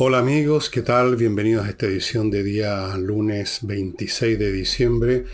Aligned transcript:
Hola 0.00 0.20
amigos, 0.20 0.70
¿qué 0.70 0.82
tal? 0.82 1.16
Bienvenidos 1.16 1.66
a 1.66 1.70
esta 1.70 1.86
edición 1.86 2.30
de 2.30 2.44
día 2.44 2.96
lunes 2.98 3.58
26 3.62 4.38
de 4.38 4.52
diciembre. 4.52 5.24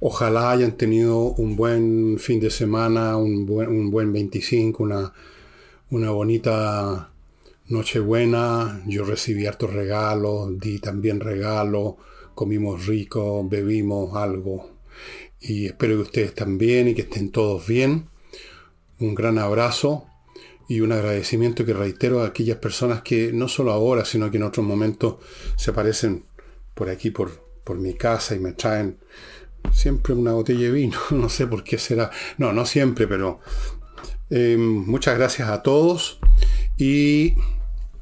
Ojalá 0.00 0.50
hayan 0.50 0.76
tenido 0.76 1.20
un 1.20 1.54
buen 1.54 2.18
fin 2.18 2.40
de 2.40 2.50
semana, 2.50 3.16
un 3.16 3.46
buen, 3.46 3.68
un 3.68 3.92
buen 3.92 4.12
25, 4.12 4.82
una, 4.82 5.12
una 5.90 6.10
bonita 6.10 7.12
Nochebuena. 7.68 8.82
Yo 8.88 9.04
recibí 9.04 9.46
hartos 9.46 9.72
regalos, 9.72 10.58
di 10.58 10.80
también 10.80 11.20
regalos, 11.20 11.94
comimos 12.34 12.86
rico, 12.86 13.48
bebimos 13.48 14.16
algo. 14.16 14.72
Y 15.40 15.66
espero 15.66 15.94
que 15.94 16.02
ustedes 16.02 16.34
también 16.34 16.88
y 16.88 16.94
que 16.94 17.02
estén 17.02 17.30
todos 17.30 17.64
bien. 17.64 18.08
Un 18.98 19.14
gran 19.14 19.38
abrazo 19.38 20.09
y 20.70 20.82
un 20.82 20.92
agradecimiento 20.92 21.64
que 21.64 21.74
reitero 21.74 22.22
a 22.22 22.26
aquellas 22.26 22.58
personas 22.58 23.02
que 23.02 23.32
no 23.32 23.48
solo 23.48 23.72
ahora, 23.72 24.04
sino 24.04 24.30
que 24.30 24.36
en 24.36 24.44
otros 24.44 24.64
momentos 24.64 25.16
se 25.56 25.72
aparecen 25.72 26.22
por 26.74 26.88
aquí, 26.88 27.10
por, 27.10 27.42
por 27.64 27.76
mi 27.76 27.94
casa 27.94 28.36
y 28.36 28.38
me 28.38 28.52
traen 28.52 28.96
siempre 29.72 30.14
una 30.14 30.32
botella 30.32 30.60
de 30.60 30.70
vino. 30.70 30.96
No 31.10 31.28
sé 31.28 31.48
por 31.48 31.64
qué 31.64 31.76
será. 31.76 32.12
No, 32.38 32.52
no 32.52 32.66
siempre, 32.66 33.08
pero 33.08 33.40
eh, 34.30 34.56
muchas 34.56 35.18
gracias 35.18 35.48
a 35.48 35.60
todos 35.60 36.20
y 36.76 37.34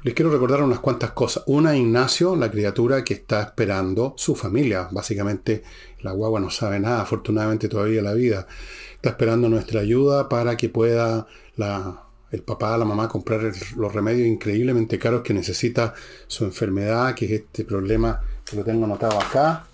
les 0.02 0.12
quiero 0.12 0.30
recordar 0.30 0.62
unas 0.62 0.80
cuantas 0.80 1.12
cosas. 1.12 1.44
Una, 1.46 1.74
Ignacio, 1.74 2.36
la 2.36 2.50
criatura 2.50 3.02
que 3.02 3.14
está 3.14 3.40
esperando 3.44 4.12
su 4.18 4.36
familia. 4.36 4.88
Básicamente, 4.90 5.62
la 6.02 6.12
guagua 6.12 6.38
no 6.38 6.50
sabe 6.50 6.78
nada, 6.80 7.00
afortunadamente 7.00 7.70
todavía 7.70 8.02
la 8.02 8.12
vida. 8.12 8.46
Está 8.94 9.08
esperando 9.08 9.48
nuestra 9.48 9.80
ayuda 9.80 10.28
para 10.28 10.58
que 10.58 10.68
pueda 10.68 11.26
la, 11.56 12.07
el 12.30 12.42
papá, 12.42 12.76
la 12.76 12.84
mamá 12.84 13.08
comprar 13.08 13.52
los 13.76 13.92
remedios 13.92 14.26
increíblemente 14.26 14.98
caros 14.98 15.22
que 15.22 15.32
necesita 15.32 15.94
su 16.26 16.44
enfermedad, 16.44 17.14
que 17.14 17.24
es 17.24 17.30
este 17.32 17.64
problema 17.64 18.20
que 18.44 18.56
lo 18.56 18.64
tengo 18.64 18.84
anotado 18.84 19.18
acá. 19.18 19.66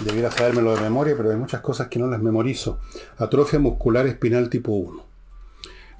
Debiera 0.00 0.30
sabérmelo 0.30 0.74
de 0.74 0.82
memoria, 0.82 1.14
pero 1.16 1.30
hay 1.30 1.36
muchas 1.36 1.60
cosas 1.60 1.88
que 1.88 1.98
no 1.98 2.06
las 2.06 2.22
memorizo. 2.22 2.80
Atrofia 3.16 3.58
muscular 3.58 4.06
espinal 4.06 4.48
tipo 4.48 4.72
1. 4.72 5.04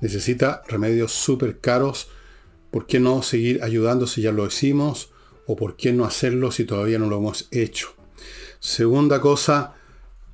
Necesita 0.01 0.63
remedios 0.69 1.13
súper 1.13 1.59
caros. 1.59 2.11
¿Por 2.71 2.87
qué 2.87 3.01
no 3.01 3.23
seguir 3.23 3.63
ayudando 3.63 4.07
si 4.07 4.23
ya 4.23 4.33
lo 4.33 4.47
hicimos? 4.47 5.13
¿O 5.47 5.57
por 5.57 5.77
qué 5.77 5.93
no 5.93 6.05
hacerlo 6.05 6.51
si 6.53 6.65
todavía 6.65 6.99
no 6.99 7.09
lo 7.09 7.17
hemos 7.17 7.49
hecho? 7.51 7.89
Segunda 8.61 9.21
cosa, 9.21 9.75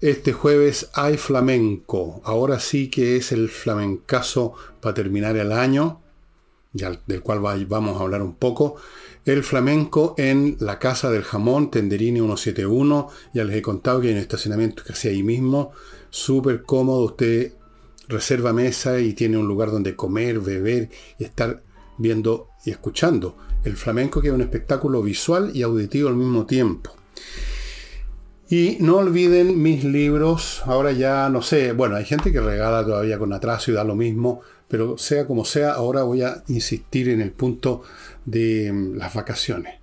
este 0.01 0.33
jueves 0.33 0.91
hay 0.95 1.17
flamenco. 1.17 2.21
Ahora 2.25 2.61
sí 2.61 2.89
que 2.89 3.17
es 3.17 3.33
el 3.33 3.49
flamencazo 3.49 4.55
para 4.81 4.95
terminar 4.95 5.37
el 5.37 5.53
año, 5.53 6.01
del 6.73 7.23
cual 7.23 7.41
vamos 7.67 7.99
a 7.99 8.03
hablar 8.03 8.23
un 8.23 8.35
poco. 8.35 8.77
El 9.25 9.43
flamenco 9.43 10.15
en 10.19 10.57
la 10.61 10.79
Casa 10.79 11.11
del 11.11 11.23
Jamón, 11.23 11.71
Tenderini 11.71 12.21
171. 12.21 13.09
Ya 13.33 13.45
les 13.45 13.57
he 13.57 13.63
contado 13.63 14.01
que 14.01 14.09
hay 14.09 14.15
un 14.15 14.21
estacionamiento 14.21 14.83
casi 14.87 15.09
ahí 15.09 15.23
mismo. 15.23 15.73
Súper 16.11 16.63
cómodo. 16.63 17.05
Usted 17.05 17.53
reserva 18.09 18.53
mesa 18.53 19.01
y 19.01 19.15
tiene 19.15 19.39
un 19.39 19.47
lugar 19.47 19.71
donde 19.71 19.97
comer, 19.97 20.41
beber 20.41 20.91
y 21.19 21.25
estar 21.25 21.63
viendo 21.97 22.49
y 22.65 22.71
escuchando 22.71 23.37
el 23.65 23.77
flamenco, 23.77 24.21
que 24.21 24.29
es 24.29 24.35
un 24.35 24.43
espectáculo 24.43 25.03
visual 25.03 25.51
y 25.55 25.63
auditivo 25.63 26.09
al 26.09 26.17
mismo 26.17 26.45
tiempo. 26.45 26.95
Y 28.57 28.77
no 28.79 28.99
olviden 28.99 29.61
mis 29.61 29.83
libros, 29.83 30.63
ahora 30.65 30.93
ya 30.93 31.29
no 31.29 31.43
sé, 31.43 31.73
bueno, 31.73 31.97
hay 31.97 32.05
gente 32.05 32.31
que 32.31 32.41
regala 32.41 32.85
todavía 32.85 33.19
con 33.19 33.33
atraso 33.33 33.73
y 33.73 33.75
da 33.75 33.83
lo 33.83 33.97
mismo, 33.97 34.43
pero 34.69 34.97
sea 34.97 35.27
como 35.27 35.45
sea, 35.45 35.73
ahora 35.73 36.05
voy 36.05 36.23
a 36.23 36.45
insistir 36.47 37.09
en 37.09 37.21
el 37.21 37.33
punto 37.33 37.83
de 38.25 38.73
mm, 38.73 38.95
las 38.95 39.13
vacaciones. 39.13 39.81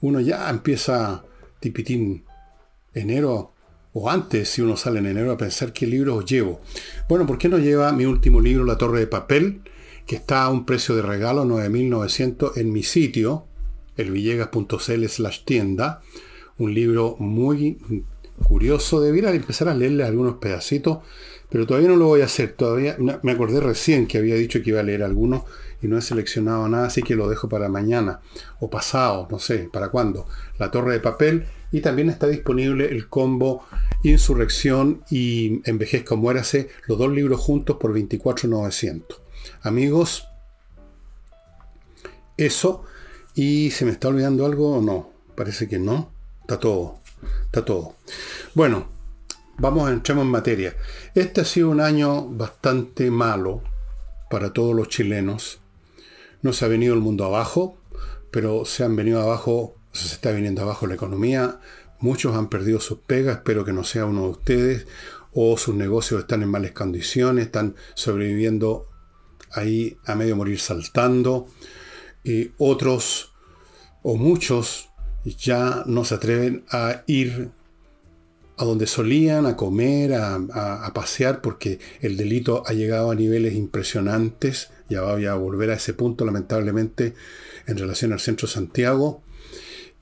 Uno 0.00 0.18
ya 0.18 0.50
empieza 0.50 1.22
tipitín 1.60 2.24
enero 2.94 3.52
o 3.92 4.10
antes, 4.10 4.48
si 4.48 4.60
uno 4.60 4.76
sale 4.76 4.98
en 4.98 5.06
enero, 5.06 5.30
a 5.30 5.38
pensar 5.38 5.72
qué 5.72 5.86
libros 5.86 6.24
llevo. 6.24 6.60
Bueno, 7.08 7.28
¿por 7.28 7.38
qué 7.38 7.48
no 7.48 7.58
lleva 7.58 7.92
mi 7.92 8.06
último 8.06 8.40
libro, 8.40 8.64
La 8.64 8.76
Torre 8.76 8.98
de 8.98 9.06
Papel, 9.06 9.60
que 10.08 10.16
está 10.16 10.42
a 10.42 10.50
un 10.50 10.66
precio 10.66 10.96
de 10.96 11.02
regalo, 11.02 11.44
9.900, 11.44 12.56
en 12.56 12.72
mi 12.72 12.82
sitio, 12.82 13.46
elvillegas.cl 13.96 15.06
slash 15.06 15.44
tienda? 15.44 16.02
Un 16.60 16.74
libro 16.74 17.16
muy 17.18 17.78
curioso. 18.46 19.00
Debiera 19.00 19.32
empezar 19.32 19.68
a 19.68 19.74
leerle 19.74 20.04
algunos 20.04 20.36
pedacitos, 20.36 20.98
pero 21.48 21.66
todavía 21.66 21.88
no 21.88 21.96
lo 21.96 22.06
voy 22.06 22.20
a 22.20 22.26
hacer. 22.26 22.52
Todavía 22.52 22.96
me 22.98 23.32
acordé 23.32 23.60
recién 23.60 24.06
que 24.06 24.18
había 24.18 24.36
dicho 24.36 24.62
que 24.62 24.70
iba 24.70 24.80
a 24.80 24.84
leer 24.84 25.02
algunos 25.02 25.42
y 25.82 25.88
no 25.88 25.98
he 25.98 26.02
seleccionado 26.02 26.68
nada, 26.68 26.86
así 26.86 27.02
que 27.02 27.16
lo 27.16 27.28
dejo 27.28 27.48
para 27.48 27.68
mañana 27.68 28.20
o 28.60 28.68
pasado, 28.68 29.26
no 29.30 29.38
sé, 29.38 29.68
para 29.72 29.88
cuándo. 29.88 30.26
La 30.58 30.70
Torre 30.70 30.92
de 30.92 31.00
Papel 31.00 31.46
y 31.72 31.80
también 31.80 32.10
está 32.10 32.26
disponible 32.26 32.90
el 32.90 33.08
combo 33.08 33.64
Insurrección 34.02 35.02
y 35.10 35.60
Envejezca 35.64 36.14
o 36.14 36.18
Muérase, 36.18 36.68
los 36.86 36.98
dos 36.98 37.10
libros 37.10 37.40
juntos 37.40 37.76
por 37.78 37.92
24,900. 37.92 39.20
Amigos, 39.62 40.26
eso. 42.36 42.84
¿Y 43.34 43.70
se 43.70 43.84
me 43.84 43.92
está 43.92 44.08
olvidando 44.08 44.44
algo 44.44 44.76
o 44.76 44.82
no? 44.82 45.10
Parece 45.36 45.68
que 45.68 45.78
no. 45.78 46.10
Está 46.50 46.58
todo. 46.58 46.98
Está 47.44 47.64
todo. 47.64 47.94
Bueno, 48.54 48.88
vamos 49.58 49.88
entrar 49.88 50.18
en 50.18 50.26
materia. 50.26 50.76
Este 51.14 51.42
ha 51.42 51.44
sido 51.44 51.70
un 51.70 51.80
año 51.80 52.26
bastante 52.26 53.08
malo 53.12 53.62
para 54.28 54.52
todos 54.52 54.74
los 54.74 54.88
chilenos. 54.88 55.60
No 56.42 56.52
se 56.52 56.64
ha 56.64 56.68
venido 56.68 56.92
el 56.94 57.00
mundo 57.02 57.24
abajo, 57.24 57.78
pero 58.32 58.64
se 58.64 58.82
han 58.82 58.96
venido 58.96 59.20
abajo, 59.20 59.76
se 59.92 60.12
está 60.12 60.32
viniendo 60.32 60.62
abajo 60.62 60.88
la 60.88 60.96
economía. 60.96 61.60
Muchos 62.00 62.34
han 62.34 62.48
perdido 62.48 62.80
sus 62.80 62.98
pegas, 62.98 63.36
espero 63.36 63.64
que 63.64 63.72
no 63.72 63.84
sea 63.84 64.06
uno 64.06 64.22
de 64.24 64.30
ustedes, 64.30 64.86
o 65.32 65.56
sus 65.56 65.76
negocios 65.76 66.22
están 66.22 66.42
en 66.42 66.48
malas 66.48 66.72
condiciones, 66.72 67.46
están 67.46 67.76
sobreviviendo 67.94 68.88
ahí 69.52 69.98
a 70.04 70.16
medio 70.16 70.34
morir 70.34 70.58
saltando. 70.58 71.46
Y 72.24 72.50
otros 72.58 73.34
o 74.02 74.16
muchos 74.16 74.89
ya 75.24 75.84
no 75.86 76.04
se 76.04 76.14
atreven 76.14 76.64
a 76.70 77.02
ir 77.06 77.50
a 78.56 78.64
donde 78.64 78.86
solían, 78.86 79.46
a 79.46 79.56
comer, 79.56 80.12
a, 80.12 80.92
pasear, 80.94 81.40
porque 81.40 81.78
el 82.02 82.18
delito 82.18 82.62
ha 82.66 82.74
llegado 82.74 83.10
a 83.10 83.14
niveles 83.14 83.54
impresionantes. 83.54 84.70
Ya 84.90 85.00
voy 85.00 85.24
a 85.24 85.34
volver 85.34 85.70
a 85.70 85.74
ese 85.74 85.94
punto, 85.94 86.26
lamentablemente, 86.26 87.14
en 87.66 87.78
relación 87.78 88.12
al 88.12 88.20
centro 88.20 88.46
Santiago. 88.46 89.22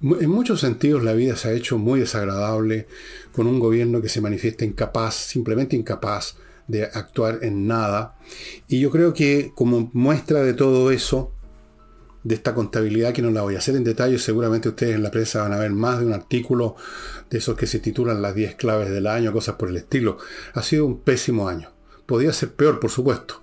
En 0.01 0.31
muchos 0.31 0.61
sentidos 0.61 1.05
la 1.05 1.13
vida 1.13 1.37
se 1.37 1.49
ha 1.49 1.53
hecho 1.53 1.79
muy 1.79 2.01
desagradable 2.01 2.89
con 3.33 3.47
un 3.47 3.61
gobierno 3.61 4.03
que 4.03 4.09
se 4.09 4.21
manifiesta 4.21 4.65
incapaz, 4.65 5.15
simplemente 5.15 5.77
incapaz 5.77 6.37
de 6.67 6.85
actuar 6.85 7.41
en 7.43 7.69
nada. 7.69 8.17
Y 8.67 8.81
yo 8.81 8.91
creo 8.91 9.15
que 9.15 9.53
como 9.55 9.89
muestra 9.93 10.43
de 10.43 10.55
todo 10.55 10.91
eso, 10.91 11.33
de 12.29 12.35
esta 12.35 12.55
contabilidad 12.55 13.15
que 13.15 13.23
no 13.23 13.31
la 13.31 13.41
voy 13.41 13.55
a 13.55 13.59
hacer 13.59 13.75
en 13.75 13.85
detalle. 13.85 14.19
Seguramente 14.19 14.69
ustedes 14.69 14.95
en 14.95 15.03
la 15.03 15.11
prensa 15.11 15.43
van 15.43 15.55
a 15.55 15.59
ver 15.59 15.71
más 15.71 15.99
de 15.99 16.05
un 16.05 16.13
artículo 16.13 16.77
de 17.31 17.39
esos 17.39 17.57
que 17.57 17.67
se 17.67 17.79
titulan 17.81 18.21
las 18.21 18.35
10 18.35 18.57
claves 18.57 18.91
del 18.91 19.07
año, 19.07 19.33
cosas 19.33 19.57
por 19.57 19.71
el 19.71 19.79
estilo. 19.79 20.19
Ha 20.53 20.63
sido 20.63 20.85
un 20.85 21.01
pésimo 21.01 21.49
año. 21.49 21.71
Podía 22.05 22.31
ser 22.35 22.53
peor, 22.53 22.81
por 22.81 22.91
supuesto. 22.91 23.43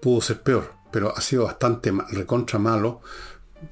Pudo 0.00 0.20
ser 0.20 0.42
peor, 0.42 0.72
pero 0.90 1.16
ha 1.16 1.20
sido 1.20 1.44
bastante 1.44 1.92
recontra 2.10 2.58
malo. 2.58 3.02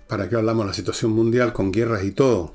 ¿Para 0.06 0.28
qué 0.28 0.36
hablamos 0.36 0.64
de 0.64 0.68
la 0.68 0.74
situación 0.74 1.10
mundial 1.10 1.52
con 1.52 1.72
guerras 1.72 2.04
y 2.04 2.12
todo? 2.12 2.54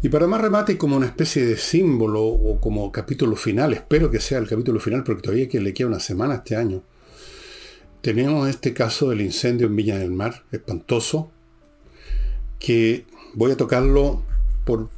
Y 0.00 0.08
para 0.08 0.26
más 0.26 0.40
remate, 0.40 0.78
como 0.78 0.96
una 0.96 1.06
especie 1.06 1.44
de 1.44 1.58
símbolo 1.58 2.22
o 2.24 2.58
como 2.62 2.90
capítulo 2.90 3.36
final, 3.36 3.74
espero 3.74 4.10
que 4.10 4.20
sea 4.20 4.38
el 4.38 4.48
capítulo 4.48 4.80
final 4.80 5.04
porque 5.04 5.20
todavía 5.20 5.48
que 5.50 5.60
le 5.60 5.74
queda 5.74 5.88
una 5.88 6.00
semana 6.00 6.36
este 6.36 6.56
año 6.56 6.82
tenemos 8.06 8.48
este 8.48 8.72
caso 8.72 9.10
del 9.10 9.20
incendio 9.20 9.66
en 9.66 9.74
Viña 9.74 9.98
del 9.98 10.12
Mar, 10.12 10.44
espantoso, 10.52 11.32
que 12.60 13.04
voy 13.34 13.50
a 13.50 13.56
tocarlo 13.56 14.22
por 14.64 14.90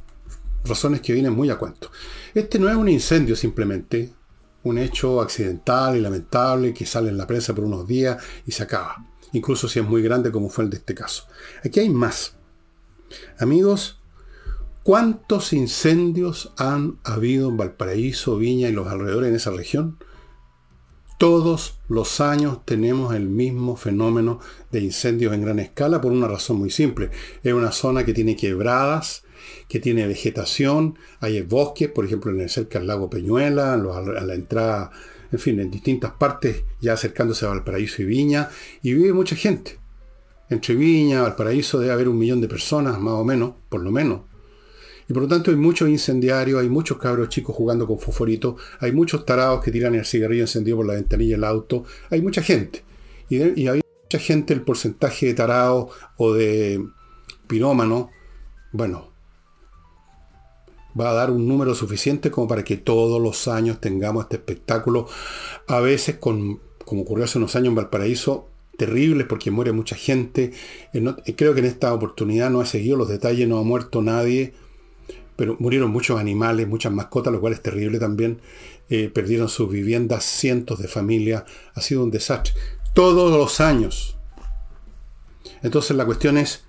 razones 0.63 1.01
que 1.01 1.13
vienen 1.13 1.33
muy 1.33 1.49
a 1.49 1.57
cuento. 1.57 1.89
Este 2.35 2.59
no 2.59 2.69
es 2.69 2.75
un 2.75 2.87
incendio 2.87 3.35
simplemente, 3.35 4.13
un 4.61 4.77
hecho 4.77 5.21
accidental 5.21 5.97
y 5.97 6.01
lamentable 6.01 6.71
que 6.71 6.85
sale 6.85 7.09
en 7.09 7.17
la 7.17 7.25
prensa 7.25 7.55
por 7.55 7.63
unos 7.63 7.87
días 7.87 8.23
y 8.45 8.51
se 8.51 8.61
acaba, 8.61 9.03
incluso 9.33 9.67
si 9.67 9.79
es 9.79 9.85
muy 9.87 10.03
grande 10.03 10.31
como 10.31 10.47
fue 10.47 10.65
el 10.65 10.69
de 10.69 10.77
este 10.77 10.93
caso. 10.93 11.23
Aquí 11.65 11.79
hay 11.79 11.89
más. 11.89 12.35
Amigos, 13.39 13.99
¿cuántos 14.83 15.51
incendios 15.51 16.53
han 16.57 16.99
habido 17.03 17.49
en 17.49 17.57
Valparaíso, 17.57 18.37
Viña 18.37 18.69
y 18.69 18.73
los 18.73 18.87
alrededores 18.87 19.29
en 19.29 19.35
esa 19.35 19.49
región? 19.49 19.97
Todos 21.19 21.77
los 21.89 22.21
años 22.21 22.59
tenemos 22.63 23.13
el 23.13 23.27
mismo 23.27 23.75
fenómeno 23.75 24.39
de 24.71 24.79
incendios 24.79 25.33
en 25.33 25.41
gran 25.41 25.59
escala 25.59 25.99
por 25.99 26.13
una 26.13 26.29
razón 26.29 26.59
muy 26.59 26.69
simple. 26.69 27.09
Es 27.43 27.51
una 27.51 27.73
zona 27.73 28.05
que 28.05 28.13
tiene 28.13 28.37
quebradas, 28.37 29.23
que 29.67 29.81
tiene 29.81 30.07
vegetación, 30.07 30.97
hay 31.19 31.41
bosques, 31.41 31.89
por 31.89 32.05
ejemplo, 32.05 32.31
en 32.31 32.39
el 32.39 32.49
cerca 32.49 32.79
del 32.79 32.87
lago 32.87 33.09
Peñuela, 33.09 33.73
a 33.73 33.77
la 33.99 34.33
entrada, 34.33 34.91
en 35.29 35.39
fin, 35.39 35.59
en 35.59 35.69
distintas 35.69 36.13
partes, 36.13 36.63
ya 36.79 36.93
acercándose 36.93 37.45
a 37.45 37.49
Valparaíso 37.49 38.01
y 38.01 38.05
Viña, 38.05 38.49
y 38.81 38.93
vive 38.93 39.11
mucha 39.11 39.35
gente. 39.35 39.77
Entre 40.49 40.73
Viña, 40.73 41.23
Valparaíso 41.23 41.81
debe 41.81 41.91
haber 41.91 42.07
un 42.07 42.17
millón 42.17 42.39
de 42.39 42.47
personas, 42.47 42.97
más 42.97 43.15
o 43.15 43.25
menos, 43.25 43.55
por 43.67 43.81
lo 43.81 43.91
menos. 43.91 44.21
Y 45.09 45.13
por 45.13 45.23
lo 45.23 45.27
tanto 45.27 45.49
hay 45.49 45.57
muchos 45.57 45.89
incendiarios, 45.89 46.61
hay 46.61 46.69
muchos 46.69 46.99
cabros 46.99 47.29
chicos 47.29 47.55
jugando 47.55 47.87
con 47.87 47.97
fosforito, 47.97 48.57
hay 48.79 48.91
muchos 48.91 49.25
tarados 49.25 49.63
que 49.63 49.71
tiran 49.71 49.95
el 49.95 50.05
cigarrillo 50.05 50.43
encendido 50.43 50.77
por 50.77 50.85
la 50.85 50.93
ventanilla 50.93 51.35
del 51.35 51.45
auto, 51.45 51.83
hay 52.11 52.21
mucha 52.21 52.43
gente. 52.43 52.83
Y, 53.27 53.59
y 53.59 53.67
hay 53.67 53.81
mucha 54.03 54.19
gente, 54.19 54.53
el 54.53 54.61
porcentaje 54.61 55.25
de 55.25 55.33
tarados 55.33 55.91
o 56.17 56.33
de 56.33 56.85
pirómano, 57.47 58.11
bueno, 58.71 59.09
va 60.99 61.09
a 61.09 61.13
dar 61.13 61.31
un 61.31 61.47
número 61.47 61.73
suficiente 61.73 62.29
como 62.29 62.47
para 62.47 62.63
que 62.63 62.77
todos 62.77 63.19
los 63.19 63.47
años 63.47 63.81
tengamos 63.81 64.25
este 64.25 64.35
espectáculo, 64.35 65.07
a 65.67 65.79
veces 65.79 66.17
con, 66.17 66.59
como 66.85 67.01
ocurrió 67.01 67.25
hace 67.25 67.39
unos 67.39 67.55
años 67.55 67.69
en 67.69 67.75
Valparaíso, 67.75 68.47
terribles 68.77 69.25
porque 69.25 69.49
muere 69.49 69.71
mucha 69.71 69.95
gente. 69.95 70.51
Creo 71.35 71.53
que 71.55 71.61
en 71.61 71.65
esta 71.65 71.95
oportunidad 71.95 72.51
no 72.51 72.61
he 72.61 72.67
seguido 72.67 72.95
los 72.95 73.09
detalles, 73.09 73.47
no 73.47 73.57
ha 73.57 73.63
muerto 73.63 74.03
nadie 74.03 74.53
pero 75.39 75.55
murieron 75.57 75.89
muchos 75.89 76.19
animales, 76.19 76.67
muchas 76.67 76.91
mascotas, 76.91 77.31
lo 77.31 77.39
cual 77.39 77.53
es 77.53 77.61
terrible 77.61 77.97
también. 77.97 78.41
Eh, 78.89 79.07
perdieron 79.07 79.47
sus 79.47 79.71
viviendas, 79.71 80.25
cientos 80.25 80.79
de 80.79 80.89
familias. 80.89 81.45
Ha 81.75 81.79
sido 81.79 82.03
un 82.03 82.11
desastre. 82.11 82.51
Todos 82.93 83.31
los 83.31 83.61
años. 83.61 84.17
Entonces 85.63 85.95
la 85.95 86.05
cuestión 86.05 86.37
es, 86.37 86.65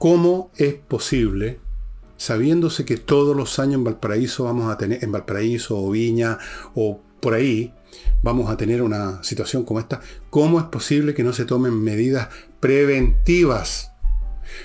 ¿cómo 0.00 0.50
es 0.56 0.74
posible, 0.74 1.60
sabiéndose 2.16 2.84
que 2.84 2.96
todos 2.96 3.36
los 3.36 3.60
años 3.60 3.74
en 3.74 3.84
Valparaíso 3.84 4.42
vamos 4.42 4.68
a 4.68 4.76
tener, 4.76 5.04
en 5.04 5.12
Valparaíso 5.12 5.78
o 5.78 5.88
Viña 5.88 6.38
o 6.74 7.00
por 7.20 7.34
ahí, 7.34 7.72
vamos 8.24 8.50
a 8.50 8.56
tener 8.56 8.82
una 8.82 9.22
situación 9.22 9.64
como 9.64 9.78
esta, 9.78 10.00
¿cómo 10.28 10.58
es 10.58 10.64
posible 10.64 11.14
que 11.14 11.22
no 11.22 11.32
se 11.32 11.44
tomen 11.44 11.80
medidas 11.84 12.30
preventivas? 12.58 13.87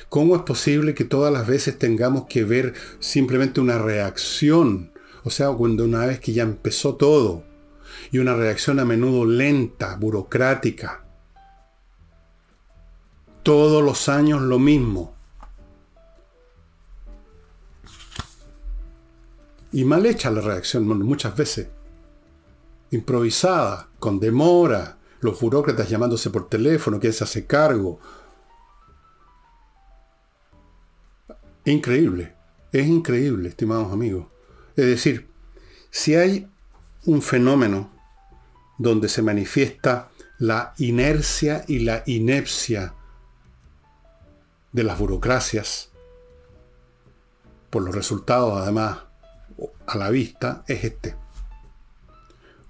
¿Cómo 0.09 0.35
es 0.35 0.41
posible 0.43 0.93
que 0.93 1.03
todas 1.03 1.31
las 1.31 1.47
veces 1.47 1.77
tengamos 1.77 2.25
que 2.27 2.43
ver 2.43 2.73
simplemente 2.99 3.61
una 3.61 3.77
reacción? 3.77 4.91
O 5.23 5.29
sea, 5.29 5.49
cuando 5.49 5.85
una 5.85 6.05
vez 6.05 6.19
que 6.19 6.33
ya 6.33 6.43
empezó 6.43 6.95
todo, 6.95 7.43
y 8.11 8.19
una 8.19 8.35
reacción 8.35 8.79
a 8.79 8.85
menudo 8.85 9.25
lenta, 9.25 9.95
burocrática. 9.95 11.03
Todos 13.41 13.83
los 13.83 14.09
años 14.09 14.41
lo 14.41 14.59
mismo. 14.59 15.15
Y 19.71 19.85
mal 19.85 20.05
hecha 20.05 20.29
la 20.29 20.41
reacción 20.41 20.85
muchas 20.87 21.35
veces. 21.35 21.67
Improvisada, 22.91 23.89
con 23.99 24.19
demora, 24.19 24.97
los 25.19 25.39
burócratas 25.39 25.89
llamándose 25.89 26.29
por 26.29 26.47
teléfono, 26.47 26.99
quién 26.99 27.13
se 27.13 27.23
hace 27.23 27.47
cargo, 27.47 27.99
Increíble, 31.65 32.35
es 32.71 32.87
increíble, 32.87 33.47
estimados 33.47 33.91
amigos. 33.93 34.27
Es 34.75 34.85
decir, 34.85 35.29
si 35.91 36.15
hay 36.15 36.47
un 37.05 37.21
fenómeno 37.21 37.91
donde 38.77 39.07
se 39.07 39.21
manifiesta 39.21 40.09
la 40.39 40.73
inercia 40.77 41.63
y 41.67 41.79
la 41.79 42.03
inepcia 42.05 42.95
de 44.71 44.83
las 44.83 44.97
burocracias, 44.97 45.91
por 47.69 47.83
los 47.83 47.95
resultados 47.95 48.59
además 48.61 48.99
a 49.87 49.97
la 49.97 50.09
vista, 50.09 50.63
es 50.67 50.83
este. 50.83 51.15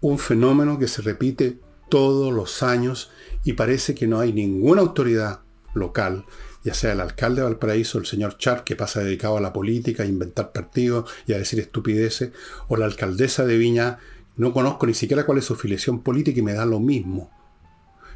Un 0.01 0.19
fenómeno 0.19 0.77
que 0.77 0.87
se 0.87 1.01
repite 1.01 1.59
todos 1.89 2.33
los 2.33 2.61
años 2.61 3.11
y 3.43 3.53
parece 3.53 3.95
que 3.95 4.07
no 4.07 4.19
hay 4.19 4.33
ninguna 4.33 4.81
autoridad 4.81 5.39
local 5.73 6.25
ya 6.63 6.73
sea 6.73 6.93
el 6.93 7.01
alcalde 7.01 7.41
de 7.41 7.47
Valparaíso, 7.47 7.97
el 7.97 8.05
señor 8.05 8.37
Char, 8.37 8.63
que 8.63 8.75
pasa 8.75 9.01
dedicado 9.01 9.37
a 9.37 9.41
la 9.41 9.51
política, 9.51 10.03
a 10.03 10.05
inventar 10.05 10.51
partidos 10.51 11.11
y 11.27 11.33
a 11.33 11.37
decir 11.37 11.59
estupideces, 11.59 12.31
o 12.67 12.77
la 12.77 12.85
alcaldesa 12.85 13.45
de 13.45 13.57
Viña, 13.57 13.99
no 14.35 14.53
conozco 14.53 14.87
ni 14.87 14.93
siquiera 14.93 15.25
cuál 15.25 15.37
es 15.39 15.45
su 15.45 15.55
filiación 15.55 16.01
política 16.01 16.39
y 16.39 16.43
me 16.43 16.53
da 16.53 16.65
lo 16.65 16.79
mismo. 16.79 17.31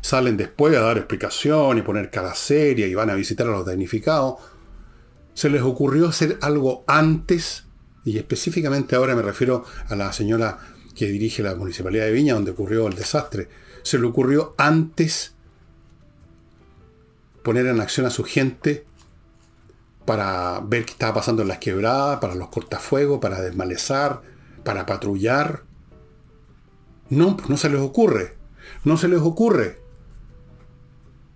Salen 0.02 0.38
después 0.38 0.76
a 0.76 0.82
dar 0.82 0.98
explicación 0.98 1.78
y 1.78 1.82
poner 1.82 2.10
cara 2.10 2.34
seria 2.36 2.88
y 2.88 2.96
van 2.96 3.10
a 3.10 3.16
visitar 3.16 3.48
a 3.48 3.52
los 3.52 3.66
damnificados. 3.66 4.36
Se 5.34 5.50
les 5.50 5.62
ocurrió 5.62 6.08
hacer 6.08 6.38
algo 6.42 6.84
antes, 6.88 7.66
y 8.06 8.18
específicamente 8.18 8.96
ahora 8.96 9.16
me 9.16 9.22
refiero 9.22 9.66
a 9.90 9.96
la 9.96 10.14
señora 10.14 10.60
que 10.96 11.08
dirige 11.08 11.44
la 11.44 11.56
Municipalidad 11.56 12.06
de 12.06 12.12
Viña, 12.12 12.34
donde 12.34 12.52
ocurrió 12.52 12.88
el 12.88 12.96
desastre. 12.96 13.50
Se 13.84 14.00
le 14.00 14.08
ocurrió 14.08 14.56
antes 14.58 15.36
poner 17.48 17.66
en 17.68 17.80
acción 17.80 18.06
a 18.06 18.10
su 18.10 18.26
gente 18.26 18.84
para 20.04 20.60
ver 20.60 20.84
qué 20.84 20.92
estaba 20.92 21.14
pasando 21.14 21.44
en 21.44 21.48
las 21.48 21.60
quebradas, 21.60 22.20
para 22.20 22.36
los 22.36 22.50
cortafuegos, 22.50 23.22
para 23.22 23.40
desmalezar, 23.40 24.22
para 24.66 24.86
patrullar. 24.86 25.64
No, 27.10 27.38
pues 27.38 27.50
no 27.50 27.56
se 27.56 27.70
les 27.70 27.80
ocurre. 27.80 28.36
No 28.84 28.98
se 28.98 29.08
les 29.08 29.22
ocurre. 29.22 29.80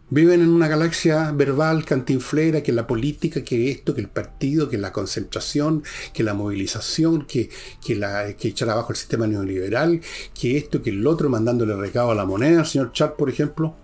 Viven 0.09 0.41
en 0.41 0.49
una 0.49 0.67
galaxia 0.67 1.31
verbal 1.31 1.85
cantinflera, 1.85 2.61
que 2.61 2.73
la 2.73 2.87
política, 2.87 3.41
que 3.45 3.71
esto, 3.71 3.95
que 3.95 4.01
el 4.01 4.09
partido, 4.09 4.67
que 4.67 4.77
la 4.77 4.91
concentración, 4.91 5.81
que 6.11 6.23
la 6.23 6.33
movilización, 6.33 7.25
que, 7.25 7.49
que, 7.81 8.35
que 8.37 8.47
echar 8.49 8.69
abajo 8.69 8.91
el 8.91 8.97
sistema 8.97 9.27
neoliberal, 9.27 10.01
que 10.37 10.57
esto, 10.57 10.81
que 10.81 10.89
el 10.89 11.07
otro, 11.07 11.29
mandándole 11.29 11.73
recado 11.73 12.11
a 12.11 12.15
la 12.15 12.25
moneda, 12.25 12.59
al 12.59 12.67
señor 12.67 12.91
Char, 12.91 13.15
por 13.15 13.29
ejemplo. 13.29 13.77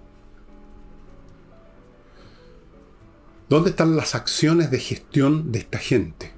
¿Dónde 3.49 3.69
están 3.69 3.95
las 3.95 4.13
acciones 4.13 4.71
de 4.71 4.79
gestión 4.79 5.53
de 5.53 5.59
esta 5.59 5.77
gente? 5.77 6.33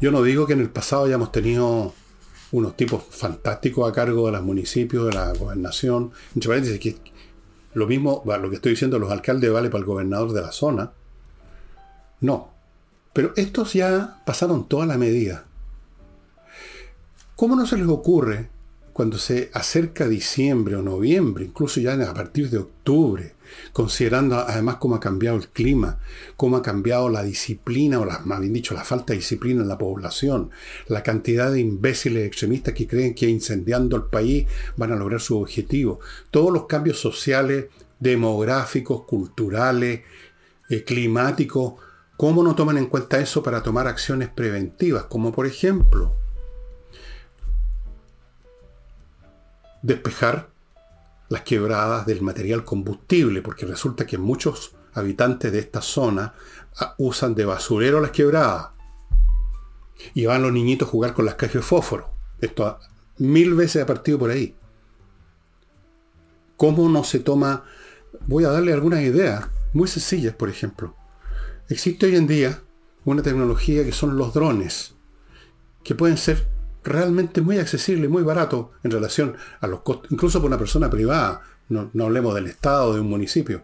Yo 0.00 0.12
no 0.12 0.22
digo 0.22 0.46
que 0.46 0.52
en 0.52 0.60
el 0.60 0.70
pasado 0.70 1.04
hayamos 1.04 1.32
tenido 1.32 1.92
unos 2.52 2.76
tipos 2.76 3.02
fantásticos 3.10 3.88
a 3.88 3.92
cargo 3.92 4.26
de 4.26 4.32
los 4.32 4.42
municipios, 4.44 5.06
de 5.06 5.12
la 5.12 5.32
gobernación. 5.32 6.12
Que 6.40 6.96
lo 7.74 7.86
mismo, 7.88 8.22
lo 8.24 8.48
que 8.48 8.56
estoy 8.56 8.72
diciendo, 8.72 9.00
los 9.00 9.10
alcaldes 9.10 9.52
vale 9.52 9.70
para 9.70 9.80
el 9.80 9.86
gobernador 9.86 10.32
de 10.32 10.40
la 10.40 10.52
zona. 10.52 10.92
No. 12.20 12.50
Pero 13.12 13.32
estos 13.34 13.72
ya 13.72 14.22
pasaron 14.24 14.68
toda 14.68 14.86
la 14.86 14.98
medida. 14.98 15.46
¿Cómo 17.34 17.56
no 17.56 17.66
se 17.66 17.76
les 17.76 17.88
ocurre 17.88 18.50
cuando 18.94 19.18
se 19.18 19.50
acerca 19.52 20.06
diciembre 20.06 20.76
o 20.76 20.82
noviembre, 20.82 21.44
incluso 21.44 21.80
ya 21.80 21.94
a 21.94 22.14
partir 22.14 22.48
de 22.48 22.58
octubre, 22.58 23.34
considerando 23.72 24.38
además 24.38 24.76
cómo 24.76 24.94
ha 24.94 25.00
cambiado 25.00 25.36
el 25.36 25.48
clima, 25.48 25.98
cómo 26.36 26.56
ha 26.56 26.62
cambiado 26.62 27.08
la 27.08 27.24
disciplina, 27.24 27.98
o 27.98 28.06
más 28.24 28.40
bien 28.40 28.52
dicho, 28.52 28.72
la 28.72 28.84
falta 28.84 29.12
de 29.12 29.18
disciplina 29.18 29.62
en 29.62 29.68
la 29.68 29.78
población, 29.78 30.50
la 30.86 31.02
cantidad 31.02 31.50
de 31.50 31.58
imbéciles 31.58 32.24
extremistas 32.24 32.72
que 32.72 32.86
creen 32.86 33.16
que 33.16 33.28
incendiando 33.28 33.96
el 33.96 34.04
país 34.04 34.46
van 34.76 34.92
a 34.92 34.96
lograr 34.96 35.20
su 35.20 35.40
objetivo, 35.40 35.98
todos 36.30 36.52
los 36.52 36.66
cambios 36.66 37.00
sociales, 37.00 37.66
demográficos, 37.98 39.02
culturales, 39.06 40.02
eh, 40.70 40.84
climáticos, 40.84 41.74
¿cómo 42.16 42.44
no 42.44 42.54
toman 42.54 42.78
en 42.78 42.86
cuenta 42.86 43.18
eso 43.18 43.42
para 43.42 43.60
tomar 43.60 43.88
acciones 43.88 44.28
preventivas? 44.28 45.06
Como 45.06 45.32
por 45.32 45.48
ejemplo, 45.48 46.14
despejar 49.84 50.48
las 51.28 51.42
quebradas 51.42 52.06
del 52.06 52.22
material 52.22 52.64
combustible, 52.64 53.42
porque 53.42 53.66
resulta 53.66 54.06
que 54.06 54.18
muchos 54.18 54.74
habitantes 54.94 55.52
de 55.52 55.58
esta 55.58 55.82
zona 55.82 56.34
ah, 56.78 56.94
usan 56.98 57.34
de 57.34 57.44
basurero 57.44 58.00
las 58.00 58.10
quebradas. 58.10 58.68
Y 60.14 60.26
van 60.26 60.42
los 60.42 60.52
niñitos 60.52 60.88
a 60.88 60.90
jugar 60.90 61.14
con 61.14 61.26
las 61.26 61.34
cajas 61.34 61.56
de 61.56 61.62
fósforo. 61.62 62.10
Esto 62.40 62.78
mil 63.18 63.54
veces 63.54 63.82
ha 63.82 63.86
partido 63.86 64.18
por 64.18 64.30
ahí. 64.30 64.56
¿Cómo 66.56 66.88
no 66.88 67.04
se 67.04 67.20
toma? 67.20 67.64
Voy 68.26 68.44
a 68.44 68.50
darle 68.50 68.72
algunas 68.72 69.02
ideas 69.02 69.48
muy 69.72 69.86
sencillas, 69.86 70.34
por 70.34 70.48
ejemplo. 70.48 70.94
Existe 71.68 72.06
hoy 72.06 72.16
en 72.16 72.26
día 72.26 72.62
una 73.04 73.22
tecnología 73.22 73.84
que 73.84 73.92
son 73.92 74.16
los 74.16 74.32
drones, 74.32 74.94
que 75.82 75.94
pueden 75.94 76.16
ser 76.16 76.53
realmente 76.84 77.40
muy 77.40 77.58
accesible, 77.58 78.08
muy 78.08 78.22
barato 78.22 78.72
en 78.82 78.90
relación 78.90 79.36
a 79.60 79.66
los 79.66 79.80
costos, 79.80 80.12
incluso 80.12 80.40
por 80.40 80.48
una 80.48 80.58
persona 80.58 80.90
privada, 80.90 81.40
no, 81.68 81.90
hablemos 82.04 82.34
del 82.34 82.46
Estado, 82.46 82.94
de 82.94 83.00
un 83.00 83.08
municipio. 83.08 83.62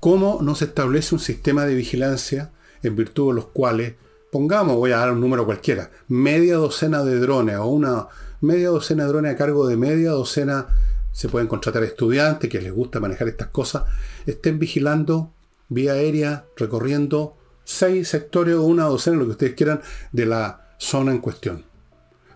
¿Cómo 0.00 0.40
no 0.42 0.54
se 0.54 0.66
establece 0.66 1.14
un 1.14 1.20
sistema 1.20 1.66
de 1.66 1.74
vigilancia 1.74 2.50
en 2.82 2.96
virtud 2.96 3.28
de 3.28 3.36
los 3.36 3.46
cuales, 3.46 3.94
pongamos, 4.32 4.76
voy 4.76 4.92
a 4.92 4.98
dar 4.98 5.12
un 5.12 5.20
número 5.20 5.44
cualquiera, 5.44 5.90
media 6.08 6.56
docena 6.56 7.04
de 7.04 7.18
drones 7.20 7.56
o 7.56 7.66
una 7.66 8.08
media 8.40 8.68
docena 8.68 9.04
de 9.04 9.10
drones 9.10 9.34
a 9.34 9.36
cargo 9.36 9.66
de 9.66 9.76
media 9.76 10.10
docena, 10.10 10.66
se 11.12 11.28
pueden 11.28 11.46
contratar 11.46 11.84
estudiantes 11.84 12.50
que 12.50 12.60
les 12.60 12.72
gusta 12.72 13.00
manejar 13.00 13.28
estas 13.28 13.48
cosas, 13.48 13.84
estén 14.26 14.58
vigilando 14.58 15.30
vía 15.68 15.92
aérea, 15.92 16.46
recorriendo 16.56 17.36
seis 17.64 18.08
sectores 18.08 18.56
o 18.56 18.64
una 18.64 18.84
docena, 18.84 19.18
lo 19.18 19.24
que 19.24 19.30
ustedes 19.30 19.54
quieran, 19.54 19.80
de 20.12 20.26
la 20.26 20.74
zona 20.78 21.12
en 21.12 21.18
cuestión 21.18 21.73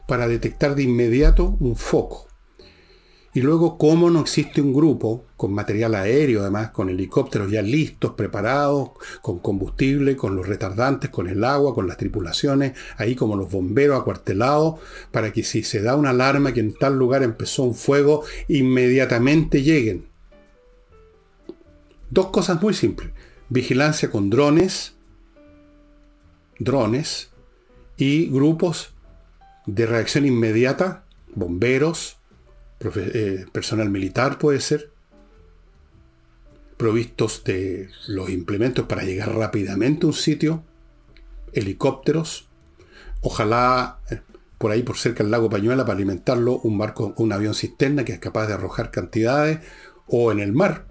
para 0.08 0.26
detectar 0.26 0.74
de 0.74 0.84
inmediato 0.84 1.58
un 1.60 1.76
foco. 1.76 2.28
Y 3.34 3.42
luego, 3.42 3.76
¿cómo 3.76 4.08
no 4.08 4.20
existe 4.20 4.62
un 4.62 4.72
grupo 4.72 5.26
con 5.36 5.52
material 5.52 5.94
aéreo, 5.94 6.40
además, 6.40 6.70
con 6.70 6.88
helicópteros 6.88 7.50
ya 7.50 7.60
listos, 7.60 8.14
preparados, 8.14 8.92
con 9.20 9.38
combustible, 9.38 10.16
con 10.16 10.34
los 10.34 10.48
retardantes, 10.48 11.10
con 11.10 11.28
el 11.28 11.44
agua, 11.44 11.74
con 11.74 11.86
las 11.86 11.98
tripulaciones, 11.98 12.72
ahí 12.96 13.14
como 13.14 13.36
los 13.36 13.50
bomberos 13.50 14.00
acuartelados, 14.00 14.80
para 15.12 15.30
que 15.30 15.44
si 15.44 15.62
se 15.62 15.82
da 15.82 15.94
una 15.94 16.10
alarma 16.10 16.54
que 16.54 16.60
en 16.60 16.72
tal 16.72 16.98
lugar 16.98 17.22
empezó 17.22 17.64
un 17.64 17.74
fuego, 17.74 18.24
inmediatamente 18.48 19.62
lleguen? 19.62 20.08
Dos 22.08 22.28
cosas 22.28 22.62
muy 22.62 22.72
simples. 22.72 23.10
Vigilancia 23.50 24.10
con 24.10 24.30
drones, 24.30 24.94
drones 26.58 27.28
y 27.98 28.28
grupos 28.30 28.94
de 29.68 29.84
reacción 29.84 30.24
inmediata, 30.24 31.04
bomberos, 31.34 32.16
eh, 32.80 33.44
personal 33.52 33.90
militar 33.90 34.38
puede 34.38 34.60
ser, 34.60 34.90
provistos 36.78 37.44
de 37.44 37.90
los 38.06 38.30
implementos 38.30 38.86
para 38.86 39.02
llegar 39.02 39.34
rápidamente 39.34 40.06
a 40.06 40.08
un 40.08 40.14
sitio, 40.14 40.64
helicópteros, 41.52 42.48
ojalá 43.20 43.98
eh, 44.10 44.22
por 44.56 44.70
ahí 44.70 44.82
por 44.82 44.96
cerca 44.96 45.22
del 45.22 45.30
lago 45.30 45.50
Pañuela 45.50 45.84
para 45.84 45.96
alimentarlo 45.96 46.60
un 46.60 46.78
barco, 46.78 47.12
un 47.18 47.30
avión 47.32 47.54
cisterna 47.54 48.06
que 48.06 48.12
es 48.12 48.18
capaz 48.20 48.46
de 48.46 48.54
arrojar 48.54 48.90
cantidades, 48.90 49.58
o 50.06 50.32
en 50.32 50.40
el 50.40 50.54
mar, 50.54 50.86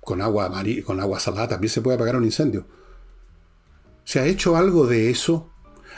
con 0.00 0.22
agua, 0.22 0.52
con 0.86 1.00
agua 1.00 1.18
salada 1.18 1.48
también 1.48 1.70
se 1.70 1.80
puede 1.80 1.96
apagar 1.96 2.14
un 2.14 2.24
incendio. 2.24 2.68
¿Se 4.04 4.20
ha 4.20 4.26
hecho 4.26 4.56
algo 4.56 4.86
de 4.86 5.10
eso? 5.10 5.50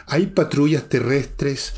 ¿Hay 0.07 0.29
patrullas 0.29 0.89
terrestres 0.89 1.75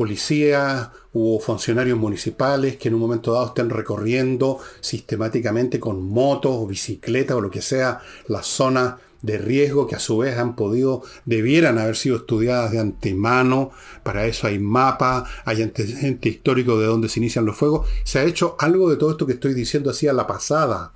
policías 0.00 0.88
u 1.12 1.38
funcionarios 1.40 1.98
municipales 1.98 2.78
que 2.78 2.88
en 2.88 2.94
un 2.94 3.00
momento 3.00 3.34
dado 3.34 3.48
estén 3.48 3.68
recorriendo 3.68 4.58
sistemáticamente 4.80 5.78
con 5.78 6.08
motos 6.08 6.52
o 6.54 6.66
bicicletas 6.66 7.36
o 7.36 7.42
lo 7.42 7.50
que 7.50 7.60
sea 7.60 8.00
las 8.26 8.46
zonas 8.46 8.94
de 9.20 9.36
riesgo 9.36 9.86
que 9.86 9.96
a 9.96 9.98
su 9.98 10.16
vez 10.16 10.38
han 10.38 10.56
podido, 10.56 11.02
debieran 11.26 11.76
haber 11.76 11.96
sido 11.96 12.16
estudiadas 12.16 12.72
de 12.72 12.78
antemano. 12.78 13.72
Para 14.02 14.24
eso 14.24 14.46
hay 14.46 14.58
mapas, 14.58 15.28
hay 15.44 15.60
antecedente 15.60 16.30
histórico 16.30 16.80
de 16.80 16.86
dónde 16.86 17.10
se 17.10 17.20
inician 17.20 17.44
los 17.44 17.58
fuegos. 17.58 17.86
Se 18.04 18.20
ha 18.20 18.24
hecho 18.24 18.56
algo 18.58 18.88
de 18.88 18.96
todo 18.96 19.10
esto 19.10 19.26
que 19.26 19.34
estoy 19.34 19.52
diciendo 19.52 19.90
así 19.90 20.08
a 20.08 20.14
la 20.14 20.26
pasada. 20.26 20.94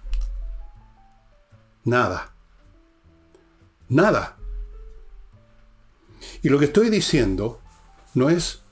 Nada. 1.84 2.34
Nada. 3.90 4.38
Y 6.42 6.49
lo 6.49 6.58
que 6.58 6.64
estoy 6.64 6.88
diciendo 6.88 7.61
no 8.14 8.30
es 8.30 8.63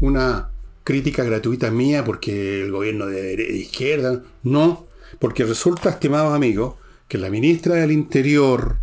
una 0.00 0.50
crítica 0.84 1.22
gratuita 1.22 1.70
mía 1.70 2.04
porque 2.04 2.62
el 2.62 2.72
gobierno 2.72 3.06
de, 3.06 3.34
izquierda. 3.52 4.22
No, 4.42 4.86
porque 5.18 5.44
resulta, 5.44 5.90
estimados 5.90 6.34
amigos, 6.34 6.74
que 7.08 7.18
la 7.18 7.30
ministra 7.30 7.74
del 7.74 7.92
Interior, 7.92 8.78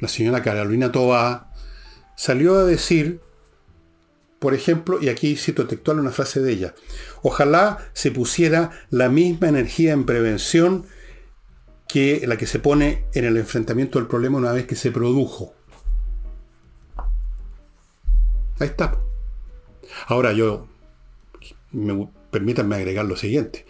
la 0.00 0.08
señora 0.08 0.42
Carolina 0.42 0.92
Tobá, 0.92 1.52
salió 2.16 2.56
a 2.56 2.64
decir, 2.64 3.20
por 4.38 4.54
ejemplo, 4.54 4.98
y 5.00 5.08
aquí 5.08 5.36
cito 5.36 5.66
textual 5.66 6.00
una 6.00 6.10
frase 6.10 6.40
de 6.40 6.52
ella, 6.52 6.74
ojalá 7.22 7.78
se 7.92 8.10
pusiera 8.10 8.70
la 8.90 9.08
misma 9.08 9.48
energía 9.48 9.92
en 9.92 10.04
prevención 10.04 10.86
que 11.88 12.24
la 12.26 12.36
que 12.36 12.46
se 12.46 12.58
pone 12.58 13.04
en 13.14 13.24
el 13.24 13.36
enfrentamiento 13.36 13.98
del 13.98 14.08
problema 14.08 14.38
una 14.38 14.52
vez 14.52 14.66
que 14.66 14.74
se 14.74 14.90
produjo. 14.90 15.54
Ahí 18.58 18.68
está. 18.68 19.05
Ahora 20.06 20.32
yo, 20.32 20.66
me, 21.72 22.08
permítanme 22.30 22.76
agregar 22.76 23.04
lo 23.04 23.16
siguiente. 23.16 23.64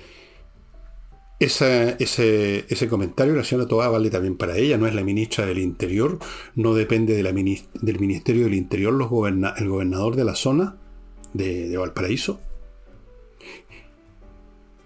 ese, 1.38 1.96
ese, 1.98 2.88
comentario 2.88 3.34
de 3.34 3.38
la 3.38 3.44
señora 3.44 3.68
Toá 3.68 3.88
vale 3.88 4.10
también 4.10 4.36
para 4.36 4.56
ella, 4.56 4.78
no 4.78 4.86
es 4.86 4.94
la 4.94 5.04
ministra 5.04 5.44
del 5.44 5.58
Interior, 5.58 6.18
no 6.54 6.74
depende 6.74 7.14
de 7.14 7.22
la 7.22 7.32
del 7.32 8.00
Ministerio 8.00 8.44
del 8.44 8.54
Interior 8.54 8.92
los 8.92 9.10
el 9.58 9.68
gobernador 9.68 10.16
de 10.16 10.24
la 10.24 10.34
zona 10.34 10.76
de, 11.34 11.68
de, 11.68 11.76
Valparaíso. 11.76 12.40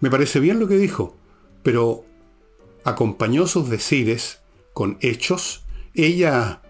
Me 0.00 0.10
parece 0.10 0.40
bien 0.40 0.58
lo 0.58 0.66
que 0.66 0.76
dijo, 0.76 1.16
pero 1.62 2.04
acompañó 2.84 3.46
sus 3.46 3.68
decires 3.68 4.40
con 4.72 4.98
hechos, 5.00 5.64
ella, 5.94 6.62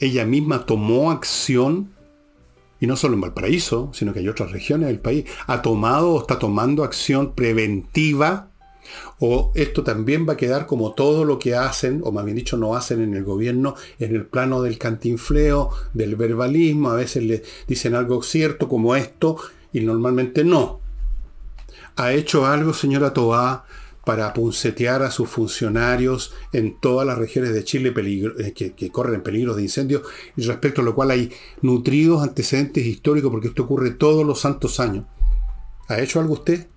ella 0.00 0.24
misma 0.24 0.66
tomó 0.66 1.10
acción 1.10 1.94
y 2.80 2.86
no 2.86 2.96
solo 2.96 3.14
en 3.14 3.20
Valparaíso, 3.20 3.90
sino 3.92 4.12
que 4.12 4.20
hay 4.20 4.28
otras 4.28 4.52
regiones 4.52 4.88
del 4.88 5.00
país, 5.00 5.24
ha 5.46 5.62
tomado 5.62 6.12
o 6.14 6.20
está 6.20 6.38
tomando 6.38 6.84
acción 6.84 7.34
preventiva, 7.34 8.50
o 9.18 9.52
esto 9.54 9.82
también 9.82 10.26
va 10.28 10.34
a 10.34 10.36
quedar 10.36 10.66
como 10.66 10.92
todo 10.92 11.24
lo 11.24 11.38
que 11.38 11.54
hacen, 11.54 12.00
o 12.04 12.12
más 12.12 12.24
bien 12.24 12.36
dicho, 12.36 12.56
no 12.56 12.74
hacen 12.74 13.02
en 13.02 13.14
el 13.14 13.24
gobierno, 13.24 13.74
en 13.98 14.14
el 14.14 14.24
plano 14.24 14.62
del 14.62 14.78
cantinfleo, 14.78 15.70
del 15.92 16.16
verbalismo, 16.16 16.90
a 16.90 16.94
veces 16.94 17.24
le 17.24 17.42
dicen 17.66 17.94
algo 17.94 18.22
cierto 18.22 18.68
como 18.68 18.96
esto, 18.96 19.36
y 19.72 19.80
normalmente 19.80 20.44
no. 20.44 20.80
¿Ha 21.96 22.12
hecho 22.12 22.46
algo, 22.46 22.72
señora 22.72 23.12
Toá, 23.12 23.64
para 24.08 24.32
puncetear 24.32 25.02
a 25.02 25.10
sus 25.10 25.28
funcionarios 25.28 26.32
en 26.54 26.80
todas 26.80 27.06
las 27.06 27.18
regiones 27.18 27.52
de 27.52 27.62
Chile 27.62 27.92
eh, 27.94 28.54
que, 28.54 28.90
corren 28.90 29.22
peligro 29.22 29.54
de 29.54 29.60
incendios, 29.60 30.00
y 30.34 30.44
respecto 30.44 30.80
a 30.80 30.84
lo 30.84 30.94
cual 30.94 31.10
hay 31.10 31.30
nutridos 31.60 32.22
antecedentes 32.22 32.86
históricos, 32.86 33.30
porque 33.30 33.48
esto 33.48 33.64
ocurre 33.64 33.90
todos 33.90 34.24
los 34.24 34.40
santos 34.40 34.80
años. 34.80 35.04
¿Ha 35.88 36.00
hecho 36.00 36.20
algo 36.20 36.32
usted? 36.32 36.68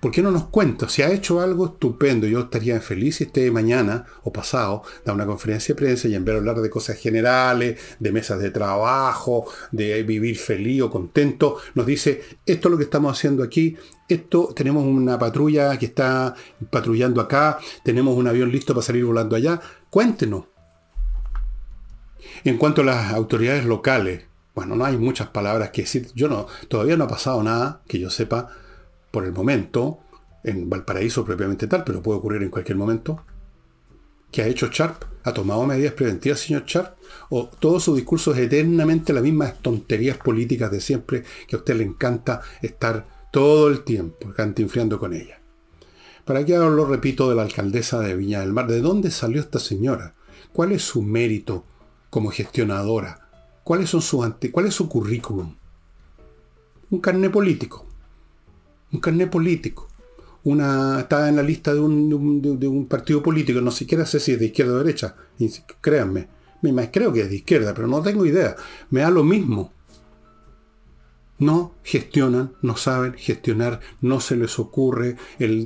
¿Por 0.00 0.12
qué 0.12 0.22
no 0.22 0.30
nos 0.30 0.46
cuenta? 0.46 0.88
Si 0.88 1.02
ha 1.02 1.12
hecho 1.12 1.40
algo 1.42 1.66
estupendo, 1.66 2.26
yo 2.26 2.40
estaría 2.40 2.80
feliz 2.80 3.16
si 3.16 3.24
usted 3.24 3.52
mañana 3.52 4.06
o 4.22 4.32
pasado 4.32 4.82
da 5.04 5.12
una 5.12 5.26
conferencia 5.26 5.74
de 5.74 5.78
prensa 5.78 6.08
y 6.08 6.14
en 6.14 6.24
vez 6.24 6.34
de 6.34 6.38
hablar 6.38 6.60
de 6.60 6.70
cosas 6.70 6.98
generales, 6.98 7.78
de 7.98 8.12
mesas 8.12 8.38
de 8.38 8.50
trabajo, 8.50 9.46
de 9.72 10.02
vivir 10.04 10.38
feliz 10.38 10.80
o 10.80 10.90
contento, 10.90 11.58
nos 11.74 11.84
dice, 11.84 12.22
esto 12.46 12.68
es 12.68 12.70
lo 12.70 12.78
que 12.78 12.84
estamos 12.84 13.12
haciendo 13.12 13.42
aquí, 13.42 13.76
esto, 14.08 14.52
tenemos 14.54 14.84
una 14.84 15.18
patrulla 15.18 15.76
que 15.78 15.86
está 15.86 16.34
patrullando 16.70 17.20
acá, 17.20 17.58
tenemos 17.82 18.16
un 18.16 18.28
avión 18.28 18.50
listo 18.50 18.74
para 18.74 18.84
salir 18.84 19.04
volando 19.04 19.36
allá, 19.36 19.60
cuéntenos. 19.90 20.44
En 22.44 22.58
cuanto 22.58 22.82
a 22.82 22.84
las 22.84 23.12
autoridades 23.12 23.64
locales, 23.64 24.24
bueno, 24.54 24.76
no 24.76 24.84
hay 24.84 24.96
muchas 24.96 25.28
palabras 25.28 25.70
que 25.70 25.82
decir. 25.82 26.08
Yo 26.14 26.28
no, 26.28 26.46
todavía 26.68 26.96
no 26.96 27.04
ha 27.04 27.08
pasado 27.08 27.42
nada 27.42 27.82
que 27.88 27.98
yo 27.98 28.10
sepa 28.10 28.48
por 29.10 29.24
el 29.24 29.32
momento, 29.32 30.00
en 30.44 30.68
Valparaíso 30.68 31.24
propiamente 31.24 31.66
tal, 31.66 31.84
pero 31.84 32.02
puede 32.02 32.18
ocurrir 32.18 32.42
en 32.42 32.50
cualquier 32.50 32.76
momento. 32.76 33.24
¿Qué 34.30 34.42
ha 34.42 34.46
hecho 34.46 34.68
Sharp? 34.70 35.04
¿Ha 35.22 35.32
tomado 35.32 35.64
medidas 35.64 35.94
preventivas, 35.94 36.40
señor 36.40 36.64
Sharp? 36.66 36.96
¿O 37.30 37.46
todo 37.46 37.80
su 37.80 37.94
discurso 37.94 38.32
es 38.32 38.38
eternamente 38.38 39.12
las 39.12 39.22
mismas 39.22 39.54
tonterías 39.62 40.18
políticas 40.18 40.70
de 40.70 40.80
siempre 40.80 41.24
que 41.48 41.56
a 41.56 41.60
usted 41.60 41.76
le 41.76 41.84
encanta 41.84 42.42
estar 42.60 43.13
todo 43.34 43.68
el 43.68 43.82
tiempo 43.82 44.32
cantinfriando 44.32 44.98
con 44.98 45.12
ella? 45.12 45.40
¿Para 46.24 46.44
qué 46.44 46.56
lo 46.56 46.86
repito 46.86 47.28
de 47.28 47.34
la 47.34 47.42
alcaldesa 47.42 47.98
de 47.98 48.14
Viña 48.14 48.40
del 48.40 48.52
Mar? 48.52 48.68
¿De 48.68 48.80
dónde 48.80 49.10
salió 49.10 49.40
esta 49.40 49.58
señora? 49.58 50.14
¿Cuál 50.52 50.70
es 50.70 50.82
su 50.82 51.02
mérito 51.02 51.64
como 52.10 52.30
gestionadora? 52.30 53.28
¿Cuáles 53.64 53.90
son 53.90 54.02
sus 54.02 54.24
¿Cuál 54.52 54.66
es 54.66 54.74
su 54.74 54.88
currículum? 54.88 55.56
Un 56.90 57.00
carné 57.00 57.28
político 57.28 57.86
un 58.94 59.00
carnet 59.00 59.28
político. 59.28 59.88
Una, 60.44 61.00
está 61.00 61.28
en 61.28 61.36
la 61.36 61.42
lista 61.42 61.74
de 61.74 61.80
un, 61.80 62.86
partido 62.88 63.22
político, 63.22 63.60
no 63.60 63.70
siquiera 63.70 64.06
sé 64.06 64.20
si 64.20 64.32
es 64.32 64.38
de 64.38 64.46
izquierda 64.46 64.74
o 64.74 64.78
derecha, 64.78 65.16
créanme. 65.80 66.28
Creo 66.90 67.12
que 67.12 67.22
es 67.22 67.28
de 67.28 67.36
izquierda, 67.36 67.74
pero 67.74 67.88
no 67.88 68.00
tengo 68.02 68.24
idea. 68.24 68.56
Me 68.90 69.00
da 69.00 69.10
lo 69.10 69.24
mismo. 69.24 69.72
No 71.38 71.74
gestionan, 71.82 72.52
no 72.62 72.76
saben 72.76 73.14
gestionar, 73.14 73.80
no 74.00 74.20
se 74.20 74.36
les 74.36 74.58
ocurre. 74.58 75.16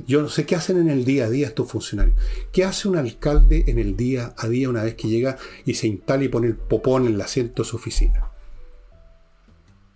Yo 0.07 0.21
no 0.21 0.29
sé 0.29 0.45
qué 0.45 0.55
hacen 0.55 0.77
en 0.77 0.89
el 0.89 1.05
día 1.05 1.25
a 1.25 1.29
día 1.29 1.47
estos 1.47 1.69
funcionarios. 1.69 2.17
¿Qué 2.51 2.65
hace 2.65 2.87
un 2.87 2.97
alcalde 2.97 3.65
en 3.67 3.77
el 3.77 3.95
día 3.95 4.33
a 4.37 4.47
día 4.47 4.69
una 4.69 4.83
vez 4.83 4.95
que 4.95 5.07
llega 5.07 5.37
y 5.65 5.75
se 5.75 5.87
instala 5.87 6.23
y 6.23 6.29
pone 6.29 6.47
el 6.47 6.55
popón 6.55 7.05
en 7.05 7.13
el 7.13 7.21
asiento 7.21 7.63
de 7.63 7.69
su 7.69 7.75
oficina? 7.75 8.31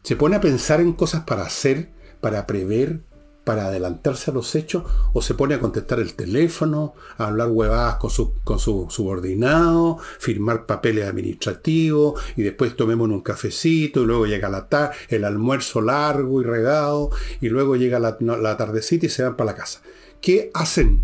¿Se 0.04 0.16
pone 0.16 0.36
a 0.36 0.42
pensar 0.42 0.80
en 0.80 0.94
cosas 0.94 1.24
para 1.24 1.44
hacer, 1.44 1.90
para 2.22 2.46
prever, 2.46 3.02
para 3.44 3.68
adelantarse 3.68 4.32
a 4.32 4.34
los 4.34 4.56
hechos 4.56 4.84
o 5.14 5.22
se 5.22 5.34
pone 5.34 5.56
a 5.56 5.60
contestar 5.60 6.00
el 6.00 6.14
teléfono, 6.16 6.94
a 7.18 7.28
hablar 7.28 7.50
huevadas 7.50 7.96
con 7.98 8.10
su, 8.10 8.34
con 8.44 8.60
su 8.60 8.88
subordinado, 8.90 9.98
firmar 10.20 10.66
papeles 10.66 11.08
administrativos 11.08 12.22
y 12.36 12.44
después 12.44 12.76
tomemos 12.76 13.10
un 13.10 13.22
cafecito 13.22 14.02
y 14.02 14.06
luego 14.06 14.26
llega 14.26 14.50
la 14.50 14.68
tarde, 14.70 14.96
el 15.10 15.26
almuerzo 15.26 15.82
largo 15.82 16.42
y 16.42 16.46
regado 16.46 17.10
y 17.42 17.50
luego 17.50 17.76
llega 17.76 18.00
la, 18.00 18.18
la 18.20 18.58
tardecita 18.58 19.06
y 19.06 19.10
se 19.10 19.24
van 19.24 19.36
para 19.36 19.52
la 19.52 19.58
casa. 19.58 19.82
¿Qué 20.22 20.50
hacen? 20.54 21.04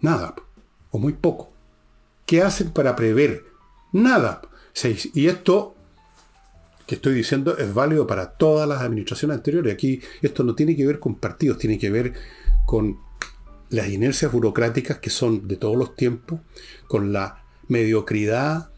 Nada, 0.00 0.34
o 0.90 0.98
muy 0.98 1.12
poco. 1.12 1.52
¿Qué 2.24 2.42
hacen 2.42 2.70
para 2.72 2.96
prever? 2.96 3.44
Nada. 3.92 4.42
Y 5.14 5.28
esto 5.28 5.75
que 6.86 6.94
estoy 6.94 7.14
diciendo 7.14 7.56
es 7.58 7.72
válido 7.74 8.06
para 8.06 8.32
todas 8.32 8.68
las 8.68 8.80
administraciones 8.80 9.36
anteriores. 9.36 9.72
Aquí 9.74 10.00
esto 10.22 10.44
no 10.44 10.54
tiene 10.54 10.76
que 10.76 10.86
ver 10.86 11.00
con 11.00 11.16
partidos, 11.16 11.58
tiene 11.58 11.78
que 11.78 11.90
ver 11.90 12.14
con 12.64 12.98
las 13.70 13.88
inercias 13.88 14.30
burocráticas 14.30 14.98
que 14.98 15.10
son 15.10 15.48
de 15.48 15.56
todos 15.56 15.76
los 15.76 15.96
tiempos, 15.96 16.40
con 16.86 17.12
la 17.12 17.44
mediocridad 17.68 18.70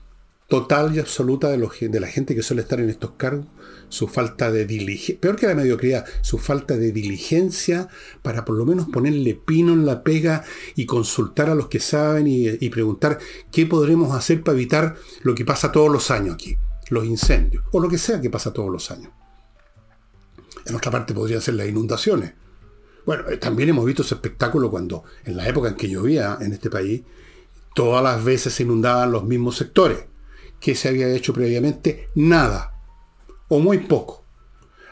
total 0.49 0.97
y 0.97 0.99
absoluta 0.99 1.51
de, 1.51 2.01
la 2.01 2.07
gente 2.07 2.35
que 2.35 2.43
suele 2.43 2.63
estar 2.63 2.81
en 2.81 2.89
estos 2.89 3.13
cargos, 3.19 3.45
su 3.91 4.09
falta 4.09 4.51
de 4.51 4.65
diligencia, 4.65 5.21
peor 5.21 5.37
que 5.37 5.47
la 5.47 5.55
mediocridad, 5.55 6.07
su 6.23 6.39
falta 6.39 6.79
de 6.79 6.91
diligencia 6.91 7.89
para 8.23 8.47
por 8.47 8.57
lo 8.57 8.65
menos 8.65 8.89
ponerle 8.89 9.35
pino 9.35 9.75
en 9.75 9.85
la 9.85 10.03
pega 10.03 10.45
y 10.75 10.87
consultar 10.87 11.51
a 11.51 11.55
los 11.55 11.69
que 11.69 11.81
saben 11.81 12.27
y 12.29 12.69
preguntar 12.71 13.19
qué 13.53 13.67
podremos 13.67 14.17
hacer 14.17 14.43
para 14.43 14.57
evitar 14.57 14.97
lo 15.23 15.35
que 15.35 15.45
pasa 15.45 15.71
todos 15.71 15.93
los 15.93 16.11
años 16.11 16.37
aquí, 16.37 16.57
los 16.91 17.05
incendios, 17.05 17.65
o 17.73 17.81
lo 17.81 17.89
que 17.89 17.99
sea 17.99 18.21
que 18.21 18.31
pasa 18.31 18.53
todos 18.53 18.71
los 18.71 18.91
años. 18.91 19.11
En 20.67 20.75
otra 20.75 20.91
parte 20.91 21.15
podrían 21.15 21.41
ser 21.41 21.55
las 21.55 21.69
inundaciones. 21.69 22.35
Bueno, 23.07 23.29
eh, 23.29 23.39
también 23.39 23.71
hemos 23.71 23.85
visto 23.85 24.03
ese 24.03 24.15
espectáculo 24.15 24.71
cuando, 24.71 25.05
en 25.25 25.37
la 25.37 25.49
época 25.49 25.69
en 25.69 25.77
que 25.77 25.89
llovía 25.89 26.39
en 26.41 26.53
este 26.53 26.71
país, 26.71 27.03
todas 27.75 28.03
las 28.03 28.23
veces 28.23 28.53
se 28.53 28.65
inundaban 28.65 29.13
los 29.13 29.25
mismos 29.25 29.57
sectores 29.57 30.05
que 30.61 30.75
se 30.75 30.89
había 30.89 31.09
hecho 31.09 31.33
previamente? 31.33 32.09
Nada, 32.15 32.75
o 33.49 33.61
muy 33.61 33.79
poco. 33.79 34.25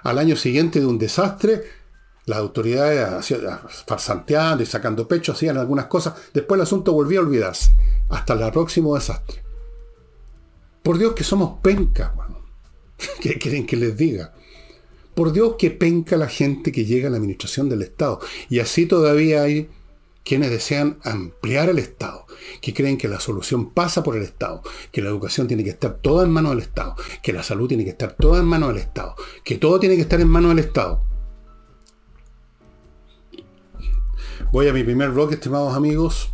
Al 0.02 0.18
año 0.18 0.36
siguiente 0.36 0.80
de 0.80 0.86
un 0.86 0.98
desastre, 0.98 1.64
las 2.26 2.38
autoridades 2.38 3.34
farsanteando 3.86 4.62
y 4.62 4.66
sacando 4.66 5.08
pecho 5.08 5.32
hacían 5.32 5.58
algunas 5.58 5.86
cosas, 5.86 6.14
después 6.32 6.58
el 6.58 6.62
asunto 6.62 6.92
volvía 6.92 7.18
a 7.18 7.22
olvidarse, 7.22 7.76
hasta 8.08 8.34
el 8.34 8.52
próximo 8.52 8.94
desastre. 8.94 9.45
Por 10.86 10.98
Dios 10.98 11.14
que 11.14 11.24
somos 11.24 11.58
penca, 11.62 12.12
bueno. 12.14 12.42
¿qué 13.20 13.40
quieren 13.40 13.66
que 13.66 13.74
les 13.76 13.96
diga? 13.96 14.34
Por 15.16 15.32
Dios 15.32 15.56
que 15.58 15.72
penca 15.72 16.16
la 16.16 16.28
gente 16.28 16.70
que 16.70 16.84
llega 16.84 17.08
a 17.08 17.10
la 17.10 17.16
administración 17.16 17.68
del 17.68 17.82
Estado. 17.82 18.20
Y 18.48 18.60
así 18.60 18.86
todavía 18.86 19.42
hay 19.42 19.68
quienes 20.22 20.48
desean 20.48 21.00
ampliar 21.02 21.70
el 21.70 21.80
Estado, 21.80 22.26
que 22.60 22.72
creen 22.72 22.98
que 22.98 23.08
la 23.08 23.18
solución 23.18 23.70
pasa 23.70 24.04
por 24.04 24.14
el 24.14 24.22
Estado, 24.22 24.62
que 24.92 25.02
la 25.02 25.08
educación 25.08 25.48
tiene 25.48 25.64
que 25.64 25.70
estar 25.70 25.96
toda 25.96 26.24
en 26.24 26.30
manos 26.30 26.52
del 26.52 26.60
Estado, 26.60 26.94
que 27.20 27.32
la 27.32 27.42
salud 27.42 27.66
tiene 27.66 27.82
que 27.82 27.90
estar 27.90 28.12
toda 28.12 28.38
en 28.38 28.46
manos 28.46 28.68
del 28.68 28.78
Estado, 28.78 29.16
que 29.42 29.58
todo 29.58 29.80
tiene 29.80 29.96
que 29.96 30.02
estar 30.02 30.20
en 30.20 30.28
manos 30.28 30.54
del 30.54 30.64
Estado. 30.66 31.02
Voy 34.52 34.68
a 34.68 34.72
mi 34.72 34.84
primer 34.84 35.10
bloque, 35.10 35.34
estimados 35.34 35.74
amigos. 35.74 36.30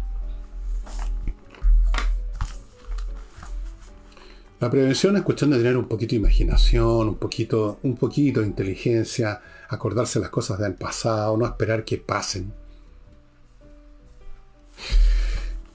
La 4.63 4.71
prevención 4.71 5.17
es 5.17 5.23
cuestión 5.23 5.51
de 5.51 5.59
tener 5.59 5.77
un 5.77 5.89
poquito 5.89 6.11
de 6.11 6.19
imaginación, 6.19 7.09
un 7.09 7.17
poquito, 7.17 7.81
un 7.83 7.97
poquito 7.97 8.43
de 8.43 8.47
inteligencia, 8.47 9.41
acordarse 9.69 10.21
las 10.21 10.31
cosas 10.31 10.61
del 10.61 10.75
pasado, 10.75 11.37
no 11.37 11.45
esperar 11.47 11.85
que 11.85 11.99
pasen. 11.99 12.53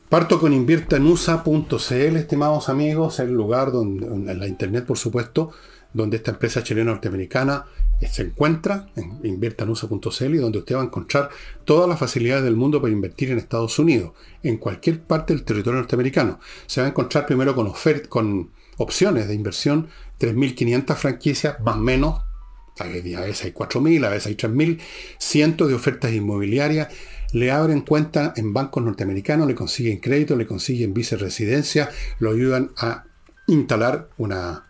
Parto 0.07 0.39
con 0.39 0.53
inviertanusa.cl, 0.53 2.15
estimados 2.15 2.69
amigos, 2.69 3.19
el 3.19 3.33
lugar 3.33 3.73
donde, 3.73 4.05
en 4.05 4.39
la 4.39 4.47
internet, 4.47 4.85
por 4.85 4.97
supuesto, 4.97 5.51
donde 5.91 6.15
esta 6.15 6.31
empresa 6.31 6.63
chilena 6.63 6.91
norteamericana 6.91 7.65
se 8.09 8.21
encuentra, 8.21 8.87
en 8.95 9.19
inviertanusa.cl, 9.21 10.33
y 10.33 10.37
donde 10.37 10.59
usted 10.59 10.77
va 10.77 10.81
a 10.83 10.85
encontrar 10.85 11.29
todas 11.65 11.89
las 11.89 11.99
facilidades 11.99 12.45
del 12.45 12.55
mundo 12.55 12.81
para 12.81 12.93
invertir 12.93 13.31
en 13.31 13.37
Estados 13.37 13.79
Unidos, 13.79 14.13
en 14.43 14.55
cualquier 14.55 15.01
parte 15.01 15.33
del 15.33 15.43
territorio 15.43 15.81
norteamericano. 15.81 16.39
Se 16.67 16.79
va 16.79 16.87
a 16.87 16.91
encontrar 16.91 17.25
primero 17.25 17.53
con, 17.53 17.73
con 18.07 18.51
opciones 18.77 19.27
de 19.27 19.33
inversión, 19.33 19.89
3.500 20.19 20.95
franquicias, 20.95 21.59
más 21.61 21.75
o 21.75 21.79
menos, 21.79 22.21
a 22.79 22.85
veces 22.85 23.45
hay 23.45 23.51
4.000, 23.51 24.05
a 24.05 24.09
veces 24.09 24.27
hay 24.27 24.35
3.000, 24.35 24.79
cientos 25.17 25.67
de 25.67 25.73
ofertas 25.73 26.13
inmobiliarias, 26.13 26.89
le 27.33 27.51
abren 27.51 27.81
cuenta 27.81 28.33
en 28.35 28.53
bancos 28.53 28.83
norteamericanos, 28.83 29.47
le 29.47 29.55
consiguen 29.55 29.99
crédito, 29.99 30.35
le 30.35 30.45
consiguen 30.45 30.93
viceresidencia, 30.93 31.89
lo 32.19 32.31
ayudan 32.31 32.71
a 32.77 33.05
instalar 33.47 34.09
una 34.17 34.65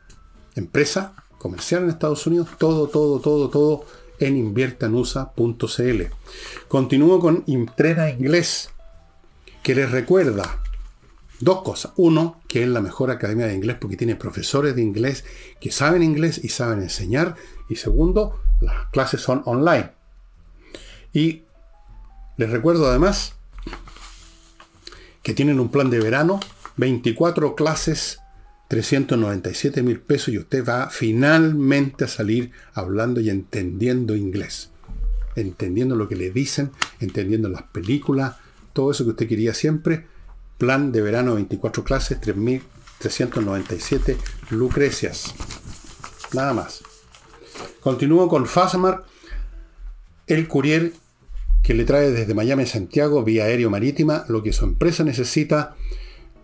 empresa 0.56 1.14
comercial 1.38 1.84
en 1.84 1.90
Estados 1.90 2.26
Unidos, 2.26 2.50
todo, 2.58 2.88
todo, 2.88 3.20
todo, 3.20 3.50
todo 3.50 3.86
en 4.20 4.38
inviertanusa.cl. 4.38 6.02
Continúo 6.68 7.20
con 7.20 7.44
Imtrena 7.46 8.10
Inglés, 8.10 8.70
que 9.62 9.76
les 9.76 9.92
recuerda 9.92 10.62
dos 11.40 11.62
cosas. 11.64 11.94
Uno, 11.96 12.42
que 12.48 12.64
es 12.64 12.70
la 12.70 12.82
mejor 12.82 13.12
academia 13.12 13.48
de 13.48 13.56
inglés 13.56 13.78
porque 13.80 13.98
tiene 13.98 14.16
profesores 14.16 14.76
de 14.76 14.82
inglés 14.82 15.26
que 15.60 15.72
saben 15.72 16.04
inglés 16.04 16.42
y 16.44 16.50
saben 16.50 16.82
enseñar. 16.82 17.36
Y 17.70 17.76
segundo, 17.76 18.40
las 18.62 18.88
clases 18.92 19.22
son 19.22 19.42
online. 19.46 19.92
Y 21.14 21.44
les 22.38 22.50
recuerdo 22.50 22.88
además 22.88 23.34
que 25.24 25.34
tienen 25.34 25.60
un 25.60 25.70
plan 25.70 25.90
de 25.90 26.00
verano, 26.00 26.40
24 26.78 27.56
clases, 27.56 28.20
397 28.68 29.82
mil 29.82 30.00
pesos 30.00 30.34
y 30.34 30.38
usted 30.38 30.64
va 30.66 30.90
finalmente 30.90 32.06
a 32.06 32.08
salir 32.08 32.52
hablando 32.74 33.20
y 33.22 33.30
entendiendo 33.30 34.16
inglés. 34.16 34.72
Entendiendo 35.36 35.96
lo 35.96 36.08
que 36.08 36.16
le 36.16 36.32
dicen, 36.32 36.72
entendiendo 37.00 37.50
las 37.50 37.64
películas, 37.64 38.36
todo 38.74 38.92
eso 38.92 39.04
que 39.04 39.12
usted 39.12 39.28
quería 39.28 39.54
siempre. 39.54 40.08
Plan 40.58 40.92
de 40.92 41.02
verano, 41.02 41.36
24 41.36 41.84
clases, 41.84 42.20
3.397 42.22 44.18
lucrecias. 44.50 45.34
Nada 46.34 46.54
más. 46.54 46.82
Continúo 47.80 48.28
con 48.28 48.46
Fastmark, 48.46 49.06
el 50.28 50.48
courier 50.48 50.94
que 51.64 51.74
le 51.74 51.86
trae 51.86 52.12
desde 52.12 52.34
Miami 52.34 52.64
a 52.64 52.68
Santiago 52.68 53.24
vía 53.24 53.46
aéreo 53.46 53.70
marítima 53.70 54.26
lo 54.28 54.44
que 54.44 54.54
su 54.54 54.66
empresa 54.66 55.04
necesita 55.04 55.76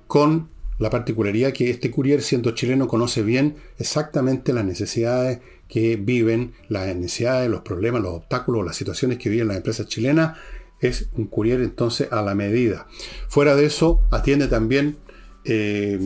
con 0.08 0.50
la 0.80 0.90
particularidad 0.90 1.54
que 1.54 1.70
este 1.70 1.92
courier, 1.92 2.22
siendo 2.22 2.52
chileno, 2.52 2.88
conoce 2.88 3.22
bien 3.22 3.56
exactamente 3.78 4.54
las 4.54 4.66
necesidades 4.66 5.40
que 5.68 5.96
viven, 5.96 6.54
las 6.68 6.96
necesidades, 6.96 7.50
los 7.50 7.62
problemas, 7.62 8.02
los 8.02 8.14
obstáculos, 8.14 8.66
las 8.66 8.76
situaciones 8.76 9.18
que 9.18 9.30
viven 9.30 9.48
las 9.48 9.58
empresas 9.58 9.88
chilenas. 9.88 10.38
Es 10.84 11.08
un 11.14 11.28
courier 11.28 11.62
entonces 11.62 12.12
a 12.12 12.22
la 12.22 12.36
medida. 12.36 12.88
Fuera 13.30 13.56
de 13.56 13.66
eso, 13.66 14.02
atiende 14.12 14.48
también 14.48 14.98
eh, 15.46 15.98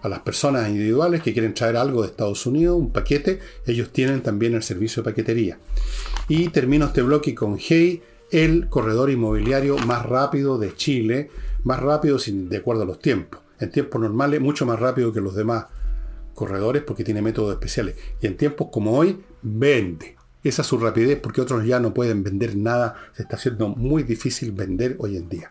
a 0.00 0.08
las 0.08 0.20
personas 0.20 0.68
individuales 0.68 1.20
que 1.20 1.32
quieren 1.32 1.52
traer 1.52 1.76
algo 1.76 2.02
de 2.02 2.08
Estados 2.08 2.46
Unidos, 2.46 2.78
un 2.78 2.92
paquete. 2.92 3.40
Ellos 3.66 3.90
tienen 3.92 4.22
también 4.22 4.54
el 4.54 4.62
servicio 4.62 5.02
de 5.02 5.10
paquetería. 5.10 5.58
Y 6.28 6.48
termino 6.50 6.86
este 6.86 7.02
bloque 7.02 7.34
con 7.34 7.58
Hey, 7.58 8.02
el 8.30 8.68
corredor 8.68 9.10
inmobiliario 9.10 9.76
más 9.78 10.06
rápido 10.06 10.58
de 10.58 10.74
Chile, 10.76 11.30
más 11.64 11.80
rápido 11.80 12.20
sin, 12.20 12.48
de 12.48 12.58
acuerdo 12.58 12.82
a 12.82 12.86
los 12.86 13.00
tiempos. 13.00 13.40
En 13.58 13.70
tiempos 13.70 14.00
normales, 14.00 14.40
mucho 14.40 14.64
más 14.64 14.78
rápido 14.78 15.12
que 15.12 15.20
los 15.20 15.34
demás 15.34 15.66
corredores 16.34 16.84
porque 16.84 17.02
tiene 17.02 17.20
métodos 17.20 17.52
especiales. 17.52 17.96
Y 18.20 18.28
en 18.28 18.36
tiempos 18.36 18.68
como 18.70 18.96
hoy, 18.96 19.20
vende. 19.42 20.21
Esa 20.44 20.62
es 20.62 20.68
su 20.68 20.78
rapidez 20.78 21.18
porque 21.20 21.40
otros 21.40 21.64
ya 21.64 21.80
no 21.80 21.94
pueden 21.94 22.22
vender 22.22 22.56
nada. 22.56 22.96
Se 23.14 23.22
está 23.22 23.36
haciendo 23.36 23.68
muy 23.68 24.02
difícil 24.02 24.52
vender 24.52 24.96
hoy 24.98 25.16
en 25.16 25.28
día. 25.28 25.50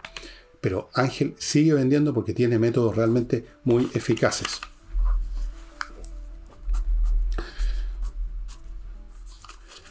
Pero 0.60 0.90
Ángel 0.94 1.36
sigue 1.38 1.74
vendiendo 1.74 2.14
porque 2.14 2.34
tiene 2.34 2.60
métodos 2.60 2.96
realmente 2.96 3.46
muy 3.64 3.90
eficaces. 3.94 4.60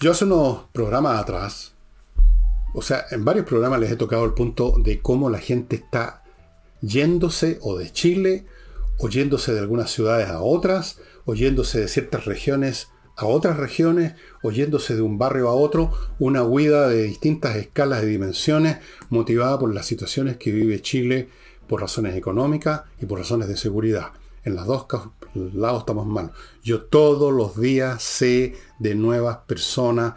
Yo 0.01 0.13
hace 0.13 0.25
unos 0.25 0.65
programas 0.73 1.21
atrás 1.21 1.75
o 2.73 2.83
sea, 2.83 3.07
en 3.11 3.25
varios 3.25 3.47
programas 3.47 3.81
les 3.81 3.91
he 3.91 3.97
tocado 3.97 4.25
el 4.25 4.35
punto 4.35 4.75
de 4.79 5.01
cómo 5.01 5.29
la 5.29 5.39
gente 5.39 5.77
está 5.77 6.23
yéndose 6.81 7.59
o 7.63 7.77
de 7.77 7.93
Chile, 7.93 8.47
o 8.99 9.09
yéndose 9.09 9.53
de 9.53 9.61
algunas 9.61 9.91
ciudades 9.91 10.29
a 10.29 10.41
otras, 10.41 10.99
o 11.25 11.35
yéndose 11.35 11.81
de 11.81 11.89
ciertas 11.89 12.27
regiones 12.27 12.89
a 13.21 13.27
otras 13.27 13.57
regiones, 13.57 14.15
o 14.43 14.51
yéndose 14.51 14.97
de 14.97 15.03
un 15.03 15.19
barrio 15.19 15.49
a 15.49 15.55
otro, 15.55 15.93
una 16.19 16.43
huida 16.43 16.89
de 16.89 17.05
distintas 17.05 17.57
escalas 17.57 18.03
de 18.03 18.09
dimensiones 18.09 18.79
motivada 19.09 19.59
por 19.59 19.73
las 19.75 19.87
situaciones 19.87 20.37
que 20.37 20.53
vive 20.53 20.83
Chile 20.83 21.29
por 21.67 21.81
razones 21.81 22.17
económicas 22.17 22.83
y 23.01 23.07
por 23.07 23.19
razones 23.19 23.49
de 23.49 23.57
seguridad. 23.57 24.09
En 24.45 24.57
los 24.57 24.67
dos 24.67 24.87
lados 25.35 25.81
estamos 25.81 26.07
mal. 26.07 26.33
Yo 26.63 26.83
todos 26.83 27.33
los 27.33 27.61
días 27.61 28.03
sé 28.03 28.55
de 28.79 28.95
nuevas 28.95 29.39
personas, 29.47 30.15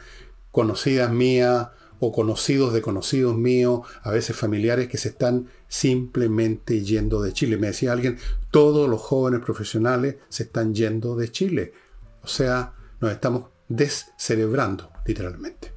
conocidas 0.51 1.11
mías, 1.11 1.67
o 1.99 2.11
conocidos 2.11 2.73
de 2.73 2.81
conocidos 2.81 3.37
míos, 3.37 3.81
a 4.01 4.11
veces 4.11 4.35
familiares 4.35 4.89
que 4.89 4.97
se 4.97 5.09
están 5.09 5.47
simplemente 5.69 6.83
yendo 6.83 7.21
de 7.21 7.31
Chile. 7.33 7.57
Me 7.57 7.67
decía 7.67 7.93
alguien, 7.93 8.17
todos 8.51 8.89
los 8.89 8.99
jóvenes 8.99 9.39
profesionales 9.39 10.17
se 10.27 10.43
están 10.43 10.73
yendo 10.73 11.15
de 11.15 11.31
Chile. 11.31 11.73
O 12.21 12.27
sea, 12.27 12.73
nos 13.03 13.11
estamos 13.11 13.49
descerebrando, 13.67 14.89
literalmente. 15.05 15.73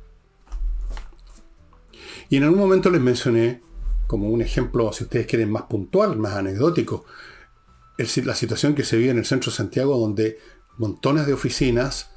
Y 2.28 2.36
en 2.36 2.44
algún 2.44 2.60
momento 2.60 2.90
les 2.90 3.00
mencioné, 3.00 3.62
como 4.06 4.30
un 4.30 4.42
ejemplo, 4.42 4.92
si 4.92 5.04
ustedes 5.04 5.26
quieren 5.26 5.50
más 5.50 5.64
puntual, 5.64 6.16
más 6.16 6.34
anecdótico, 6.34 7.04
la 7.98 8.34
situación 8.34 8.74
que 8.74 8.84
se 8.84 8.96
vive 8.96 9.10
en 9.10 9.18
el 9.18 9.24
centro 9.24 9.50
de 9.50 9.56
Santiago, 9.56 9.98
donde 9.98 10.38
montones 10.76 11.26
de 11.26 11.32
oficinas 11.32 12.10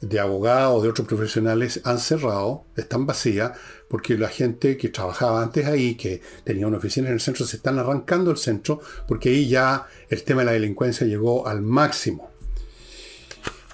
de 0.00 0.20
abogados 0.20 0.82
de 0.82 0.88
otros 0.90 1.08
profesionales 1.08 1.80
han 1.84 1.98
cerrado, 1.98 2.64
están 2.76 3.04
vacías, 3.04 3.52
porque 3.88 4.16
la 4.16 4.28
gente 4.28 4.76
que 4.76 4.88
trabajaba 4.88 5.42
antes 5.42 5.66
ahí, 5.66 5.96
que 5.96 6.22
tenía 6.44 6.68
una 6.68 6.78
oficina 6.78 7.08
en 7.08 7.14
el 7.14 7.20
centro, 7.20 7.44
se 7.44 7.56
están 7.56 7.78
arrancando 7.78 8.30
el 8.30 8.36
centro, 8.36 8.80
porque 9.08 9.30
ahí 9.30 9.48
ya 9.48 9.88
el 10.08 10.22
tema 10.22 10.42
de 10.42 10.46
la 10.46 10.52
delincuencia 10.52 11.06
llegó 11.06 11.48
al 11.48 11.62
máximo. 11.62 12.30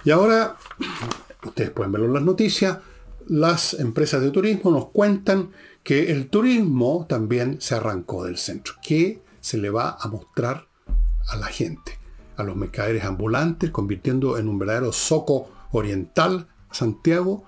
Y 0.05 0.11
ahora, 0.11 0.57
ustedes 1.45 1.71
pueden 1.71 1.93
verlo 1.93 2.09
en 2.09 2.15
las 2.15 2.23
noticias, 2.23 2.79
las 3.27 3.75
empresas 3.75 4.21
de 4.21 4.31
turismo 4.31 4.71
nos 4.71 4.91
cuentan 4.91 5.51
que 5.83 6.13
el 6.13 6.29
turismo 6.29 7.07
también 7.09 7.61
se 7.61 7.75
arrancó 7.75 8.25
del 8.25 8.37
centro. 8.37 8.75
¿Qué 8.83 9.23
se 9.41 9.57
le 9.57 9.71
va 9.71 9.97
a 9.99 10.09
mostrar 10.09 10.67
a 11.29 11.37
la 11.37 11.47
gente? 11.47 11.99
A 12.37 12.43
los 12.43 12.57
mercaderes 12.57 13.05
ambulantes, 13.05 13.71
convirtiendo 13.71 14.37
en 14.37 14.49
un 14.49 14.59
verdadero 14.59 14.93
soco 14.93 15.51
oriental 15.73 16.49
Santiago. 16.71 17.45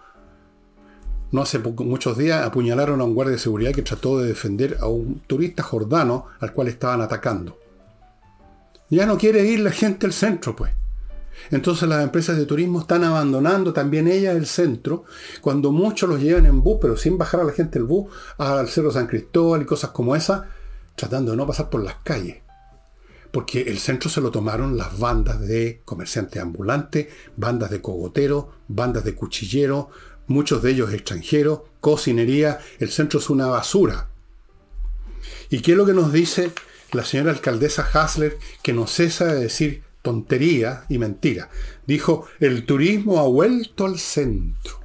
No 1.32 1.42
hace 1.42 1.58
muchos 1.58 2.16
días 2.16 2.46
apuñalaron 2.46 3.00
a 3.00 3.04
un 3.04 3.14
guardia 3.14 3.32
de 3.32 3.38
seguridad 3.38 3.72
que 3.72 3.82
trató 3.82 4.18
de 4.18 4.28
defender 4.28 4.78
a 4.80 4.86
un 4.86 5.20
turista 5.26 5.62
jordano 5.62 6.26
al 6.40 6.52
cual 6.52 6.68
estaban 6.68 7.02
atacando. 7.02 7.58
Ya 8.88 9.04
no 9.04 9.18
quiere 9.18 9.44
ir 9.44 9.60
la 9.60 9.72
gente 9.72 10.06
al 10.06 10.12
centro, 10.12 10.54
pues. 10.54 10.72
Entonces 11.50 11.88
las 11.88 12.02
empresas 12.02 12.36
de 12.36 12.46
turismo 12.46 12.80
están 12.80 13.04
abandonando 13.04 13.72
también 13.72 14.08
ellas 14.08 14.36
el 14.36 14.46
centro, 14.46 15.04
cuando 15.40 15.72
muchos 15.72 16.08
los 16.08 16.20
llevan 16.20 16.46
en 16.46 16.62
bus, 16.62 16.78
pero 16.80 16.96
sin 16.96 17.18
bajar 17.18 17.40
a 17.40 17.44
la 17.44 17.52
gente 17.52 17.78
el 17.78 17.84
bus, 17.84 18.12
al 18.38 18.68
Cerro 18.68 18.90
San 18.90 19.06
Cristóbal 19.06 19.62
y 19.62 19.66
cosas 19.66 19.90
como 19.90 20.16
esas, 20.16 20.42
tratando 20.94 21.32
de 21.32 21.36
no 21.36 21.46
pasar 21.46 21.70
por 21.70 21.82
las 21.82 21.96
calles 22.02 22.38
porque 23.36 23.62
el 23.62 23.78
centro 23.78 24.08
se 24.08 24.22
lo 24.22 24.30
tomaron 24.30 24.78
las 24.78 24.98
bandas 24.98 25.38
de 25.40 25.82
comerciantes 25.84 26.40
ambulantes, 26.40 27.08
bandas 27.36 27.68
de 27.70 27.82
cogoteros, 27.82 28.46
bandas 28.66 29.04
de 29.04 29.14
cuchilleros, 29.14 29.88
muchos 30.26 30.62
de 30.62 30.70
ellos 30.70 30.92
extranjeros, 30.94 31.60
cocinería, 31.80 32.60
el 32.78 32.90
centro 32.90 33.18
es 33.18 33.28
una 33.28 33.46
basura. 33.46 34.08
¿Y 35.50 35.60
qué 35.60 35.72
es 35.72 35.76
lo 35.76 35.84
que 35.84 35.92
nos 35.92 36.12
dice 36.12 36.50
la 36.92 37.04
señora 37.04 37.30
alcaldesa 37.30 37.86
Hasler, 37.92 38.38
que 38.62 38.72
no 38.72 38.86
cesa 38.86 39.26
de 39.26 39.40
decir 39.40 39.82
tontería 40.06 40.84
y 40.88 40.98
mentira? 40.98 41.50
Dijo, 41.84 42.28
el 42.38 42.64
turismo 42.64 43.18
ha 43.18 43.24
vuelto 43.24 43.86
al 43.86 43.98
centro. 43.98 44.78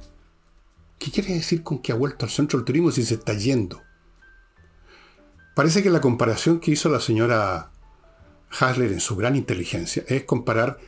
¿Qué 0.98 1.12
quiere 1.12 1.34
decir 1.34 1.62
con 1.62 1.78
que 1.78 1.92
ha 1.92 1.94
vuelto 1.94 2.26
al 2.26 2.32
centro 2.32 2.58
el 2.58 2.64
turismo 2.64 2.90
si 2.90 3.04
se 3.04 3.14
está 3.14 3.32
yendo? 3.32 3.80
Parece 5.54 5.80
que 5.80 5.90
la 5.90 6.00
comparación 6.00 6.58
que 6.58 6.72
hizo 6.72 6.88
la 6.88 6.98
señora 6.98 7.70
Hasler 8.50 8.90
en 8.90 8.98
su 8.98 9.14
gran 9.14 9.36
inteligencia 9.36 10.02
es 10.08 10.24
comparar 10.24 10.80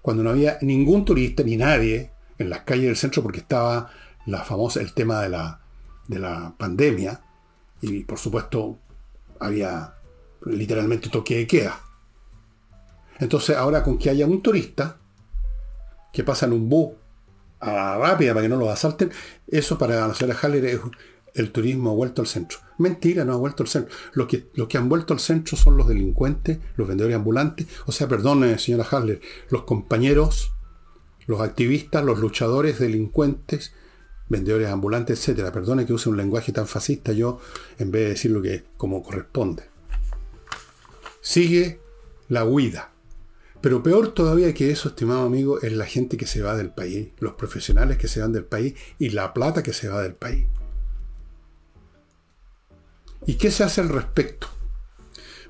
cuando 0.00 0.22
no 0.22 0.30
había 0.30 0.56
ningún 0.62 1.04
turista 1.04 1.42
ni 1.42 1.58
nadie 1.58 2.12
en 2.38 2.48
las 2.48 2.62
calles 2.62 2.86
del 2.86 2.96
centro 2.96 3.22
porque 3.22 3.40
estaba 3.40 3.90
la 4.24 4.42
famosa, 4.42 4.80
el 4.80 4.94
tema 4.94 5.20
de 5.20 5.28
la, 5.28 5.60
de 6.08 6.18
la 6.18 6.54
pandemia 6.56 7.20
y 7.82 8.04
por 8.04 8.18
supuesto 8.18 8.78
había 9.38 9.96
literalmente 10.46 11.10
toque 11.10 11.36
de 11.36 11.46
queda. 11.46 11.91
Entonces 13.22 13.56
ahora 13.56 13.84
con 13.84 13.98
que 13.98 14.10
haya 14.10 14.26
un 14.26 14.42
turista 14.42 14.96
que 16.12 16.24
pasa 16.24 16.46
en 16.46 16.52
un 16.52 16.68
bus 16.68 16.90
a 17.60 17.72
la 17.72 17.98
rápida 17.98 18.34
para 18.34 18.42
que 18.42 18.48
no 18.48 18.56
lo 18.56 18.68
asalten, 18.68 19.12
eso 19.46 19.78
para 19.78 20.08
la 20.08 20.14
señora 20.14 20.36
Haller 20.42 20.64
es, 20.64 20.80
el 21.34 21.52
turismo 21.52 21.90
ha 21.90 21.94
vuelto 21.94 22.20
al 22.20 22.26
centro. 22.26 22.58
Mentira, 22.78 23.24
no 23.24 23.32
ha 23.32 23.36
vuelto 23.36 23.62
al 23.62 23.68
centro. 23.68 23.94
Los 24.12 24.26
que, 24.26 24.48
que 24.68 24.76
han 24.76 24.88
vuelto 24.88 25.14
al 25.14 25.20
centro 25.20 25.56
son 25.56 25.76
los 25.76 25.86
delincuentes, 25.86 26.58
los 26.74 26.88
vendedores 26.88 27.14
ambulantes. 27.14 27.68
O 27.86 27.92
sea, 27.92 28.08
perdone, 28.08 28.58
señora 28.58 28.88
Hasler, 28.90 29.20
los 29.50 29.62
compañeros, 29.62 30.52
los 31.26 31.40
activistas, 31.40 32.04
los 32.04 32.18
luchadores, 32.18 32.80
delincuentes, 32.80 33.72
vendedores 34.28 34.68
ambulantes, 34.68 35.20
etcétera. 35.20 35.52
Perdone 35.52 35.86
que 35.86 35.92
use 35.92 36.08
un 36.08 36.16
lenguaje 36.16 36.50
tan 36.50 36.66
fascista 36.66 37.12
yo, 37.12 37.38
en 37.78 37.92
vez 37.92 38.02
de 38.02 38.08
decir 38.08 38.32
lo 38.32 38.42
que 38.42 38.64
como 38.76 39.00
corresponde. 39.00 39.62
Sigue 41.20 41.80
la 42.28 42.44
huida. 42.44 42.91
Pero 43.62 43.82
peor 43.82 44.08
todavía 44.08 44.52
que 44.52 44.72
eso, 44.72 44.88
estimado 44.88 45.22
amigo, 45.22 45.60
es 45.62 45.72
la 45.72 45.86
gente 45.86 46.16
que 46.16 46.26
se 46.26 46.42
va 46.42 46.56
del 46.56 46.70
país, 46.70 47.10
los 47.20 47.34
profesionales 47.34 47.96
que 47.96 48.08
se 48.08 48.20
van 48.20 48.32
del 48.32 48.44
país 48.44 48.74
y 48.98 49.10
la 49.10 49.32
plata 49.32 49.62
que 49.62 49.72
se 49.72 49.88
va 49.88 50.02
del 50.02 50.14
país. 50.14 50.46
¿Y 53.24 53.34
qué 53.34 53.52
se 53.52 53.62
hace 53.62 53.80
al 53.80 53.88
respecto? 53.88 54.48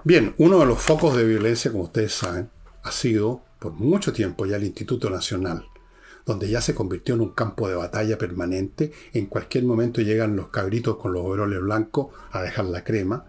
Bien, 0.05 0.35
uno 0.37 0.59
de 0.59 0.67
los 0.67 0.79
focos 0.79 1.17
de 1.17 1.25
violencia, 1.25 1.73
como 1.73 1.85
ustedes 1.85 2.13
saben, 2.13 2.51
ha 2.83 2.93
sido 2.93 3.43
por 3.59 3.73
mucho 3.73 4.13
tiempo 4.13 4.45
ya 4.45 4.57
el 4.57 4.65
Instituto 4.65 5.09
Nacional, 5.09 5.65
donde 6.27 6.51
ya 6.51 6.61
se 6.61 6.75
convirtió 6.75 7.15
en 7.15 7.23
un 7.23 7.31
campo 7.31 7.67
de 7.67 7.77
batalla 7.77 8.19
permanente. 8.19 8.93
En 9.15 9.25
cualquier 9.25 9.65
momento 9.65 10.03
llegan 10.03 10.37
los 10.37 10.49
cabritos 10.49 10.97
con 10.99 11.15
los 11.15 11.25
overoles 11.25 11.63
blancos 11.63 12.09
a 12.31 12.43
dejar 12.43 12.67
la 12.67 12.85
crema. 12.85 13.25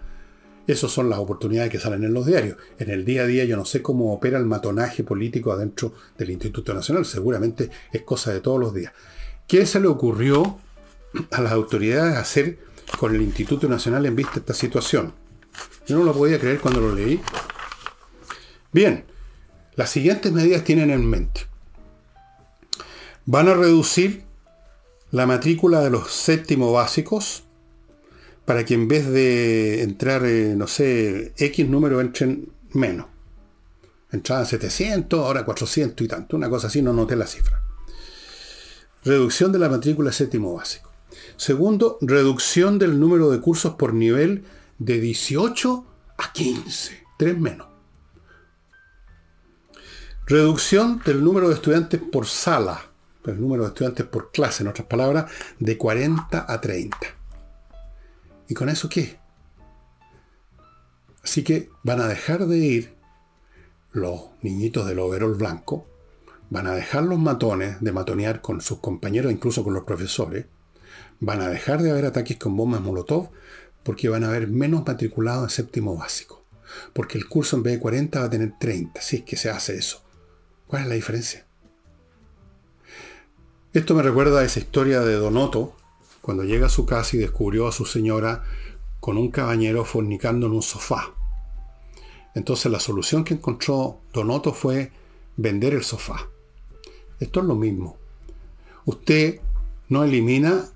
Esas 0.65 0.91
son 0.91 1.09
las 1.09 1.19
oportunidades 1.19 1.71
que 1.71 1.79
salen 1.79 2.03
en 2.03 2.13
los 2.13 2.25
diarios. 2.25 2.57
En 2.79 2.89
el 2.89 3.03
día 3.03 3.23
a 3.23 3.27
día 3.27 3.45
yo 3.45 3.57
no 3.57 3.65
sé 3.65 3.81
cómo 3.81 4.13
opera 4.13 4.37
el 4.37 4.45
matonaje 4.45 5.03
político 5.03 5.51
adentro 5.51 5.93
del 6.17 6.31
Instituto 6.31 6.73
Nacional. 6.73 7.05
Seguramente 7.05 7.69
es 7.91 8.01
cosa 8.03 8.31
de 8.31 8.39
todos 8.39 8.59
los 8.59 8.73
días. 8.73 8.93
¿Qué 9.47 9.65
se 9.65 9.79
le 9.79 9.87
ocurrió 9.87 10.57
a 11.31 11.41
las 11.41 11.51
autoridades 11.51 12.17
hacer 12.17 12.59
con 12.97 13.15
el 13.15 13.21
Instituto 13.21 13.67
Nacional 13.67 14.05
en 14.05 14.15
vista 14.15 14.33
de 14.33 14.39
esta 14.41 14.53
situación. 14.53 15.13
Yo 15.87 15.97
no 15.97 16.03
lo 16.03 16.13
podía 16.13 16.39
creer 16.39 16.59
cuando 16.59 16.81
lo 16.81 16.93
leí. 16.93 17.21
Bien, 18.71 19.05
las 19.75 19.89
siguientes 19.89 20.31
medidas 20.31 20.63
tienen 20.63 20.89
en 20.89 21.05
mente. 21.05 21.41
Van 23.25 23.47
a 23.47 23.53
reducir 23.53 24.23
la 25.11 25.25
matrícula 25.25 25.81
de 25.81 25.89
los 25.89 26.11
séptimos 26.11 26.73
básicos 26.73 27.43
para 28.45 28.65
que 28.65 28.73
en 28.73 28.87
vez 28.87 29.07
de 29.07 29.83
entrar, 29.83 30.25
eh, 30.25 30.55
no 30.55 30.67
sé, 30.67 31.33
X 31.37 31.67
número 31.67 32.01
entren 32.01 32.49
menos. 32.71 33.07
Entraban 34.11 34.45
700, 34.45 35.19
ahora 35.19 35.45
400 35.45 36.05
y 36.05 36.07
tanto. 36.07 36.35
Una 36.35 36.49
cosa 36.49 36.67
así, 36.67 36.81
no 36.81 36.93
noté 36.93 37.15
la 37.15 37.25
cifra. 37.25 37.61
Reducción 39.03 39.51
de 39.51 39.59
la 39.59 39.69
matrícula 39.69 40.11
séptimo 40.11 40.53
básico. 40.53 40.91
Segundo, 41.35 41.97
reducción 42.01 42.79
del 42.79 42.99
número 42.99 43.29
de 43.31 43.39
cursos 43.39 43.73
por 43.75 43.93
nivel 43.93 44.43
de 44.77 44.99
18 44.99 45.85
a 46.17 46.31
15, 46.31 47.03
tres 47.17 47.37
menos. 47.37 47.67
Reducción 50.25 51.01
del 51.05 51.23
número 51.23 51.49
de 51.49 51.55
estudiantes 51.55 51.99
por 51.99 52.27
sala, 52.27 52.81
el 53.25 53.41
número 53.41 53.63
de 53.63 53.69
estudiantes 53.69 54.05
por 54.05 54.31
clase, 54.31 54.63
en 54.63 54.69
otras 54.69 54.87
palabras, 54.87 55.31
de 55.59 55.77
40 55.77 56.45
a 56.47 56.61
30. 56.61 56.97
¿Y 58.47 58.53
con 58.53 58.69
eso 58.69 58.89
qué? 58.89 59.19
Así 61.23 61.43
que 61.43 61.69
van 61.83 62.01
a 62.01 62.07
dejar 62.07 62.45
de 62.47 62.57
ir 62.57 62.95
los 63.91 64.29
niñitos 64.41 64.87
del 64.87 64.99
overol 64.99 65.35
blanco, 65.35 65.87
van 66.49 66.67
a 66.67 66.73
dejar 66.73 67.03
los 67.03 67.19
matones 67.19 67.79
de 67.79 67.91
matonear 67.91 68.41
con 68.41 68.61
sus 68.61 68.79
compañeros, 68.79 69.31
incluso 69.31 69.63
con 69.63 69.73
los 69.73 69.83
profesores, 69.83 70.45
van 71.19 71.41
a 71.41 71.47
dejar 71.47 71.81
de 71.81 71.91
haber 71.91 72.05
ataques 72.05 72.37
con 72.37 72.57
bombas 72.57 72.81
Molotov 72.81 73.29
porque 73.83 74.09
van 74.09 74.23
a 74.23 74.29
haber 74.29 74.47
menos 74.47 74.85
matriculados 74.85 75.43
en 75.43 75.49
séptimo 75.49 75.95
básico. 75.95 76.43
Porque 76.93 77.17
el 77.17 77.27
curso 77.27 77.55
en 77.55 77.63
vez 77.63 77.73
de 77.73 77.79
40 77.79 78.19
va 78.19 78.25
a 78.25 78.29
tener 78.29 78.53
30, 78.59 79.01
si 79.01 79.17
es 79.17 79.23
que 79.23 79.35
se 79.35 79.49
hace 79.49 79.75
eso. 79.75 80.03
¿Cuál 80.67 80.83
es 80.83 80.87
la 80.89 80.95
diferencia? 80.95 81.45
Esto 83.73 83.93
me 83.95 84.03
recuerda 84.03 84.39
a 84.39 84.43
esa 84.43 84.59
historia 84.59 85.01
de 85.01 85.13
Donoto, 85.13 85.75
cuando 86.23 86.45
llega 86.45 86.67
a 86.67 86.69
su 86.69 86.85
casa 86.85 87.17
y 87.17 87.19
descubrió 87.19 87.67
a 87.67 87.73
su 87.73 87.85
señora 87.85 88.45
con 89.01 89.17
un 89.17 89.29
caballero 89.29 89.83
fornicando 89.83 90.47
en 90.47 90.53
un 90.53 90.61
sofá. 90.61 91.13
Entonces 92.33 92.71
la 92.71 92.79
solución 92.79 93.25
que 93.25 93.33
encontró 93.33 93.99
Donoto 94.13 94.53
fue 94.53 94.93
vender 95.35 95.73
el 95.73 95.83
sofá. 95.83 96.29
Esto 97.19 97.41
es 97.41 97.45
lo 97.45 97.55
mismo. 97.55 97.97
Usted 98.85 99.41
no 99.89 100.05
elimina 100.05 100.69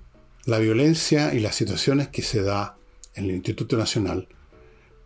la 0.44 0.58
violencia 0.58 1.32
y 1.32 1.40
las 1.40 1.54
situaciones 1.54 2.08
que 2.08 2.20
se 2.20 2.42
da 2.42 2.76
en 3.14 3.24
el 3.24 3.30
Instituto 3.30 3.78
Nacional, 3.78 4.28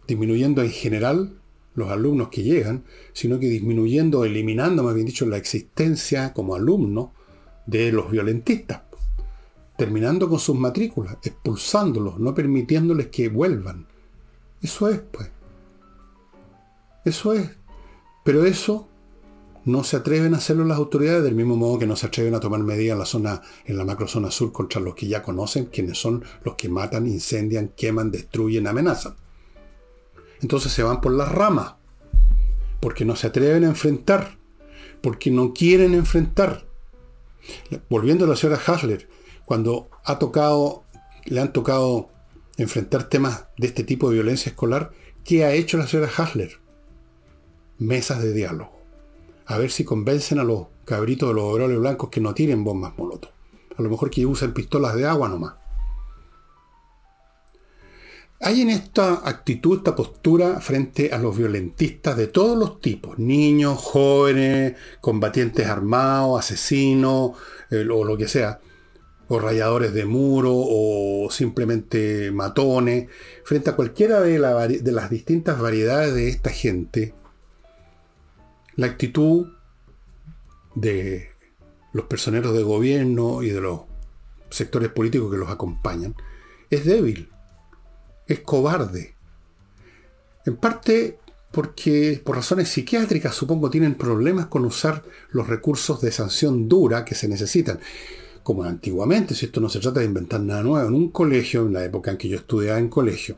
disminuyendo 0.09 0.61
en 0.61 0.73
general 0.73 1.39
los 1.77 1.89
alumnos 1.89 2.31
que 2.31 2.43
llegan, 2.43 2.83
sino 3.13 3.39
que 3.39 3.47
disminuyendo, 3.47 4.25
eliminando, 4.25 4.83
más 4.83 4.95
bien 4.97 5.07
dicho, 5.07 5.25
la 5.25 5.37
existencia 5.37 6.33
como 6.33 6.57
alumno 6.57 7.15
de 7.65 7.93
los 7.93 8.11
violentistas, 8.11 8.83
terminando 9.83 10.29
con 10.29 10.39
sus 10.39 10.55
matrículas, 10.55 11.17
expulsándolos, 11.25 12.21
no 12.21 12.33
permitiéndoles 12.33 13.09
que 13.09 13.29
vuelvan. 13.29 13.89
Eso 14.61 14.89
es, 14.89 15.01
pues. 15.01 15.29
Eso 17.05 17.33
es. 17.33 17.51
Pero 18.23 18.47
eso 18.47 18.87
no 19.65 19.83
se 19.83 19.97
atreven 19.97 20.35
a 20.35 20.37
hacerlo 20.37 20.65
las 20.65 20.79
autoridades, 20.79 21.25
del 21.25 21.35
mismo 21.35 21.57
modo 21.57 21.81
que 21.81 21.87
no 21.89 21.97
se 21.97 22.07
atreven 22.07 22.37
a 22.37 22.39
tomar 22.39 22.61
medidas 22.61 22.93
en 22.93 22.99
la 23.01 23.07
zona, 23.07 23.43
en 23.65 23.77
la 23.77 23.85
macrozona 23.85 24.31
sur 24.31 24.53
contra 24.53 24.81
los 24.81 24.95
que 24.95 25.09
ya 25.09 25.21
conocen, 25.21 25.65
quienes 25.65 25.99
son 25.99 26.23
los 26.45 26.55
que 26.55 26.69
matan, 26.69 27.09
incendian, 27.09 27.73
queman, 27.77 28.13
destruyen, 28.13 28.69
amenazan. 28.69 29.17
Entonces 30.43 30.71
se 30.71 30.85
van 30.85 31.01
por 31.01 31.11
las 31.11 31.33
ramas, 31.33 31.75
porque 32.79 33.05
no 33.05 33.17
se 33.17 33.27
atreven 33.27 33.65
a 33.65 33.71
enfrentar, 33.71 34.39
porque 35.01 35.33
no 35.33 35.53
quieren 35.53 35.95
enfrentar. 35.95 36.69
Volviendo 37.91 38.27
a 38.27 38.29
la 38.29 38.37
señora 38.37 38.61
Hasler, 38.65 39.09
cuando 39.45 39.91
ha 40.05 40.19
tocado, 40.19 40.85
le 41.25 41.41
han 41.41 41.53
tocado 41.53 42.11
enfrentar 42.57 43.09
temas 43.09 43.47
de 43.57 43.67
este 43.67 43.85
tipo 43.85 44.09
de 44.09 44.15
violencia 44.15 44.51
escolar, 44.51 44.93
¿qué 45.25 45.45
ha 45.45 45.53
hecho 45.53 45.79
la 45.79 45.87
señora 45.87 46.11
Hasler? 46.17 46.59
Mesas 47.79 48.23
de 48.23 48.33
diálogo. 48.33 48.79
A 49.47 49.59
ver 49.59 49.71
si 49.71 49.85
convencen 49.85 50.39
a 50.39 50.45
los 50.45 50.67
cabritos 50.85 51.29
de 51.29 51.35
los 51.35 51.45
overoles 51.45 51.79
blancos 51.79 52.11
que 52.11 52.21
no 52.21 52.35
tiren 52.35 52.65
bombas 52.65 52.97
moloto. 52.97 53.31
A 53.77 53.83
lo 53.83 53.91
mejor 53.91 54.11
que 54.11 54.27
usen 54.27 54.53
pistolas 54.53 54.95
de 54.95 55.07
agua 55.07 55.29
nomás. 55.29 55.55
Hay 58.45 58.61
en 58.61 58.71
esta 58.71 59.29
actitud, 59.29 59.79
esta 59.79 59.95
postura 59.95 60.61
frente 60.61 61.13
a 61.13 61.19
los 61.19 61.37
violentistas 61.37 62.17
de 62.17 62.27
todos 62.27 62.59
los 62.59 62.81
tipos, 62.81 63.17
niños, 63.17 63.79
jóvenes, 63.79 64.75
combatientes 65.01 65.69
armados, 65.69 66.41
asesinos, 66.41 67.37
eh, 67.71 67.87
o 67.89 68.03
lo 68.03 68.17
que 68.17 68.27
sea, 68.27 68.59
o 69.29 69.39
rayadores 69.39 69.95
de 69.95 70.05
muro, 70.05 70.53
o 70.55 71.29
simplemente 71.31 72.31
matones, 72.31 73.09
frente 73.45 73.71
a 73.71 73.77
cualquiera 73.77 74.21
de, 74.21 74.39
de 74.39 74.93
las 74.93 75.11
distintas 75.11 75.61
variedades 75.61 76.15
de 76.15 76.29
esta 76.29 76.51
gente, 76.51 77.15
la 78.77 78.87
actitud 78.87 79.49
de 80.75 81.31
los 81.93 82.07
personeros 82.07 82.55
de 82.55 82.63
gobierno 82.63 83.43
y 83.43 83.51
de 83.51 83.61
los 83.61 83.83
sectores 84.51 84.91
políticos 84.91 85.31
que 85.31 85.39
los 85.39 85.51
acompañan 85.51 86.15
es 86.71 86.85
débil 86.85 87.29
es 88.27 88.41
cobarde. 88.41 89.15
En 90.45 90.57
parte 90.57 91.19
porque 91.51 92.21
por 92.25 92.37
razones 92.37 92.71
psiquiátricas, 92.71 93.35
supongo, 93.35 93.69
tienen 93.69 93.95
problemas 93.95 94.47
con 94.47 94.65
usar 94.65 95.05
los 95.31 95.47
recursos 95.47 96.01
de 96.01 96.11
sanción 96.11 96.69
dura 96.69 97.05
que 97.05 97.15
se 97.15 97.29
necesitan. 97.29 97.79
Como 98.43 98.65
antiguamente, 98.65 99.35
si 99.35 99.47
esto 99.47 99.61
no 99.61 99.69
se 99.69 99.81
trata 99.81 100.01
de 100.01 100.07
inventar 100.07 100.41
nada 100.41 100.63
nuevo, 100.63 100.87
en 100.87 100.95
un 100.95 101.11
colegio, 101.11 101.67
en 101.67 101.75
la 101.75 101.85
época 101.85 102.11
en 102.11 102.17
que 102.17 102.29
yo 102.29 102.37
estudiaba 102.37 102.79
en 102.79 102.89
colegio, 102.89 103.37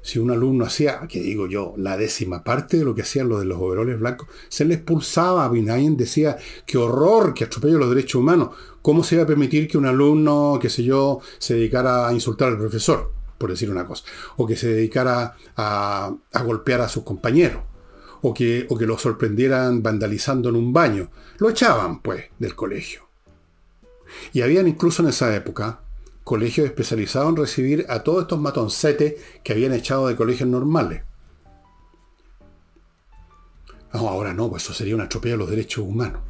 si 0.00 0.18
un 0.18 0.30
alumno 0.30 0.64
hacía, 0.64 1.00
que 1.08 1.20
digo 1.20 1.48
yo, 1.48 1.74
la 1.76 1.96
décima 1.96 2.44
parte 2.44 2.78
de 2.78 2.84
lo 2.84 2.94
que 2.94 3.02
hacían 3.02 3.28
los 3.28 3.40
de 3.40 3.46
los 3.46 3.58
overoles 3.58 3.98
blancos, 3.98 4.28
se 4.48 4.64
le 4.64 4.74
expulsaba. 4.74 5.50
Y 5.56 5.62
nadie 5.62 5.90
decía, 5.90 6.36
qué 6.64 6.78
horror, 6.78 7.34
que 7.34 7.44
atropello 7.44 7.78
los 7.78 7.90
derechos 7.90 8.20
humanos. 8.20 8.50
¿Cómo 8.80 9.02
se 9.02 9.16
iba 9.16 9.24
a 9.24 9.26
permitir 9.26 9.68
que 9.68 9.76
un 9.76 9.86
alumno, 9.86 10.58
qué 10.62 10.70
sé 10.70 10.84
yo, 10.84 11.20
se 11.38 11.54
dedicara 11.54 12.08
a 12.08 12.12
insultar 12.12 12.48
al 12.48 12.58
profesor? 12.58 13.18
por 13.38 13.50
decir 13.50 13.70
una 13.70 13.86
cosa, 13.86 14.04
o 14.36 14.46
que 14.46 14.56
se 14.56 14.68
dedicara 14.68 15.36
a, 15.56 16.12
golpear 16.44 16.80
a 16.80 16.88
sus 16.88 17.04
compañeros, 17.04 17.62
o 18.20 18.34
que, 18.34 18.66
o 18.68 18.76
que 18.76 18.86
lo 18.86 18.98
sorprendieran 18.98 19.82
vandalizando 19.82 20.48
en 20.48 20.56
un 20.56 20.72
baño. 20.72 21.10
Lo 21.38 21.48
echaban, 21.48 22.02
pues, 22.02 22.24
del 22.38 22.56
colegio. 22.56 23.07
Y 24.32 24.42
habían 24.42 24.68
incluso 24.68 25.02
en 25.02 25.08
esa 25.08 25.34
época 25.34 25.80
colegios 26.24 26.66
especializados 26.66 27.30
en 27.30 27.36
recibir 27.36 27.86
a 27.88 28.02
todos 28.02 28.22
estos 28.22 28.40
matoncetes 28.40 29.14
que 29.42 29.52
habían 29.52 29.72
echado 29.72 30.08
de 30.08 30.16
colegios 30.16 30.48
normales. 30.48 31.02
ahora 33.92 34.34
no, 34.34 34.50
pues 34.50 34.62
eso 34.62 34.74
sería 34.74 34.94
una 34.94 35.04
atropello 35.04 35.34
de 35.34 35.38
los 35.38 35.50
derechos 35.50 35.84
humanos. 35.84 36.22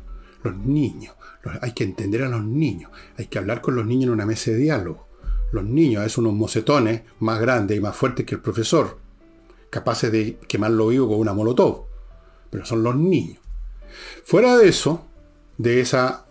Los 0.43 0.57
niños, 0.57 1.14
hay 1.61 1.73
que 1.73 1.85
entender 1.85 2.23
a 2.23 2.29
los 2.29 2.45
niños, 2.45 2.91
hay 3.17 3.27
que 3.27 3.38
hablar 3.38 3.61
con 3.61 3.75
los 3.75 3.85
niños 3.85 4.05
en 4.05 4.12
una 4.14 4.27
mesa 4.27 4.53
de 4.53 4.59
diálogo 4.59 5.09
los 5.53 5.64
niños, 5.64 6.05
es 6.05 6.19
unos 6.19 6.35
mocetones 6.35 7.03
más 7.21 7.41
grandes 7.41 7.77
y 7.77 7.81
más 7.81 7.97
fuertes 7.97 8.27
que 8.27 8.35
el 8.35 8.41
profesor, 8.41 8.99
capaces 9.71 10.12
de 10.12 10.38
quemarlo 10.47 10.88
vivo 10.88 11.09
con 11.09 11.19
una 11.19 11.33
molotov. 11.33 11.85
Pero 12.51 12.64
son 12.64 12.83
los 12.83 12.97
niños. 12.97 13.38
Fuera 14.25 14.57
de 14.57 14.69
eso, 14.69 15.07
de 15.57 15.81
esa 15.81 16.27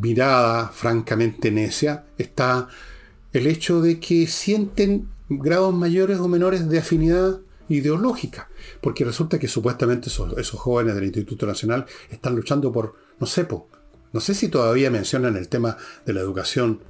mirada 0.00 0.68
francamente 0.68 1.50
necia, 1.50 2.06
está 2.18 2.68
el 3.32 3.46
hecho 3.46 3.80
de 3.80 3.98
que 4.00 4.26
sienten 4.26 5.08
grados 5.28 5.74
mayores 5.74 6.18
o 6.18 6.28
menores 6.28 6.68
de 6.68 6.78
afinidad 6.78 7.40
ideológica, 7.68 8.48
porque 8.80 9.04
resulta 9.04 9.38
que 9.38 9.48
supuestamente 9.48 10.08
esos, 10.08 10.50
jóvenes 10.50 10.94
del 10.94 11.04
Instituto 11.04 11.46
Nacional 11.46 11.86
están 12.10 12.36
luchando 12.36 12.72
por, 12.72 12.94
no 13.18 13.26
sé, 13.26 13.46
no 14.12 14.20
sé 14.20 14.34
si 14.34 14.48
todavía 14.48 14.90
mencionan 14.90 15.36
el 15.36 15.48
tema 15.48 15.76
de 16.04 16.12
la 16.12 16.20
educación 16.20 16.80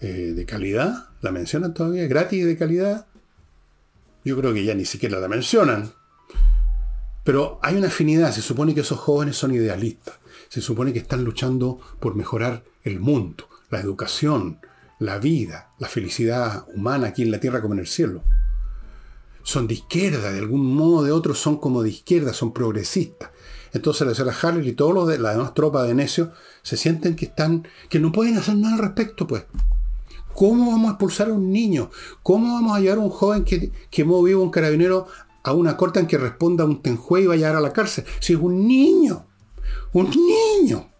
eh, 0.00 0.32
de 0.34 0.46
calidad, 0.46 1.10
la 1.20 1.30
mencionan 1.30 1.74
todavía, 1.74 2.06
gratis 2.06 2.46
de 2.46 2.56
calidad. 2.56 3.06
Yo 4.24 4.36
creo 4.38 4.54
que 4.54 4.64
ya 4.64 4.74
ni 4.74 4.84
siquiera 4.84 5.20
la 5.20 5.28
mencionan. 5.28 5.92
Pero 7.24 7.58
hay 7.62 7.76
una 7.76 7.88
afinidad, 7.88 8.32
se 8.32 8.42
supone 8.42 8.74
que 8.74 8.80
esos 8.80 8.98
jóvenes 8.98 9.36
son 9.36 9.54
idealistas, 9.54 10.18
se 10.54 10.60
supone 10.60 10.92
que 10.92 11.00
están 11.00 11.24
luchando 11.24 11.80
por 11.98 12.14
mejorar 12.14 12.62
el 12.84 13.00
mundo, 13.00 13.48
la 13.70 13.80
educación, 13.80 14.60
la 15.00 15.18
vida, 15.18 15.72
la 15.80 15.88
felicidad 15.88 16.64
humana 16.72 17.08
aquí 17.08 17.22
en 17.22 17.32
la 17.32 17.40
tierra 17.40 17.60
como 17.60 17.74
en 17.74 17.80
el 17.80 17.88
cielo. 17.88 18.22
Son 19.42 19.66
de 19.66 19.74
izquierda, 19.74 20.30
de 20.30 20.38
algún 20.38 20.72
modo 20.72 20.98
o 20.98 21.02
de 21.02 21.10
otro 21.10 21.34
son 21.34 21.56
como 21.56 21.82
de 21.82 21.90
izquierda, 21.90 22.32
son 22.32 22.52
progresistas. 22.52 23.30
Entonces 23.72 24.06
la 24.06 24.14
señora 24.14 24.36
Harley 24.40 24.68
y 24.68 24.72
todos 24.74 24.94
los 24.94 25.08
de 25.08 25.18
la 25.18 25.32
demás 25.32 25.54
tropa 25.54 25.82
de 25.82 25.92
necios 25.92 26.28
se 26.62 26.76
sienten 26.76 27.16
que 27.16 27.24
están, 27.24 27.66
que 27.88 27.98
no 27.98 28.12
pueden 28.12 28.36
hacer 28.36 28.54
nada 28.54 28.76
al 28.76 28.80
respecto, 28.80 29.26
pues. 29.26 29.46
¿Cómo 30.36 30.70
vamos 30.70 30.86
a 30.86 30.90
expulsar 30.90 31.30
a 31.30 31.32
un 31.32 31.50
niño? 31.50 31.90
¿Cómo 32.22 32.54
vamos 32.54 32.76
a 32.76 32.80
llevar 32.80 32.98
a 32.98 33.00
un 33.00 33.10
joven 33.10 33.42
que 33.42 33.72
quemó 33.90 34.22
vivo 34.22 34.40
un 34.40 34.52
carabinero 34.52 35.08
a 35.42 35.52
una 35.52 35.76
corte 35.76 35.98
en 35.98 36.06
que 36.06 36.16
responda 36.16 36.62
a 36.62 36.68
un 36.68 36.80
tenjue 36.80 37.22
y 37.22 37.26
va 37.26 37.34
a 37.34 37.58
a 37.58 37.60
la 37.60 37.72
cárcel? 37.72 38.04
Si 38.20 38.34
es 38.34 38.38
un 38.38 38.68
niño. 38.68 39.26
Un 39.94 40.10
niño. 40.10 40.90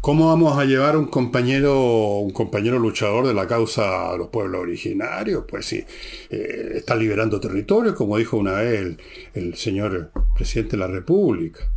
¿Cómo 0.00 0.28
vamos 0.28 0.58
a 0.58 0.64
llevar 0.64 0.96
un 0.96 1.06
compañero, 1.06 2.18
un 2.18 2.32
compañero 2.32 2.78
luchador 2.78 3.26
de 3.26 3.34
la 3.34 3.46
causa 3.46 4.10
a 4.10 4.16
los 4.16 4.28
pueblos 4.28 4.62
originarios? 4.62 5.44
Pues 5.46 5.66
sí, 5.66 5.84
eh, 6.30 6.72
está 6.74 6.96
liberando 6.96 7.38
territorios, 7.38 7.94
como 7.94 8.16
dijo 8.16 8.36
una 8.36 8.54
vez 8.54 8.96
el 9.34 9.54
señor 9.54 10.10
presidente 10.34 10.72
de 10.72 10.78
la 10.78 10.88
República 10.88 11.70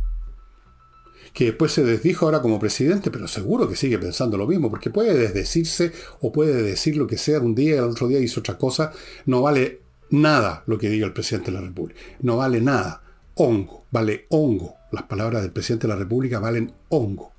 que 1.34 1.46
después 1.46 1.72
se 1.72 1.84
desdijo 1.84 2.24
ahora 2.24 2.40
como 2.40 2.60
presidente, 2.60 3.10
pero 3.10 3.26
seguro 3.26 3.68
que 3.68 3.74
sigue 3.74 3.98
pensando 3.98 4.38
lo 4.38 4.46
mismo, 4.46 4.70
porque 4.70 4.88
puede 4.88 5.18
desdecirse 5.18 5.92
o 6.20 6.30
puede 6.32 6.62
decir 6.62 6.96
lo 6.96 7.08
que 7.08 7.18
sea 7.18 7.40
un 7.40 7.56
día 7.56 7.74
y 7.74 7.78
el 7.78 7.84
otro 7.84 8.06
día 8.06 8.20
hizo 8.20 8.38
otra 8.40 8.56
cosa. 8.56 8.92
No 9.26 9.42
vale 9.42 9.80
nada 10.10 10.62
lo 10.66 10.78
que 10.78 10.88
diga 10.88 11.06
el 11.06 11.12
presidente 11.12 11.50
de 11.50 11.58
la 11.58 11.66
República. 11.66 12.00
No 12.20 12.36
vale 12.36 12.60
nada. 12.60 13.03
Hongo, 13.36 13.84
vale 13.90 14.26
hongo. 14.30 14.74
Las 14.92 15.04
palabras 15.04 15.42
del 15.42 15.52
presidente 15.52 15.86
de 15.86 15.92
la 15.92 15.98
República 15.98 16.38
valen 16.38 16.72
hongo. 16.88 17.32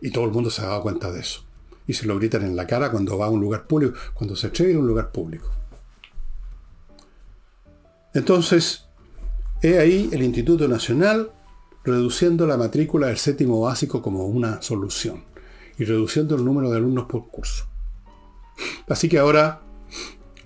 Y 0.00 0.10
todo 0.10 0.24
el 0.24 0.30
mundo 0.30 0.50
se 0.50 0.62
ha 0.62 0.66
dado 0.66 0.82
cuenta 0.82 1.12
de 1.12 1.20
eso. 1.20 1.44
Y 1.86 1.92
se 1.92 2.06
lo 2.06 2.16
gritan 2.16 2.42
en 2.42 2.56
la 2.56 2.66
cara 2.66 2.90
cuando 2.90 3.18
va 3.18 3.26
a 3.26 3.30
un 3.30 3.40
lugar 3.40 3.66
público, 3.66 3.94
cuando 4.14 4.34
se 4.34 4.46
atreve 4.46 4.74
a 4.74 4.78
un 4.78 4.86
lugar 4.86 5.10
público. 5.10 5.50
Entonces, 8.14 8.86
he 9.62 9.78
ahí 9.78 10.08
el 10.12 10.22
Instituto 10.22 10.66
Nacional 10.66 11.30
reduciendo 11.84 12.46
la 12.46 12.56
matrícula 12.56 13.08
del 13.08 13.18
séptimo 13.18 13.60
básico 13.60 14.02
como 14.02 14.26
una 14.26 14.60
solución 14.62 15.24
y 15.78 15.84
reduciendo 15.84 16.34
el 16.34 16.44
número 16.44 16.70
de 16.70 16.76
alumnos 16.76 17.06
por 17.06 17.28
curso. 17.28 17.66
Así 18.88 19.08
que 19.08 19.18
ahora 19.18 19.62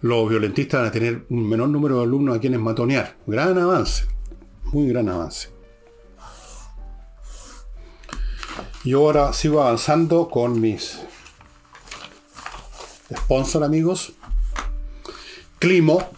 los 0.00 0.28
violentistas 0.28 0.80
van 0.80 0.88
a 0.88 0.92
tener 0.92 1.26
un 1.30 1.48
menor 1.48 1.68
número 1.68 1.98
de 1.98 2.04
alumnos 2.04 2.37
a 2.37 2.40
quienes 2.40 2.60
matonear. 2.60 3.16
Gran 3.26 3.58
avance, 3.58 4.04
muy 4.72 4.88
gran 4.88 5.09
avance. 5.09 5.48
Y 8.85 8.92
ahora 8.92 9.33
sigo 9.33 9.62
avanzando 9.62 10.29
con 10.29 10.61
mis 10.61 11.00
sponsor 13.14 13.64
amigos. 13.64 14.12
Climo, 15.59 16.11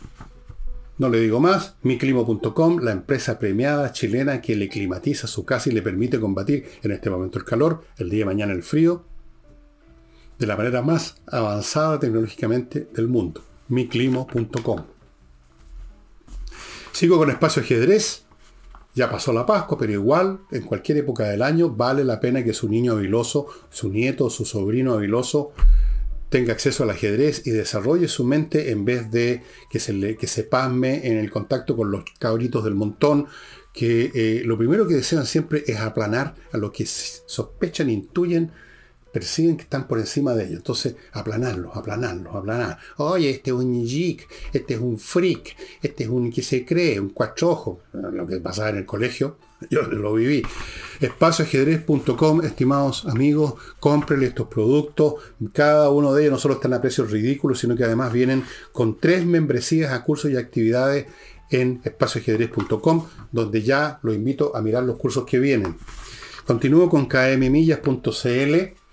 no 0.98 1.08
le 1.08 1.20
digo 1.20 1.40
más, 1.40 1.76
miclimo.com, 1.82 2.78
la 2.80 2.90
empresa 2.92 3.38
premiada 3.38 3.92
chilena 3.92 4.40
que 4.40 4.56
le 4.56 4.68
climatiza 4.68 5.26
su 5.26 5.44
casa 5.44 5.70
y 5.70 5.72
le 5.72 5.82
permite 5.82 6.18
combatir 6.18 6.68
en 6.82 6.90
este 6.90 7.10
momento 7.10 7.38
el 7.38 7.44
calor, 7.44 7.84
el 7.98 8.10
día 8.10 8.20
de 8.20 8.24
mañana 8.24 8.52
el 8.52 8.62
frío, 8.62 9.04
de 10.38 10.46
la 10.46 10.56
manera 10.56 10.82
más 10.82 11.16
avanzada 11.26 12.00
tecnológicamente 12.00 12.88
del 12.92 13.08
mundo. 13.08 13.42
miclimo.com. 13.68 14.84
Sigo 16.92 17.18
con 17.18 17.30
espacio 17.30 17.62
ajedrez. 17.62 18.25
Ya 18.96 19.10
pasó 19.10 19.30
la 19.30 19.44
Pascua, 19.44 19.76
pero 19.76 19.92
igual, 19.92 20.40
en 20.50 20.62
cualquier 20.62 20.96
época 20.96 21.24
del 21.24 21.42
año, 21.42 21.68
vale 21.68 22.02
la 22.02 22.18
pena 22.18 22.42
que 22.42 22.54
su 22.54 22.66
niño 22.66 22.92
habiloso, 22.92 23.46
su 23.68 23.90
nieto, 23.90 24.30
su 24.30 24.46
sobrino 24.46 24.94
habiloso, 24.94 25.52
tenga 26.30 26.54
acceso 26.54 26.82
al 26.82 26.88
ajedrez 26.88 27.46
y 27.46 27.50
desarrolle 27.50 28.08
su 28.08 28.24
mente 28.24 28.70
en 28.70 28.86
vez 28.86 29.10
de 29.10 29.42
que 29.68 29.80
se, 29.80 30.16
que 30.16 30.26
se 30.26 30.44
pasme 30.44 31.06
en 31.06 31.18
el 31.18 31.30
contacto 31.30 31.76
con 31.76 31.90
los 31.90 32.04
cabritos 32.18 32.64
del 32.64 32.74
montón, 32.74 33.26
que 33.74 34.10
eh, 34.14 34.42
lo 34.46 34.56
primero 34.56 34.88
que 34.88 34.94
desean 34.94 35.26
siempre 35.26 35.62
es 35.66 35.78
aplanar 35.78 36.34
a 36.52 36.56
lo 36.56 36.72
que 36.72 36.86
sospechan, 36.86 37.90
intuyen 37.90 38.50
perciben 39.16 39.56
que 39.56 39.62
están 39.62 39.88
por 39.88 39.98
encima 39.98 40.34
de 40.34 40.44
ellos. 40.44 40.58
Entonces, 40.58 40.94
aplanarlos, 41.12 41.74
aplanarlos, 41.74 42.34
aplanar. 42.34 42.76
Oye, 42.98 43.30
este 43.30 43.48
es 43.48 43.56
un 43.56 43.82
geek, 43.82 44.28
este 44.52 44.74
es 44.74 44.80
un 44.80 44.98
freak, 44.98 45.56
este 45.80 46.04
es 46.04 46.10
un 46.10 46.30
que 46.30 46.42
se 46.42 46.66
cree, 46.66 47.00
un 47.00 47.08
cuachojo. 47.08 47.80
Lo 47.94 48.26
que 48.26 48.40
pasaba 48.40 48.68
en 48.68 48.76
el 48.76 48.84
colegio, 48.84 49.38
yo 49.70 49.80
lo 49.84 50.12
viví. 50.12 50.42
Espacioajedrez.com, 51.00 52.42
estimados 52.44 53.06
amigos, 53.06 53.54
cómprenle 53.80 54.26
estos 54.26 54.48
productos. 54.48 55.14
Cada 55.54 55.88
uno 55.88 56.12
de 56.12 56.24
ellos 56.24 56.32
no 56.32 56.38
solo 56.38 56.56
están 56.56 56.74
a 56.74 56.82
precios 56.82 57.10
ridículos, 57.10 57.58
sino 57.58 57.74
que 57.74 57.84
además 57.84 58.12
vienen 58.12 58.44
con 58.72 58.98
tres 59.00 59.24
membresías 59.24 59.94
a 59.94 60.04
cursos 60.04 60.30
y 60.30 60.36
actividades 60.36 61.06
en 61.50 61.80
espacioajedrez.com, 61.84 63.06
donde 63.32 63.62
ya 63.62 63.98
lo 64.02 64.12
invito 64.12 64.54
a 64.54 64.60
mirar 64.60 64.82
los 64.82 64.98
cursos 64.98 65.24
que 65.24 65.38
vienen. 65.38 65.78
Continúo 66.46 66.90
con 66.90 67.06
kmmillas.cl, 67.06 68.85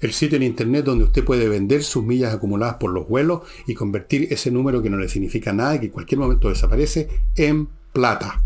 el 0.00 0.12
sitio 0.12 0.36
en 0.36 0.44
internet 0.44 0.84
donde 0.84 1.04
usted 1.04 1.24
puede 1.24 1.48
vender 1.48 1.82
sus 1.82 2.04
millas 2.04 2.34
acumuladas 2.34 2.76
por 2.76 2.92
los 2.92 3.08
vuelos 3.08 3.42
y 3.66 3.74
convertir 3.74 4.28
ese 4.32 4.50
número 4.50 4.82
que 4.82 4.90
no 4.90 4.96
le 4.96 5.08
significa 5.08 5.52
nada 5.52 5.76
y 5.76 5.80
que 5.80 5.86
en 5.86 5.92
cualquier 5.92 6.20
momento 6.20 6.48
desaparece 6.48 7.08
en 7.36 7.68
plata. 7.92 8.42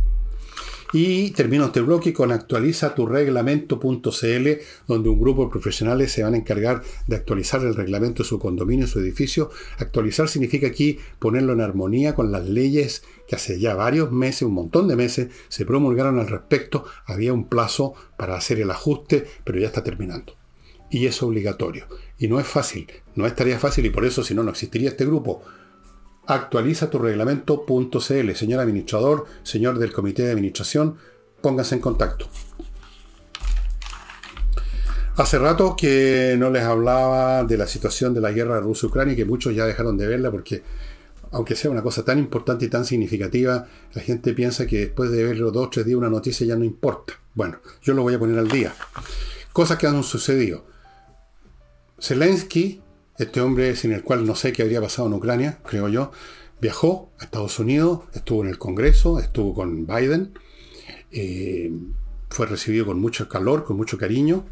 Y 0.95 1.31
termino 1.31 1.67
este 1.67 1.81
bloque 1.81 2.13
con 2.13 2.33
actualiza 2.33 2.95
tu 2.95 3.07
reglamento.cl, 3.07 4.49
donde 4.87 5.09
un 5.09 5.21
grupo 5.21 5.45
de 5.45 5.51
profesionales 5.51 6.13
se 6.13 6.23
van 6.23 6.35
a 6.35 6.37
encargar 6.37 6.83
de 7.07 7.17
actualizar 7.17 7.63
el 7.63 7.75
reglamento 7.75 8.23
de 8.23 8.29
su 8.29 8.39
condominio, 8.39 8.87
su 8.87 9.01
edificio. 9.01 9.51
Actualizar 9.79 10.29
significa 10.29 10.67
aquí 10.67 10.99
ponerlo 11.19 11.55
en 11.55 11.63
armonía 11.63 12.15
con 12.15 12.31
las 12.31 12.47
leyes 12.47 13.05
que 13.27 13.37
hace 13.37 13.59
ya 13.59 13.75
varios 13.75 14.13
meses, 14.13 14.43
un 14.43 14.53
montón 14.53 14.87
de 14.87 14.97
meses, 14.97 15.29
se 15.49 15.65
promulgaron 15.65 16.19
al 16.19 16.29
respecto. 16.29 16.85
Había 17.07 17.33
un 17.33 17.49
plazo 17.49 17.95
para 18.19 18.37
hacer 18.37 18.61
el 18.61 18.71
ajuste, 18.71 19.25
pero 19.45 19.59
ya 19.59 19.69
está 19.69 19.83
terminando. 19.83 20.42
Y 20.93 21.07
es 21.07 21.21
obligatorio. 21.25 21.87
Y 22.19 22.29
no 22.29 22.39
es 22.39 22.47
fácil, 22.47 22.87
no 23.17 23.27
es 23.27 23.35
tarea 23.35 23.59
fácil 23.59 23.85
y 23.87 23.91
por 23.91 24.05
eso 24.05 24.23
si 24.23 24.33
no, 24.33 24.45
no 24.45 24.51
existiría 24.51 24.91
este 24.91 25.05
grupo 25.05 25.43
actualiza 26.27 26.91
tu 26.91 26.99
reglamento.cl. 26.99 28.35
Señor 28.35 28.61
administrador, 28.61 29.27
señor 29.43 29.79
del 29.79 29.93
comité 29.93 30.23
de 30.25 30.33
administración, 30.33 30.97
pónganse 31.41 31.75
en 31.75 31.81
contacto. 31.81 32.29
Hace 35.17 35.39
rato 35.39 35.77
que 35.77 36.37
no 36.39 36.51
les 36.51 36.63
hablaba 36.63 37.45
de 37.45 37.59
la 37.59 37.67
situación 37.67 38.15
de 38.15 38.23
la 38.23 38.33
guerra 38.33 38.61
Rusia-Ucrania 38.61 39.13
y 39.13 39.17
que 39.17 39.27
muchos 39.27 39.55
ya 39.55 39.67
dejaron 39.67 39.99
de 39.99 40.07
verla 40.07 40.31
porque, 40.31 40.63
aunque 41.33 41.55
sea 41.55 41.71
una 41.71 41.83
cosa 41.83 42.03
tan 42.03 42.19
importante 42.19 42.65
y 42.65 42.69
tan 42.69 42.87
significativa, 42.87 43.67
la 43.93 44.03
gente 44.03 44.33
piensa 44.33 44.67
que 44.67 44.79
después 44.79 45.11
de 45.11 45.25
verlo 45.25 45.51
dos 45.51 45.67
o 45.67 45.71
tres 45.71 45.85
días 45.85 45.99
una 45.99 46.09
noticia 46.09 46.47
ya 46.47 46.57
no 46.57 46.65
importa. 46.65 47.15
Bueno, 47.35 47.59
yo 47.83 47.93
lo 47.93 48.03
voy 48.03 48.15
a 48.15 48.19
poner 48.19 48.39
al 48.39 48.49
día. 48.49 48.75
Cosas 49.53 49.77
que 49.77 49.87
han 49.87 50.03
sucedido. 50.03 50.72
Zelensky 52.03 52.83
este 53.19 53.41
hombre 53.41 53.77
sin 53.77 53.93
el 53.93 54.03
cual 54.03 54.27
no 54.27 54.35
sé 54.35 54.53
qué 54.53 54.63
habría 54.63 54.81
pasado 54.81 55.07
en 55.07 55.15
Ucrania, 55.15 55.59
creo 55.65 55.89
yo, 55.89 56.11
viajó 56.61 57.13
a 57.21 57.25
Estados 57.25 57.59
Unidos, 57.59 58.01
estuvo 58.15 58.43
en 58.43 58.51
el 58.51 58.59
Congreso, 58.59 59.21
estuvo 59.21 59.55
con 59.55 59.87
Biden, 59.87 60.33
eh, 61.13 61.71
fue 62.31 62.47
recibido 62.47 62.87
con 62.87 63.01
mucho 63.01 63.29
calor, 63.29 63.65
con 63.65 63.77
mucho 63.77 63.99
cariño. 63.99 64.47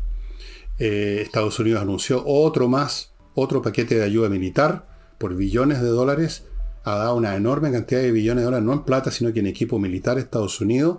Eh, 0.78 1.22
Estados 1.22 1.58
Unidos 1.58 1.82
anunció 1.82 2.22
otro 2.24 2.68
más, 2.68 3.14
otro 3.34 3.62
paquete 3.62 3.96
de 3.96 4.04
ayuda 4.04 4.28
militar 4.28 4.86
por 5.18 5.34
billones 5.34 5.80
de 5.80 5.88
dólares. 5.88 6.44
Ha 6.84 6.96
dado 6.96 7.16
una 7.16 7.34
enorme 7.34 7.72
cantidad 7.72 8.00
de 8.00 8.12
billones 8.12 8.42
de 8.42 8.44
dólares, 8.44 8.66
no 8.66 8.72
en 8.74 8.84
plata, 8.84 9.10
sino 9.10 9.32
que 9.32 9.40
en 9.40 9.46
equipo 9.46 9.78
militar 9.78 10.18
Estados 10.18 10.60
Unidos. 10.60 10.98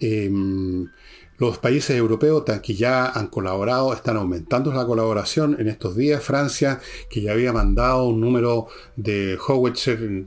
Eh, 0.00 0.30
los 1.38 1.58
países 1.58 1.96
europeos 1.96 2.44
que 2.62 2.74
ya 2.74 3.06
han 3.06 3.28
colaborado 3.28 3.92
están 3.92 4.16
aumentando 4.16 4.72
la 4.72 4.86
colaboración 4.86 5.56
en 5.58 5.68
estos 5.68 5.96
días. 5.96 6.22
Francia, 6.22 6.80
que 7.10 7.20
ya 7.20 7.32
había 7.32 7.52
mandado 7.52 8.04
un 8.04 8.20
número 8.20 8.68
de 8.96 9.38
Howitzer 9.46 10.26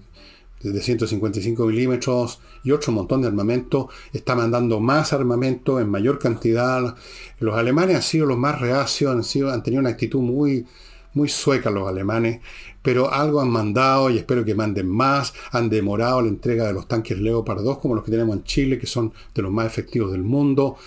de 0.62 0.82
155 0.82 1.66
milímetros 1.66 2.42
y 2.64 2.72
otro 2.72 2.92
montón 2.92 3.22
de 3.22 3.28
armamento, 3.28 3.90
está 4.12 4.36
mandando 4.36 4.80
más 4.80 5.14
armamento 5.14 5.80
en 5.80 5.90
mayor 5.90 6.20
cantidad. 6.20 6.96
Los 7.40 7.56
alemanes 7.56 7.96
han 7.96 8.02
sido 8.02 8.26
los 8.26 8.38
más 8.38 8.60
reacios, 8.60 9.12
han, 9.12 9.24
sido, 9.24 9.52
han 9.52 9.64
tenido 9.64 9.80
una 9.80 9.92
actitud 9.92 10.20
muy, 10.20 10.66
muy 11.14 11.30
sueca 11.30 11.72
los 11.72 11.88
alemanes, 11.88 12.42
pero 12.82 13.12
algo 13.12 13.42
han 13.42 13.50
mandado 13.50 14.10
y 14.10 14.18
espero 14.18 14.46
que 14.46 14.56
manden 14.56 14.88
más. 14.88 15.34
Han 15.52 15.70
demorado 15.70 16.22
la 16.22 16.30
entrega 16.30 16.68
de 16.68 16.74
los 16.74 16.88
tanques 16.88 17.20
Leopard 17.20 17.64
2 17.64 17.80
como 17.80 17.96
los 17.96 18.04
que 18.04 18.12
tenemos 18.12 18.36
en 18.36 18.44
Chile, 18.44 18.80
que 18.80 18.88
son 18.88 19.14
de 19.34 19.42
los 19.42 19.52
más 19.52 19.68
efectivos 19.68 20.12
del 20.12 20.24
mundo. 20.24 20.78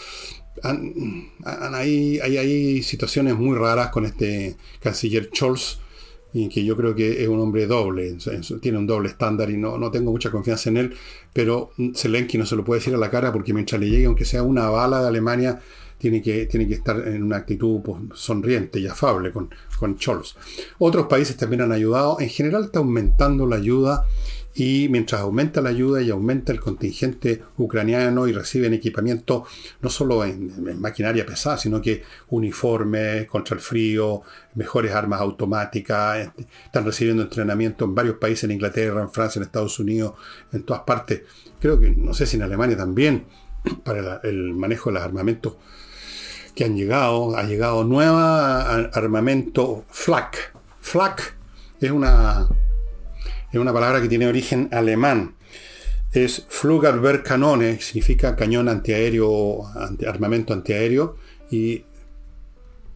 hay, 1.44 2.18
hay, 2.20 2.82
situaciones 2.82 3.36
muy 3.36 3.56
raras 3.56 3.90
con 3.90 4.04
este 4.06 4.56
canciller 4.80 5.30
Scholz, 5.34 5.80
y 6.34 6.48
que 6.48 6.64
yo 6.64 6.76
creo 6.76 6.94
que 6.94 7.22
es 7.22 7.28
un 7.28 7.40
hombre 7.40 7.66
doble, 7.66 8.16
tiene 8.60 8.78
un 8.78 8.86
doble 8.86 9.08
estándar 9.10 9.50
y 9.50 9.56
no, 9.56 9.76
no 9.76 9.90
tengo 9.90 10.10
mucha 10.10 10.30
confianza 10.30 10.70
en 10.70 10.78
él, 10.78 10.94
pero 11.32 11.72
Zelensky 11.94 12.38
no 12.38 12.46
se 12.46 12.56
lo 12.56 12.64
puede 12.64 12.80
decir 12.80 12.94
a 12.94 12.98
la 12.98 13.10
cara 13.10 13.32
porque 13.32 13.52
mientras 13.52 13.80
le 13.80 13.90
llegue, 13.90 14.06
aunque 14.06 14.24
sea 14.24 14.42
una 14.42 14.70
bala 14.70 15.02
de 15.02 15.08
Alemania, 15.08 15.60
tiene 16.02 16.20
que, 16.20 16.46
tiene 16.46 16.66
que 16.66 16.74
estar 16.74 16.96
en 17.06 17.22
una 17.22 17.36
actitud 17.36 17.80
pues, 17.80 17.96
sonriente 18.14 18.80
y 18.80 18.88
afable 18.88 19.30
con, 19.30 19.50
con. 19.78 19.96
Otros 20.78 21.06
países 21.06 21.36
también 21.36 21.62
han 21.62 21.70
ayudado. 21.70 22.18
En 22.18 22.28
general 22.28 22.64
está 22.64 22.80
aumentando 22.80 23.46
la 23.46 23.54
ayuda 23.54 24.04
y 24.52 24.88
mientras 24.88 25.20
aumenta 25.20 25.60
la 25.60 25.68
ayuda 25.68 26.02
y 26.02 26.10
aumenta 26.10 26.50
el 26.50 26.58
contingente 26.58 27.44
ucraniano 27.56 28.26
y 28.26 28.32
reciben 28.32 28.74
equipamiento 28.74 29.44
no 29.80 29.88
solo 29.88 30.24
en, 30.24 30.80
maquinaria 30.80 31.24
pesada, 31.24 31.56
sino 31.56 31.80
que 31.80 32.02
uniformes 32.30 33.28
contra 33.28 33.54
el 33.54 33.60
frío, 33.60 34.22
mejores 34.56 34.90
armas 34.90 35.20
automáticas, 35.20 36.32
están 36.64 36.84
recibiendo 36.84 37.22
entrenamiento 37.22 37.84
en 37.84 37.94
varios 37.94 38.16
países, 38.16 38.42
en 38.42 38.50
Inglaterra, 38.50 39.02
en 39.02 39.10
Francia, 39.12 39.38
en 39.38 39.44
Estados 39.44 39.78
Unidos, 39.78 40.14
en 40.52 40.64
todas 40.64 40.82
partes. 40.82 41.22
Creo 41.60 41.78
que, 41.78 41.90
no 41.90 42.12
sé 42.12 42.26
si 42.26 42.38
en 42.38 42.42
Alemania 42.42 42.76
también, 42.76 43.24
para 43.84 44.20
el 44.24 44.52
manejo 44.54 44.90
de 44.90 44.94
los 44.94 45.04
armamentos 45.04 45.54
que 46.54 46.64
han 46.64 46.76
llegado, 46.76 47.36
ha 47.36 47.44
llegado 47.44 47.84
nueva 47.84 48.74
armamento 48.92 49.84
FLAK. 49.90 50.54
FLAK 50.80 51.36
es 51.80 51.90
una, 51.90 52.48
es 53.50 53.58
una 53.58 53.72
palabra 53.72 54.00
que 54.00 54.08
tiene 54.08 54.26
origen 54.26 54.68
alemán. 54.72 55.36
Es 56.12 56.44
Flugabwehrkanone, 56.48 57.80
significa 57.80 58.36
cañón 58.36 58.68
antiaéreo, 58.68 59.62
armamento 60.06 60.52
antiaéreo, 60.52 61.16
y 61.50 61.84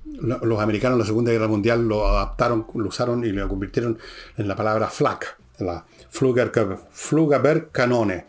los 0.05 0.61
americanos 0.61 0.97
en 0.97 1.01
la 1.01 1.07
Segunda 1.07 1.33
Guerra 1.33 1.49
Mundial 1.49 1.89
lo 1.89 2.07
adaptaron, 2.07 2.67
lo 2.75 2.89
usaron 2.89 3.25
y 3.25 3.33
lo 3.33 3.49
convirtieron 3.49 3.99
en 4.37 4.49
la 4.49 4.55
palabra 4.55 4.89
FLAK, 4.89 5.39
la 5.61 5.87
Flugabwehrkanone. 6.11 8.27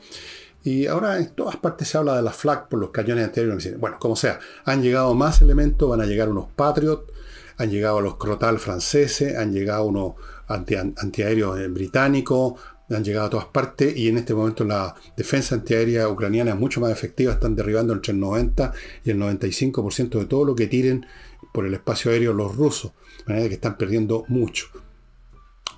Y 0.63 0.87
ahora 0.87 1.17
en 1.17 1.29
todas 1.29 1.55
partes 1.57 1.87
se 1.87 1.97
habla 1.97 2.15
de 2.17 2.21
la 2.21 2.31
FLAC 2.31 2.67
por 2.67 2.79
los 2.79 2.89
cañones 2.89 3.25
anteriores. 3.25 3.79
Bueno, 3.79 3.97
como 3.99 4.15
sea, 4.15 4.39
han 4.65 4.81
llegado 4.81 5.13
más 5.13 5.41
elementos, 5.41 5.89
van 5.89 6.01
a 6.01 6.05
llegar 6.05 6.29
unos 6.29 6.47
Patriot, 6.55 7.11
han 7.57 7.69
llegado 7.69 8.01
los 8.01 8.17
Crotal 8.17 8.59
franceses, 8.59 9.37
han 9.37 9.53
llegado 9.53 9.85
unos 9.85 10.15
antiaéreos 10.47 11.59
eh, 11.59 11.67
británicos, 11.67 12.55
han 12.89 13.03
llegado 13.03 13.27
a 13.27 13.29
todas 13.29 13.45
partes 13.47 13.95
y 13.97 14.07
en 14.07 14.17
este 14.17 14.33
momento 14.33 14.63
la 14.63 14.95
defensa 15.15 15.55
antiaérea 15.55 16.07
ucraniana 16.07 16.51
es 16.51 16.57
mucho 16.57 16.79
más 16.79 16.91
efectiva, 16.91 17.33
están 17.33 17.55
derribando 17.55 17.93
entre 17.93 18.13
el 18.13 18.19
90 18.19 18.73
y 19.03 19.11
el 19.11 19.19
95% 19.19 20.19
de 20.19 20.25
todo 20.25 20.45
lo 20.45 20.55
que 20.55 20.67
tiren 20.67 21.05
por 21.53 21.65
el 21.65 21.73
espacio 21.73 22.11
aéreo 22.11 22.33
los 22.33 22.55
rusos, 22.55 22.91
de 23.19 23.33
manera 23.33 23.49
que 23.49 23.55
están 23.55 23.77
perdiendo 23.77 24.25
mucho, 24.27 24.67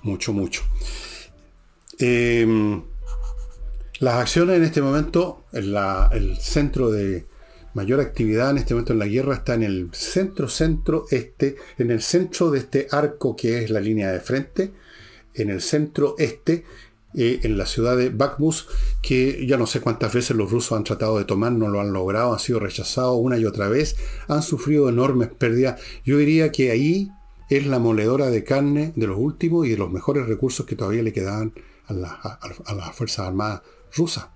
mucho, 0.02 0.32
mucho. 0.32 0.62
Eh, 1.98 2.80
las 4.00 4.14
acciones 4.14 4.56
en 4.56 4.64
este 4.64 4.80
momento, 4.80 5.44
el 5.52 6.38
centro 6.38 6.90
de 6.90 7.26
mayor 7.74 8.00
actividad 8.00 8.50
en 8.50 8.58
este 8.58 8.72
momento 8.72 8.94
en 8.94 8.98
la 8.98 9.06
guerra 9.06 9.34
está 9.34 9.54
en 9.54 9.62
el 9.62 9.90
centro, 9.92 10.48
centro, 10.48 11.04
este, 11.10 11.56
en 11.76 11.90
el 11.90 12.00
centro 12.00 12.50
de 12.50 12.60
este 12.60 12.88
arco 12.90 13.36
que 13.36 13.62
es 13.62 13.70
la 13.70 13.78
línea 13.78 14.10
de 14.10 14.20
frente, 14.20 14.72
en 15.34 15.50
el 15.50 15.60
centro 15.60 16.14
este, 16.16 16.64
eh, 17.14 17.40
en 17.42 17.58
la 17.58 17.66
ciudad 17.66 17.94
de 17.94 18.08
Bakhmut, 18.08 18.54
que 19.02 19.46
ya 19.46 19.58
no 19.58 19.66
sé 19.66 19.80
cuántas 19.80 20.14
veces 20.14 20.34
los 20.34 20.50
rusos 20.50 20.78
han 20.78 20.84
tratado 20.84 21.18
de 21.18 21.26
tomar, 21.26 21.52
no 21.52 21.68
lo 21.68 21.80
han 21.80 21.92
logrado, 21.92 22.32
han 22.32 22.38
sido 22.38 22.58
rechazados 22.58 23.18
una 23.20 23.36
y 23.36 23.44
otra 23.44 23.68
vez, 23.68 23.96
han 24.28 24.42
sufrido 24.42 24.88
enormes 24.88 25.28
pérdidas. 25.28 25.78
Yo 26.06 26.16
diría 26.16 26.50
que 26.50 26.70
ahí 26.70 27.10
es 27.50 27.66
la 27.66 27.78
moledora 27.78 28.30
de 28.30 28.44
carne 28.44 28.94
de 28.96 29.06
los 29.06 29.18
últimos 29.18 29.66
y 29.66 29.70
de 29.70 29.76
los 29.76 29.90
mejores 29.90 30.26
recursos 30.26 30.64
que 30.64 30.76
todavía 30.76 31.02
le 31.02 31.12
quedaban 31.12 31.52
a, 31.86 32.38
a 32.64 32.74
las 32.74 32.96
Fuerzas 32.96 33.26
Armadas 33.26 33.60
rusa. 33.94 34.32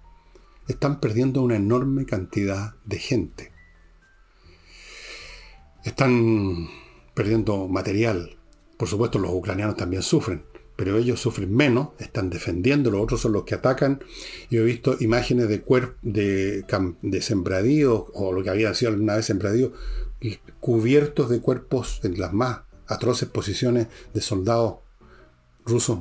Están 0.69 1.01
perdiendo 1.01 1.43
una 1.43 1.57
enorme 1.57 2.07
cantidad 2.07 2.75
de 2.85 2.99
gente. 2.99 3.53
Están 5.85 6.69
perdiendo 7.15 7.69
material. 7.69 8.39
Por 8.77 8.89
supuesto, 8.89 9.19
los 9.19 9.33
ucranianos 9.33 9.77
también 9.77 10.03
sufren, 10.03 10.45
pero 10.77 10.97
ellos 10.97 11.21
sufren 11.21 11.55
menos, 11.55 11.91
están 11.99 12.31
defendiendo, 12.31 12.91
los 12.91 13.03
otros 13.03 13.21
son 13.21 13.33
los 13.33 13.45
que 13.45 13.55
atacan. 13.55 14.03
Yo 14.51 14.63
he 14.63 14.65
visto 14.65 14.97
imágenes 15.01 15.49
de, 15.49 15.63
de, 16.03 16.65
de 17.03 17.23
sembradíos, 17.23 18.05
o 18.15 18.33
lo 18.33 18.43
que 18.43 18.51
había 18.51 18.75
sido 18.75 18.93
alguna 18.93 19.17
vez 19.17 19.27
sembradíos, 19.27 19.73
cubiertos 20.61 21.29
de 21.29 21.41
cuerpos 21.41 22.01
en 22.03 22.19
las 22.19 22.33
más 22.33 22.61
atroces 22.87 23.29
posiciones 23.29 23.89
de 24.13 24.21
soldados 24.21 24.77
rusos 25.65 25.99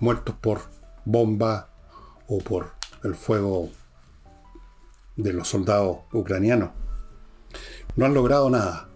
muertos 0.00 0.34
por 0.40 0.62
bomba 1.04 1.70
o 2.26 2.38
por 2.38 2.77
el 3.04 3.14
fuego 3.14 3.70
de 5.16 5.32
los 5.32 5.48
soldados 5.48 5.98
ucranianos. 6.12 6.70
No 7.96 8.06
han 8.06 8.14
logrado 8.14 8.48
nada. 8.50 8.88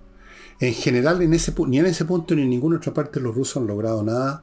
En 0.60 0.74
general, 0.74 1.20
en 1.22 1.34
ese, 1.34 1.52
ni 1.66 1.78
en 1.78 1.86
ese 1.86 2.04
punto 2.04 2.34
ni 2.34 2.42
en 2.42 2.50
ninguna 2.50 2.76
otra 2.76 2.94
parte 2.94 3.20
los 3.20 3.34
rusos 3.34 3.56
han 3.56 3.66
logrado 3.66 4.02
nada, 4.04 4.42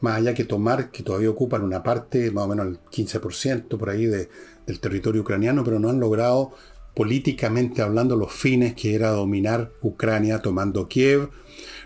más 0.00 0.18
allá 0.18 0.34
que 0.34 0.44
tomar, 0.44 0.90
que 0.90 1.02
todavía 1.02 1.30
ocupan 1.30 1.62
una 1.62 1.82
parte, 1.82 2.30
más 2.30 2.44
o 2.44 2.48
menos 2.48 2.66
el 2.66 2.80
15% 2.80 3.76
por 3.76 3.90
ahí 3.90 4.06
del 4.06 4.80
territorio 4.80 5.22
ucraniano, 5.22 5.64
pero 5.64 5.78
no 5.78 5.88
han 5.88 5.98
logrado 5.98 6.52
políticamente 6.94 7.82
hablando 7.82 8.16
los 8.16 8.32
fines 8.32 8.74
que 8.74 8.94
era 8.94 9.10
dominar 9.10 9.72
Ucrania 9.82 10.40
tomando 10.40 10.88
Kiev, 10.88 11.30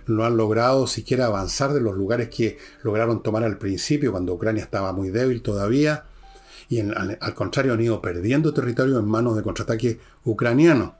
no 0.07 0.25
han 0.25 0.37
logrado 0.37 0.87
siquiera 0.87 1.27
avanzar 1.27 1.73
de 1.73 1.81
los 1.81 1.97
lugares 1.97 2.29
que 2.29 2.59
lograron 2.83 3.23
tomar 3.23 3.45
al 3.45 3.59
principio, 3.59 4.12
cuando 4.12 4.35
Ucrania 4.35 4.62
estaba 4.62 4.93
muy 4.93 5.11
débil 5.11 5.43
todavía, 5.43 6.05
y 6.71 6.81
al, 6.81 7.18
al, 7.21 7.35
contrario 7.35 7.75
han 7.75 7.83
ido 7.83 8.01
perdiendo 8.01 8.55
territorio 8.55 8.99
en 8.99 9.05
manos 9.05 9.37
de 9.37 9.43
contraataques 9.43 9.99
ucranianos. 10.25 10.93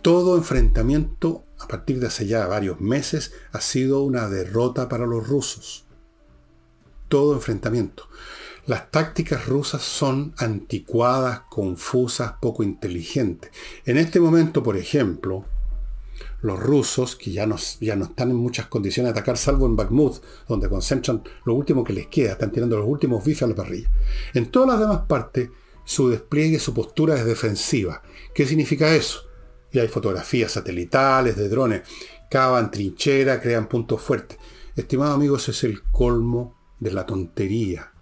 Todo 0.00 0.38
enfrentamiento 0.38 1.44
a 1.58 1.66
partir 1.66 2.00
de 2.00 2.06
hace 2.06 2.26
ya 2.26 2.46
varios 2.46 2.80
meses 2.80 3.34
ha 3.52 3.60
sido 3.60 4.02
una 4.02 4.28
derrota 4.30 4.88
para 4.88 5.06
los 5.06 5.28
rusos. 5.28 5.84
Todo 7.08 7.34
enfrentamiento. 7.34 8.08
Las 8.66 8.92
tácticas 8.92 9.46
rusas 9.46 9.82
son 9.82 10.32
anticuadas, 10.38 11.40
confusas, 11.50 12.34
poco 12.40 12.62
inteligentes. 12.62 13.50
En 13.84 13.98
este 13.98 14.20
momento, 14.20 14.62
por 14.62 14.76
ejemplo, 14.76 15.44
los 16.42 16.58
rusos, 16.58 17.16
que 17.16 17.32
ya 17.32 17.46
no, 17.46 17.56
ya 17.80 17.96
no 17.96 18.06
están 18.06 18.30
en 18.30 18.36
muchas 18.36 18.66
condiciones 18.66 19.12
de 19.12 19.18
atacar, 19.18 19.36
salvo 19.36 19.66
en 19.66 19.76
Bakhmut, 19.76 20.22
donde 20.48 20.68
concentran 20.68 21.22
lo 21.44 21.54
último 21.54 21.84
que 21.84 21.92
les 21.92 22.06
queda, 22.06 22.32
están 22.32 22.52
tirando 22.52 22.78
los 22.78 22.88
últimos 22.88 23.24
bifes 23.24 23.42
a 23.42 23.46
la 23.46 23.54
parrilla. 23.54 23.90
En 24.34 24.50
todas 24.50 24.70
las 24.70 24.80
demás 24.80 25.06
partes, 25.06 25.50
su 25.84 26.08
despliegue, 26.08 26.58
su 26.58 26.72
postura 26.72 27.16
es 27.16 27.24
defensiva. 27.24 28.02
¿Qué 28.34 28.46
significa 28.46 28.94
eso? 28.94 29.26
Y 29.72 29.78
hay 29.78 29.88
fotografías 29.88 30.52
satelitales 30.52 31.36
de 31.36 31.48
drones, 31.48 31.82
cavan 32.30 32.70
trinchera, 32.70 33.40
crean 33.40 33.68
puntos 33.68 34.00
fuertes. 34.00 34.38
Estimado 34.76 35.14
amigos, 35.14 35.48
es 35.48 35.64
el 35.64 35.82
colmo 35.82 36.56
de 36.78 36.92
la 36.92 37.06
tontería. 37.06 37.92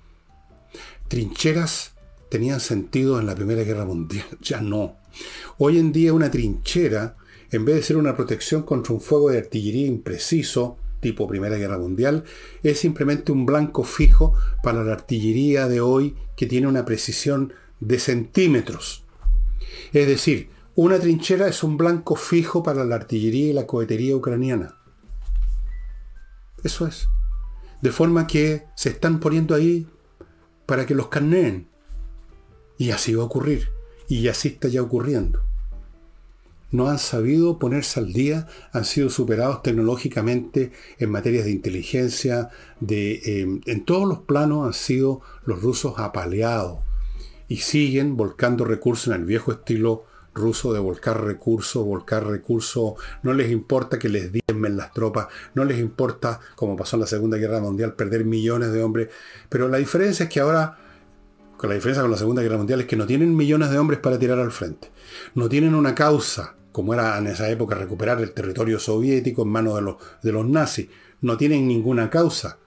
Trincheras 1.09 1.95
tenían 2.29 2.61
sentido 2.61 3.19
en 3.19 3.27
la 3.27 3.35
Primera 3.35 3.63
Guerra 3.63 3.85
Mundial, 3.85 4.27
ya 4.41 4.61
no. 4.61 4.97
Hoy 5.57 5.79
en 5.79 5.93
día 5.93 6.13
una 6.13 6.31
trinchera 6.31 7.17
en 7.51 7.65
vez 7.65 7.77
de 7.77 7.83
ser 7.83 7.97
una 7.97 8.15
protección 8.17 8.63
contra 8.63 8.93
un 8.93 9.01
fuego 9.01 9.31
de 9.31 9.39
artillería 9.39 9.87
impreciso, 9.87 10.77
tipo 11.01 11.27
Primera 11.27 11.57
Guerra 11.57 11.79
Mundial, 11.79 12.25
es 12.63 12.79
simplemente 12.79 13.33
un 13.33 13.47
blanco 13.47 13.85
fijo 13.85 14.35
para 14.63 14.85
la 14.85 14.93
artillería 14.93 15.69
de 15.69 15.81
hoy 15.81 16.17
que 16.37 16.47
tiene 16.47 16.67
una 16.67 16.85
precisión 16.85 17.53
de 17.81 17.99
centímetros. 17.99 19.05
Es 19.93 20.07
decir, 20.07 20.51
una 20.75 20.99
trinchera 20.99 21.49
es 21.49 21.63
un 21.63 21.77
blanco 21.77 22.17
fijo 22.17 22.63
para 22.63 22.85
la 22.85 22.97
artillería 22.97 23.51
y 23.51 23.53
la 23.53 23.67
cohetería 23.67 24.15
ucraniana. 24.15 24.77
Eso 26.63 26.87
es. 26.87 27.09
De 27.81 27.93
forma 27.93 28.27
que 28.27 28.65
se 28.77 28.91
están 28.91 29.21
poniendo 29.21 29.55
ahí 29.55 29.87
para 30.67 30.85
que 30.85 30.95
los 30.95 31.09
carneen. 31.09 31.69
Y 32.77 32.91
así 32.91 33.15
va 33.15 33.23
a 33.23 33.27
ocurrir. 33.27 33.71
Y 34.09 34.29
así 34.29 34.49
está 34.49 34.69
ya 34.69 34.83
ocurriendo 34.83 35.49
no 36.71 36.89
han 36.89 36.99
sabido 36.99 37.59
ponerse 37.59 38.01
al 38.01 38.13
día, 38.13 38.47
han 38.73 38.85
sido 38.85 39.11
superados 39.11 39.63
tecnológicamente 39.63 40.73
en 40.99 41.11
materias 41.11 41.45
de 41.45 41.53
inteligencia, 41.53 42.51
de, 42.81 43.21
em, 43.25 43.61
en 43.67 43.85
todos 43.85 44.07
los 44.07 44.21
planos 44.21 44.67
han 44.67 44.75
sido 44.75 45.21
los 45.45 45.63
rusos 45.63 45.95
apaleados 45.99 46.81
y 47.49 47.59
siguen 47.59 48.17
volcando 48.17 48.65
recursos 48.65 49.09
en 49.09 49.21
el 49.21 49.25
viejo 49.25 49.53
estilo 49.53 50.05
ruso 50.35 50.73
de 50.73 50.79
volcar 50.79 51.23
recursos, 51.23 51.85
volcar 51.85 52.27
recursos, 52.27 52.95
no 53.23 53.35
les 53.35 53.51
importa 53.51 53.99
que 53.99 54.09
les 54.09 54.31
diezmen 54.33 54.77
las 54.77 54.93
tropas, 54.93 55.27
no 55.55 55.65
les 55.65 55.79
importa, 55.79 56.41
como 56.55 56.77
pasó 56.77 56.97
en 56.97 57.01
la 57.01 57.07
Segunda 57.07 57.37
Guerra 57.37 57.61
Mundial, 57.61 57.95
perder 57.95 58.25
millones 58.25 58.73
de 58.73 58.83
hombres, 58.83 59.09
pero 59.49 59.69
la 59.69 59.79
diferencia 59.79 60.25
es 60.25 60.31
que 60.31 60.41
ahora, 60.41 60.79
la 61.67 61.75
diferencia 61.75 62.03
con 62.03 62.11
la 62.11 62.17
Segunda 62.17 62.43
Guerra 62.43 62.59
Mundial, 62.59 62.81
es 62.81 62.87
que 62.87 62.97
no 62.97 63.07
tienen 63.07 63.35
millones 63.35 63.71
de 63.71 63.79
hombres 63.79 64.01
para 64.01 64.19
tirar 64.19 64.39
al 64.39 64.53
frente, 64.53 64.91
no 65.35 65.49
tienen 65.49 65.75
una 65.75 65.95
causa, 65.95 66.55
como 66.73 66.95
era 66.95 67.19
en 67.19 67.27
esa 67.27 67.49
época 67.51 67.75
recuperar 67.75 68.21
el 68.21 68.33
territorio 68.33 68.79
soviético 68.79 69.43
en 69.43 69.49
manos 69.49 69.75
de 69.75 69.83
los, 69.83 69.97
de 70.23 70.33
los 70.33 70.47
nazis. 70.47 70.89
No 71.21 71.37
tienen 71.37 71.67
ninguna 71.67 72.09
causa. 72.09 72.59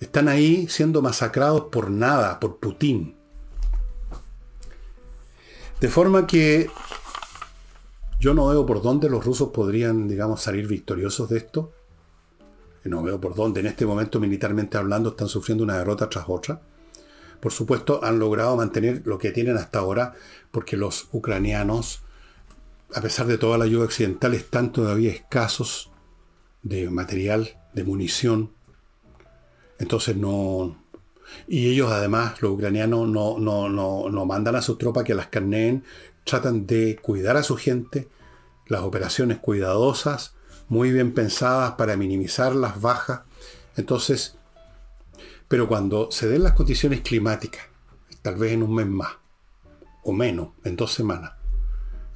Están 0.00 0.26
ahí 0.26 0.66
siendo 0.68 1.00
masacrados 1.00 1.66
por 1.70 1.90
nada, 1.90 2.40
por 2.40 2.56
Putin. 2.56 3.14
De 5.80 5.88
forma 5.88 6.26
que 6.26 6.68
yo 8.18 8.34
no 8.34 8.48
veo 8.48 8.66
por 8.66 8.82
dónde 8.82 9.08
los 9.08 9.24
rusos 9.24 9.50
podrían, 9.50 10.08
digamos, 10.08 10.42
salir 10.42 10.66
victoriosos 10.66 11.28
de 11.28 11.38
esto. 11.38 11.72
No 12.84 13.02
veo 13.02 13.20
por 13.20 13.34
dónde. 13.34 13.60
En 13.60 13.66
este 13.66 13.86
momento, 13.86 14.18
militarmente 14.18 14.78
hablando, 14.78 15.10
están 15.10 15.28
sufriendo 15.28 15.64
una 15.64 15.78
derrota 15.78 16.08
tras 16.08 16.24
otra. 16.28 16.60
Por 17.46 17.52
supuesto, 17.52 18.02
han 18.02 18.18
logrado 18.18 18.56
mantener 18.56 19.02
lo 19.04 19.18
que 19.18 19.30
tienen 19.30 19.56
hasta 19.56 19.78
ahora, 19.78 20.14
porque 20.50 20.76
los 20.76 21.06
ucranianos 21.12 22.02
a 22.92 23.00
pesar 23.00 23.28
de 23.28 23.38
toda 23.38 23.56
la 23.56 23.66
ayuda 23.66 23.84
occidental, 23.84 24.34
están 24.34 24.72
todavía 24.72 25.12
escasos 25.12 25.92
de 26.64 26.90
material, 26.90 27.56
de 27.72 27.84
munición. 27.84 28.50
Entonces 29.78 30.16
no... 30.16 30.76
Y 31.46 31.68
ellos 31.68 31.92
además, 31.92 32.42
los 32.42 32.50
ucranianos, 32.50 33.06
no, 33.06 33.38
no, 33.38 33.68
no, 33.68 34.26
mandan 34.26 34.56
a 34.56 34.62
sus 34.62 34.76
tropas 34.76 35.04
que 35.04 35.14
las 35.14 35.28
carneen, 35.28 35.84
tratan 36.24 36.66
de 36.66 36.96
cuidar 36.96 37.36
a 37.36 37.44
su 37.44 37.54
gente, 37.54 38.08
las 38.66 38.80
operaciones 38.82 39.38
cuidadosas, 39.38 40.34
muy 40.66 40.90
bien 40.90 41.14
pensadas 41.14 41.74
para 41.74 41.96
minimizar 41.96 42.56
las 42.56 42.80
bajas. 42.80 43.20
Entonces, 43.76 44.36
pero 45.48 45.68
cuando 45.68 46.10
se 46.10 46.28
den 46.28 46.42
las 46.42 46.52
condiciones 46.52 47.00
climáticas, 47.00 47.62
tal 48.22 48.36
vez 48.36 48.52
en 48.52 48.62
un 48.62 48.74
mes 48.74 48.86
más, 48.86 49.12
o 50.04 50.12
menos, 50.12 50.50
en 50.64 50.76
dos 50.76 50.92
semanas, 50.92 51.32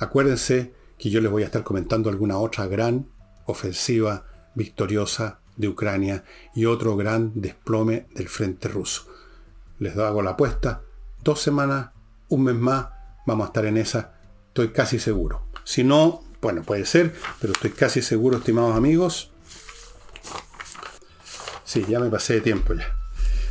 Acuérdense 0.00 0.72
que 0.98 1.10
yo 1.10 1.20
les 1.20 1.30
voy 1.30 1.42
a 1.42 1.46
estar 1.46 1.62
comentando 1.62 2.08
alguna 2.08 2.38
otra 2.38 2.66
gran 2.66 3.06
ofensiva 3.44 4.24
victoriosa 4.54 5.40
de 5.56 5.68
Ucrania 5.68 6.24
y 6.54 6.64
otro 6.64 6.96
gran 6.96 7.32
desplome 7.34 8.08
del 8.14 8.30
frente 8.30 8.68
ruso. 8.68 9.04
Les 9.78 9.94
hago 9.98 10.22
la 10.22 10.30
apuesta, 10.30 10.80
dos 11.22 11.42
semanas, 11.42 11.90
un 12.30 12.44
mes 12.44 12.54
más, 12.54 12.88
vamos 13.26 13.44
a 13.44 13.48
estar 13.48 13.66
en 13.66 13.76
esa, 13.76 14.14
estoy 14.48 14.68
casi 14.68 14.98
seguro. 14.98 15.44
Si 15.64 15.84
no, 15.84 16.24
bueno, 16.40 16.62
puede 16.62 16.86
ser, 16.86 17.14
pero 17.38 17.52
estoy 17.52 17.70
casi 17.72 18.00
seguro, 18.00 18.38
estimados 18.38 18.74
amigos. 18.74 19.32
Sí, 21.64 21.84
ya 21.86 22.00
me 22.00 22.08
pasé 22.08 22.34
de 22.34 22.40
tiempo 22.40 22.72
ya. 22.72 22.99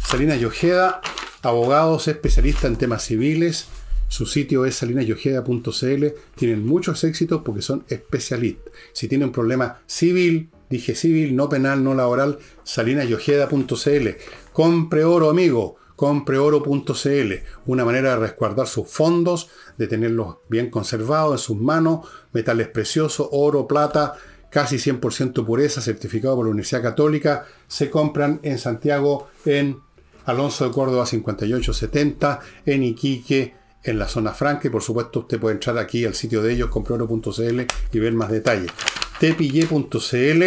Salina 0.10 0.36
Yojeda, 0.36 1.02
abogados, 1.44 2.08
especialista 2.08 2.66
en 2.66 2.78
temas 2.78 3.04
civiles, 3.04 3.68
su 4.08 4.26
sitio 4.26 4.66
es 4.66 4.74
salinasyojeda.cl. 4.78 6.06
Tienen 6.34 6.66
muchos 6.66 7.04
éxitos 7.04 7.44
porque 7.46 7.62
son 7.62 7.86
especialistas. 7.90 8.74
Si 8.92 9.08
tienen 9.08 9.28
un 9.28 9.32
problema 9.32 9.82
civil, 9.86 10.50
dije 10.68 10.96
civil, 10.96 11.36
no 11.36 11.48
penal, 11.48 11.84
no 11.84 11.94
laboral, 11.94 12.40
salinasyojeda.cl. 12.64 14.08
Compre 14.52 15.04
oro, 15.04 15.30
amigo. 15.30 15.76
Compreoro.cl. 15.96 17.34
Una 17.68 17.86
manera 17.86 18.10
de 18.10 18.16
resguardar 18.16 18.66
sus 18.66 18.88
fondos, 18.88 19.52
de 19.78 19.86
tenerlos 19.86 20.38
bien 20.50 20.72
conservados 20.72 21.34
en 21.34 21.38
sus 21.38 21.58
manos. 21.58 22.08
Metales 22.34 22.68
preciosos, 22.70 23.30
oro, 23.32 23.68
plata, 23.68 24.16
casi 24.50 24.78
100% 24.78 25.46
pureza, 25.46 25.82
certificado 25.82 26.36
por 26.36 26.46
la 26.46 26.52
Universidad 26.52 26.82
Católica. 26.82 27.46
Se 27.68 27.92
compran 27.92 28.40
en 28.42 28.58
Santiago, 28.58 29.28
en 29.46 29.82
Alonso 30.30 30.66
de 30.66 30.72
Córdoba 30.72 31.06
5870, 31.06 32.40
en 32.66 32.84
Iquique 32.84 33.56
en 33.84 33.98
la 33.98 34.08
zona 34.08 34.34
franca 34.34 34.68
y 34.68 34.72
por 34.72 34.84
supuesto 34.84 35.22
usted 35.22 35.40
puede 35.40 35.56
entrar 35.56 35.78
aquí 35.78 36.06
al 36.06 36.14
sitio 36.14 36.42
de 36.42 36.54
ellos, 36.54 36.70
comproro.cl 36.70 37.62
y 37.92 38.00
ver 38.00 38.14
más 38.14 38.30
detalles. 38.30 38.72
Tepille.cl, 39.20 40.44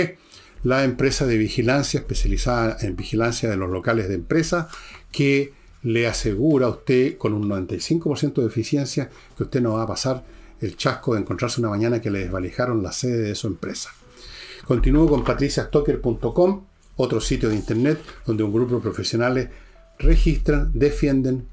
la 0.64 0.85
empresa 0.85 1.26
de 1.26 1.37
vigilancia 1.37 2.01
especializada 2.01 2.76
en 2.80 2.97
vigilancia 2.97 3.51
de 3.51 3.57
los 3.57 3.70
locales 3.70 4.09
de 4.09 4.14
empresa 4.14 4.68
que 5.11 5.53
le 5.83 6.07
asegura 6.07 6.66
a 6.66 6.70
usted 6.70 7.16
con 7.18 7.33
un 7.33 7.49
95% 7.49 8.35
de 8.35 8.47
eficiencia 8.47 9.11
que 9.37 9.43
usted 9.45 9.61
no 9.61 9.74
va 9.74 9.83
a 9.83 9.89
pasar 9.89 10.24
el 10.61 10.76
chasco 10.76 11.14
de 11.14 11.20
encontrarse 11.20 11.61
una 11.61 11.70
mañana 11.70 12.01
que 12.01 12.11
le 12.11 12.20
desvalijaron 12.20 12.83
la 12.83 12.93
sede 12.93 13.18
de 13.18 13.35
su 13.35 13.49
empresa. 13.49 13.91
Continúo 14.64 15.09
con 15.09 15.24
patriciastocker.com, 15.24 16.64
otro 16.97 17.20
sitio 17.20 17.49
de 17.49 17.57
internet 17.57 18.01
donde 18.24 18.45
un 18.45 18.53
grupo 18.53 18.76
de 18.76 18.80
profesionales 18.80 19.49
registran, 19.99 20.70
defienden, 20.74 21.47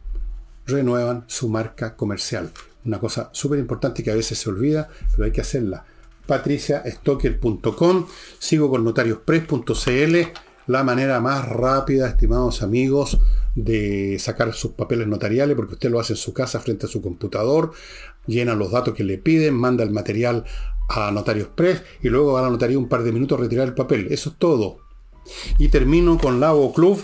renuevan 0.65 1.23
su 1.27 1.49
marca 1.49 1.95
comercial. 1.95 2.51
Una 2.85 2.99
cosa 2.99 3.29
súper 3.33 3.59
importante 3.59 4.03
que 4.03 4.11
a 4.11 4.15
veces 4.15 4.39
se 4.39 4.49
olvida, 4.49 4.89
pero 5.11 5.25
hay 5.25 5.31
que 5.31 5.41
hacerla. 5.41 5.85
patriciastocker.com, 6.25 8.05
sigo 8.37 8.69
con 8.69 8.83
notariospress.cl, 8.83 10.15
la 10.67 10.83
manera 10.83 11.19
más 11.19 11.47
rápida, 11.49 12.07
estimados 12.07 12.61
amigos, 12.61 13.19
de 13.55 14.17
sacar 14.19 14.53
sus 14.53 14.71
papeles 14.71 15.07
notariales, 15.07 15.55
porque 15.55 15.73
usted 15.73 15.89
lo 15.89 15.99
hace 15.99 16.13
en 16.13 16.17
su 16.17 16.33
casa 16.33 16.59
frente 16.59 16.85
a 16.85 16.89
su 16.89 17.01
computador, 17.01 17.71
llena 18.27 18.53
los 18.53 18.71
datos 18.71 18.93
que 18.93 19.03
le 19.03 19.17
piden, 19.17 19.55
manda 19.55 19.83
el 19.83 19.91
material 19.91 20.45
a 20.89 21.11
Notarios 21.11 21.49
Press 21.49 21.83
y 22.01 22.09
luego 22.09 22.33
va 22.33 22.39
a 22.39 22.43
la 22.43 22.49
notaría 22.49 22.77
un 22.77 22.89
par 22.89 23.03
de 23.03 23.11
minutos 23.11 23.37
a 23.37 23.41
retirar 23.41 23.67
el 23.67 23.73
papel. 23.73 24.07
Eso 24.11 24.31
es 24.31 24.35
todo. 24.37 24.79
Y 25.57 25.69
termino 25.69 26.17
con 26.17 26.39
Lavo 26.39 26.73
Club, 26.73 27.03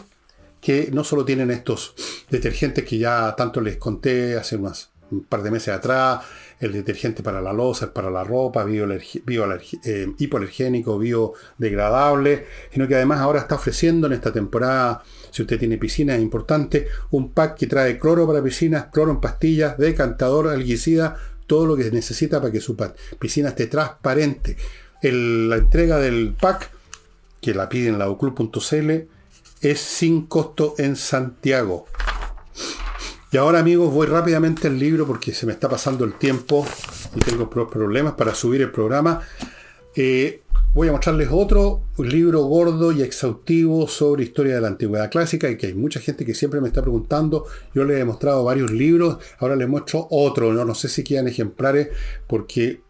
que 0.66 0.90
no 0.92 1.04
solo 1.04 1.24
tienen 1.24 1.52
estos 1.52 1.94
detergentes 2.28 2.84
que 2.84 2.98
ya 2.98 3.36
tanto 3.38 3.62
les 3.62 3.78
conté 3.78 4.36
hace 4.36 4.58
unas, 4.58 4.90
un 5.12 5.24
par 5.26 5.44
de 5.44 5.52
meses 5.52 5.72
atrás, 5.72 6.26
el 6.60 6.74
detergente 6.74 7.22
para 7.22 7.40
la 7.40 7.54
losa, 7.54 7.94
para 7.94 8.10
la 8.10 8.24
ropa, 8.24 8.64
bio, 8.64 8.92
eh, 8.92 10.16
biodegradable, 10.18 12.48
sino 12.72 12.88
que 12.88 12.96
además 12.96 13.20
ahora 13.20 13.42
está 13.42 13.54
ofreciendo 13.54 14.08
en 14.08 14.14
esta 14.14 14.34
temporada, 14.34 15.04
si 15.30 15.44
usted 15.44 15.60
tiene 15.60 15.78
piscina, 15.78 16.16
es 16.16 16.22
importante, 16.24 16.88
un 17.12 17.32
pack 17.32 17.60
que 17.60 17.68
trae 17.68 18.00
cloro 18.00 18.26
para 18.26 18.42
piscinas, 18.42 18.88
cloro 18.92 19.12
en 19.12 19.22
pastillas, 19.22 19.78
decantador, 19.78 20.48
alguicida, 20.48 21.16
todo 21.46 21.68
lo 21.68 21.78
que 21.78 21.92
necesita 21.92 22.42
para 22.42 22.52
que 22.52 22.60
su 22.60 22.76
piscina 23.20 23.50
esté 23.50 23.68
transparente. 23.68 24.58
la 25.04 25.58
entrega 25.58 26.00
del 26.00 26.34
pack, 26.34 26.72
que 27.40 27.54
la 27.54 27.70
piden 27.70 27.94
en 27.94 28.00
es 29.72 29.80
sin 29.80 30.28
costo 30.28 30.76
en 30.78 30.96
Santiago. 30.96 31.86
Y 33.32 33.38
ahora 33.38 33.60
amigos 33.60 33.94
voy 33.94 34.08
rápidamente 34.08 34.68
al 34.68 34.80
libro 34.80 35.06
porque 35.06 35.34
se 35.34 35.46
me 35.46 35.52
está 35.52 35.68
pasando 35.68 36.06
el 36.06 36.14
tiempo 36.14 36.66
y 37.16 37.20
tengo 37.20 37.50
problemas 37.50 38.14
para 38.14 38.34
subir 38.36 38.62
el 38.62 38.72
programa. 38.72 39.22
Eh, 39.96 40.44
voy 40.74 40.90
a 40.90 40.92
mostrarles 40.92 41.30
otro 41.32 41.84
libro 41.98 42.44
gordo 42.44 42.92
y 42.92 43.02
exhaustivo 43.02 43.88
sobre 43.88 44.24
historia 44.24 44.56
de 44.56 44.62
la 44.62 44.68
antigüedad 44.68 45.10
clásica 45.10 45.50
y 45.50 45.58
que 45.58 45.68
hay 45.68 45.74
mucha 45.74 46.00
gente 46.00 46.26
que 46.26 46.36
siempre 46.36 46.62
me 46.62 46.68
está 46.68 46.82
preguntando. 46.82 47.46
Yo 47.74 47.84
les 47.86 48.00
he 48.00 48.06
mostrado 48.06 48.44
varios 48.44 48.72
libros, 48.72 49.18
ahora 49.40 49.56
les 49.56 49.68
muestro 49.68 50.08
otro, 50.12 50.54
no, 50.54 50.64
no 50.64 50.76
sé 50.76 50.90
si 50.90 51.04
quedan 51.04 51.28
ejemplares 51.28 51.90
porque 52.28 52.82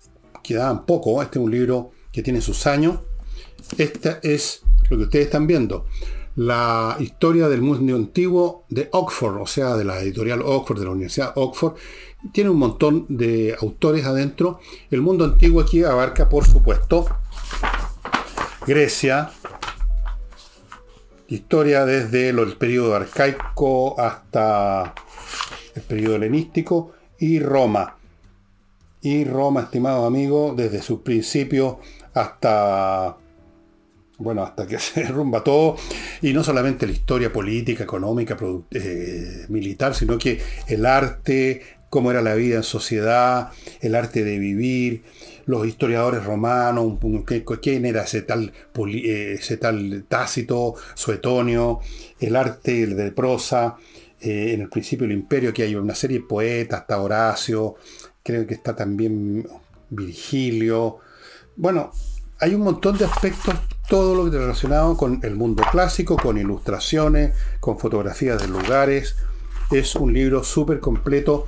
quedaban 0.44 0.86
poco. 0.86 1.22
Este 1.22 1.40
es 1.40 1.46
un 1.46 1.52
libro 1.52 1.92
que 2.12 2.22
tiene 2.22 2.42
sus 2.42 2.68
años. 2.68 3.00
Esta 3.78 4.20
es 4.22 4.62
lo 4.90 4.98
que 4.98 5.04
ustedes 5.04 5.26
están 5.26 5.48
viendo. 5.48 5.86
La 6.36 6.98
historia 7.00 7.48
del 7.48 7.62
mundo 7.62 7.96
antiguo 7.96 8.66
de 8.70 8.90
Oxford, 8.92 9.42
o 9.42 9.48
sea, 9.48 9.76
de 9.76 9.86
la 9.86 10.02
editorial 10.02 10.42
Oxford, 10.42 10.80
de 10.80 10.86
la 10.86 10.92
Universidad 10.92 11.32
Oxford. 11.36 11.76
Tiene 12.34 12.50
un 12.50 12.58
montón 12.58 13.06
de 13.08 13.56
autores 13.62 14.06
adentro. 14.06 14.60
El 14.92 15.02
mundo 15.02 15.24
antiguo 15.24 15.62
aquí 15.62 15.84
abarca, 15.84 16.28
por 16.28 16.46
supuesto, 16.46 17.06
Grecia, 18.68 19.32
historia 21.28 21.86
desde 21.86 22.30
el 22.30 22.58
periodo 22.58 22.96
arcaico 22.96 24.00
hasta 24.00 24.94
el 25.74 25.82
periodo 25.84 26.16
helenístico, 26.16 26.92
y 27.18 27.40
Roma. 27.40 27.96
Y 29.02 29.24
Roma, 29.24 29.62
estimado 29.62 30.06
amigo, 30.06 30.54
desde 30.58 30.82
sus 30.82 31.00
principios 31.00 31.76
hasta, 32.14 33.18
bueno, 34.18 34.44
hasta 34.44 34.66
que 34.68 34.80
se 34.80 35.04
derrumba 35.04 35.44
todo, 35.44 35.78
y 36.22 36.34
no 36.34 36.44
solamente 36.44 36.86
la 36.86 36.94
historia 36.94 37.32
política, 37.32 37.84
económica, 37.84 38.38
eh, 38.72 39.46
militar, 39.50 39.96
sino 39.96 40.18
que 40.18 40.42
el 40.68 40.86
arte, 40.86 41.62
cómo 41.90 42.12
era 42.12 42.22
la 42.22 42.36
vida 42.36 42.58
en 42.58 42.64
sociedad, 42.64 43.52
el 43.82 43.96
arte 43.96 44.24
de 44.24 44.38
vivir, 44.38 45.04
los 45.46 45.68
historiadores 45.68 46.24
romanos, 46.24 46.98
quién 47.62 47.86
era 47.86 48.04
ese 48.04 48.24
tal, 48.24 48.52
eh, 48.88 49.36
ese 49.40 49.58
tal 49.58 50.06
Tácito, 50.08 50.76
Suetonio, 50.96 51.80
el 52.20 52.36
arte 52.36 52.88
de 52.88 53.12
prosa, 53.12 53.78
eh, 54.20 54.54
en 54.54 54.62
el 54.62 54.70
principio 54.70 55.08
del 55.08 55.18
imperio, 55.18 55.54
que 55.54 55.64
hay 55.64 55.76
una 55.76 55.94
serie 55.94 56.20
de 56.20 56.26
poetas, 56.26 56.82
hasta 56.82 57.02
Horacio, 57.02 57.76
creo 58.24 58.48
que 58.48 58.56
está 58.56 58.76
también 58.76 59.48
Virgilio. 59.90 60.98
Bueno, 61.56 61.92
hay 62.40 62.56
un 62.56 62.62
montón 62.62 62.98
de 62.98 63.06
aspectos, 63.06 63.56
todo 63.88 64.16
lo 64.16 64.30
relacionado 64.30 64.98
con 64.98 65.20
el 65.24 65.36
mundo 65.36 65.64
clásico, 65.72 66.18
con 66.18 66.38
ilustraciones, 66.38 67.34
con 67.60 67.78
fotografías 67.78 68.42
de 68.42 68.48
lugares. 68.48 69.16
Es 69.72 69.96
un 69.96 70.14
libro 70.14 70.44
súper 70.44 70.80
completo. 70.80 71.46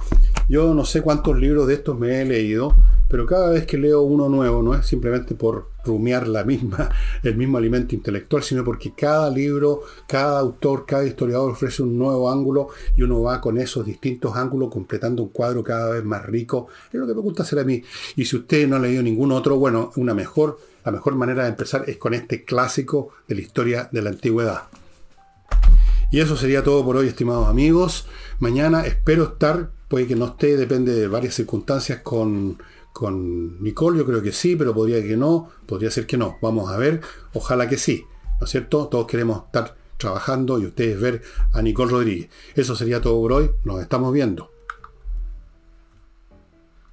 Yo 0.47 0.73
no 0.73 0.85
sé 0.85 1.01
cuántos 1.01 1.37
libros 1.37 1.67
de 1.67 1.75
estos 1.75 1.97
me 1.97 2.21
he 2.21 2.25
leído, 2.25 2.75
pero 3.09 3.25
cada 3.25 3.49
vez 3.49 3.65
que 3.65 3.77
leo 3.77 4.01
uno 4.01 4.29
nuevo 4.29 4.61
no 4.61 4.75
es 4.75 4.85
simplemente 4.85 5.35
por 5.35 5.69
rumiar 5.83 6.27
la 6.27 6.43
misma, 6.43 6.89
el 7.23 7.35
mismo 7.35 7.57
alimento 7.57 7.95
intelectual, 7.95 8.43
sino 8.43 8.63
porque 8.63 8.93
cada 8.95 9.29
libro, 9.29 9.81
cada 10.07 10.39
autor, 10.39 10.85
cada 10.85 11.05
historiador 11.05 11.51
ofrece 11.51 11.83
un 11.83 11.97
nuevo 11.97 12.29
ángulo 12.29 12.69
y 12.95 13.01
uno 13.01 13.21
va 13.21 13.41
con 13.41 13.57
esos 13.57 13.85
distintos 13.85 14.35
ángulos 14.35 14.69
completando 14.69 15.23
un 15.23 15.29
cuadro 15.29 15.63
cada 15.63 15.91
vez 15.91 16.03
más 16.03 16.25
rico. 16.25 16.67
Es 16.91 16.99
lo 16.99 17.07
que 17.07 17.15
me 17.15 17.21
gusta 17.21 17.43
hacer 17.43 17.59
a 17.59 17.63
mí. 17.63 17.81
Y 18.15 18.25
si 18.25 18.35
usted 18.35 18.67
no 18.67 18.75
ha 18.75 18.79
leído 18.79 19.01
ningún 19.01 19.31
otro, 19.31 19.57
bueno, 19.57 19.91
una 19.95 20.13
mejor, 20.13 20.59
la 20.87 20.93
mejor 20.93 21.15
manera 21.15 21.43
de 21.43 21.49
empezar 21.49 21.83
es 21.87 21.97
con 21.97 22.13
este 22.13 22.45
clásico 22.45 23.09
de 23.27 23.35
la 23.35 23.41
historia 23.41 23.89
de 23.91 24.01
la 24.01 24.09
antigüedad. 24.09 24.63
Y 26.11 26.21
eso 26.21 26.37
sería 26.37 26.63
todo 26.63 26.85
por 26.85 26.95
hoy, 26.95 27.09
estimados 27.09 27.49
amigos. 27.49 28.07
Mañana 28.39 28.85
espero 28.85 29.25
estar, 29.25 29.71
puede 29.89 30.07
que 30.07 30.15
no 30.15 30.27
esté, 30.27 30.55
depende 30.55 30.93
de 30.93 31.09
varias 31.09 31.35
circunstancias 31.35 31.99
con 32.03 32.57
con 32.93 33.61
Nicole, 33.61 33.99
yo 33.99 34.05
creo 34.05 34.23
que 34.23 34.31
sí, 34.31 34.55
pero 34.55 34.73
podría 34.73 35.03
que 35.03 35.17
no, 35.17 35.49
podría 35.67 35.91
ser 35.91 36.07
que 36.07 36.17
no. 36.17 36.37
Vamos 36.41 36.71
a 36.71 36.77
ver, 36.77 37.01
ojalá 37.33 37.67
que 37.67 37.77
sí, 37.77 38.05
¿no 38.39 38.45
es 38.45 38.49
cierto? 38.49 38.87
Todos 38.87 39.05
queremos 39.05 39.43
estar 39.45 39.75
trabajando 39.97 40.57
y 40.57 40.65
ustedes 40.65 40.99
ver 40.99 41.21
a 41.51 41.61
Nicole 41.61 41.91
Rodríguez. 41.91 42.29
Eso 42.55 42.77
sería 42.77 43.01
todo 43.01 43.21
por 43.21 43.33
hoy, 43.33 43.51
nos 43.65 43.81
estamos 43.81 44.13
viendo. 44.13 44.56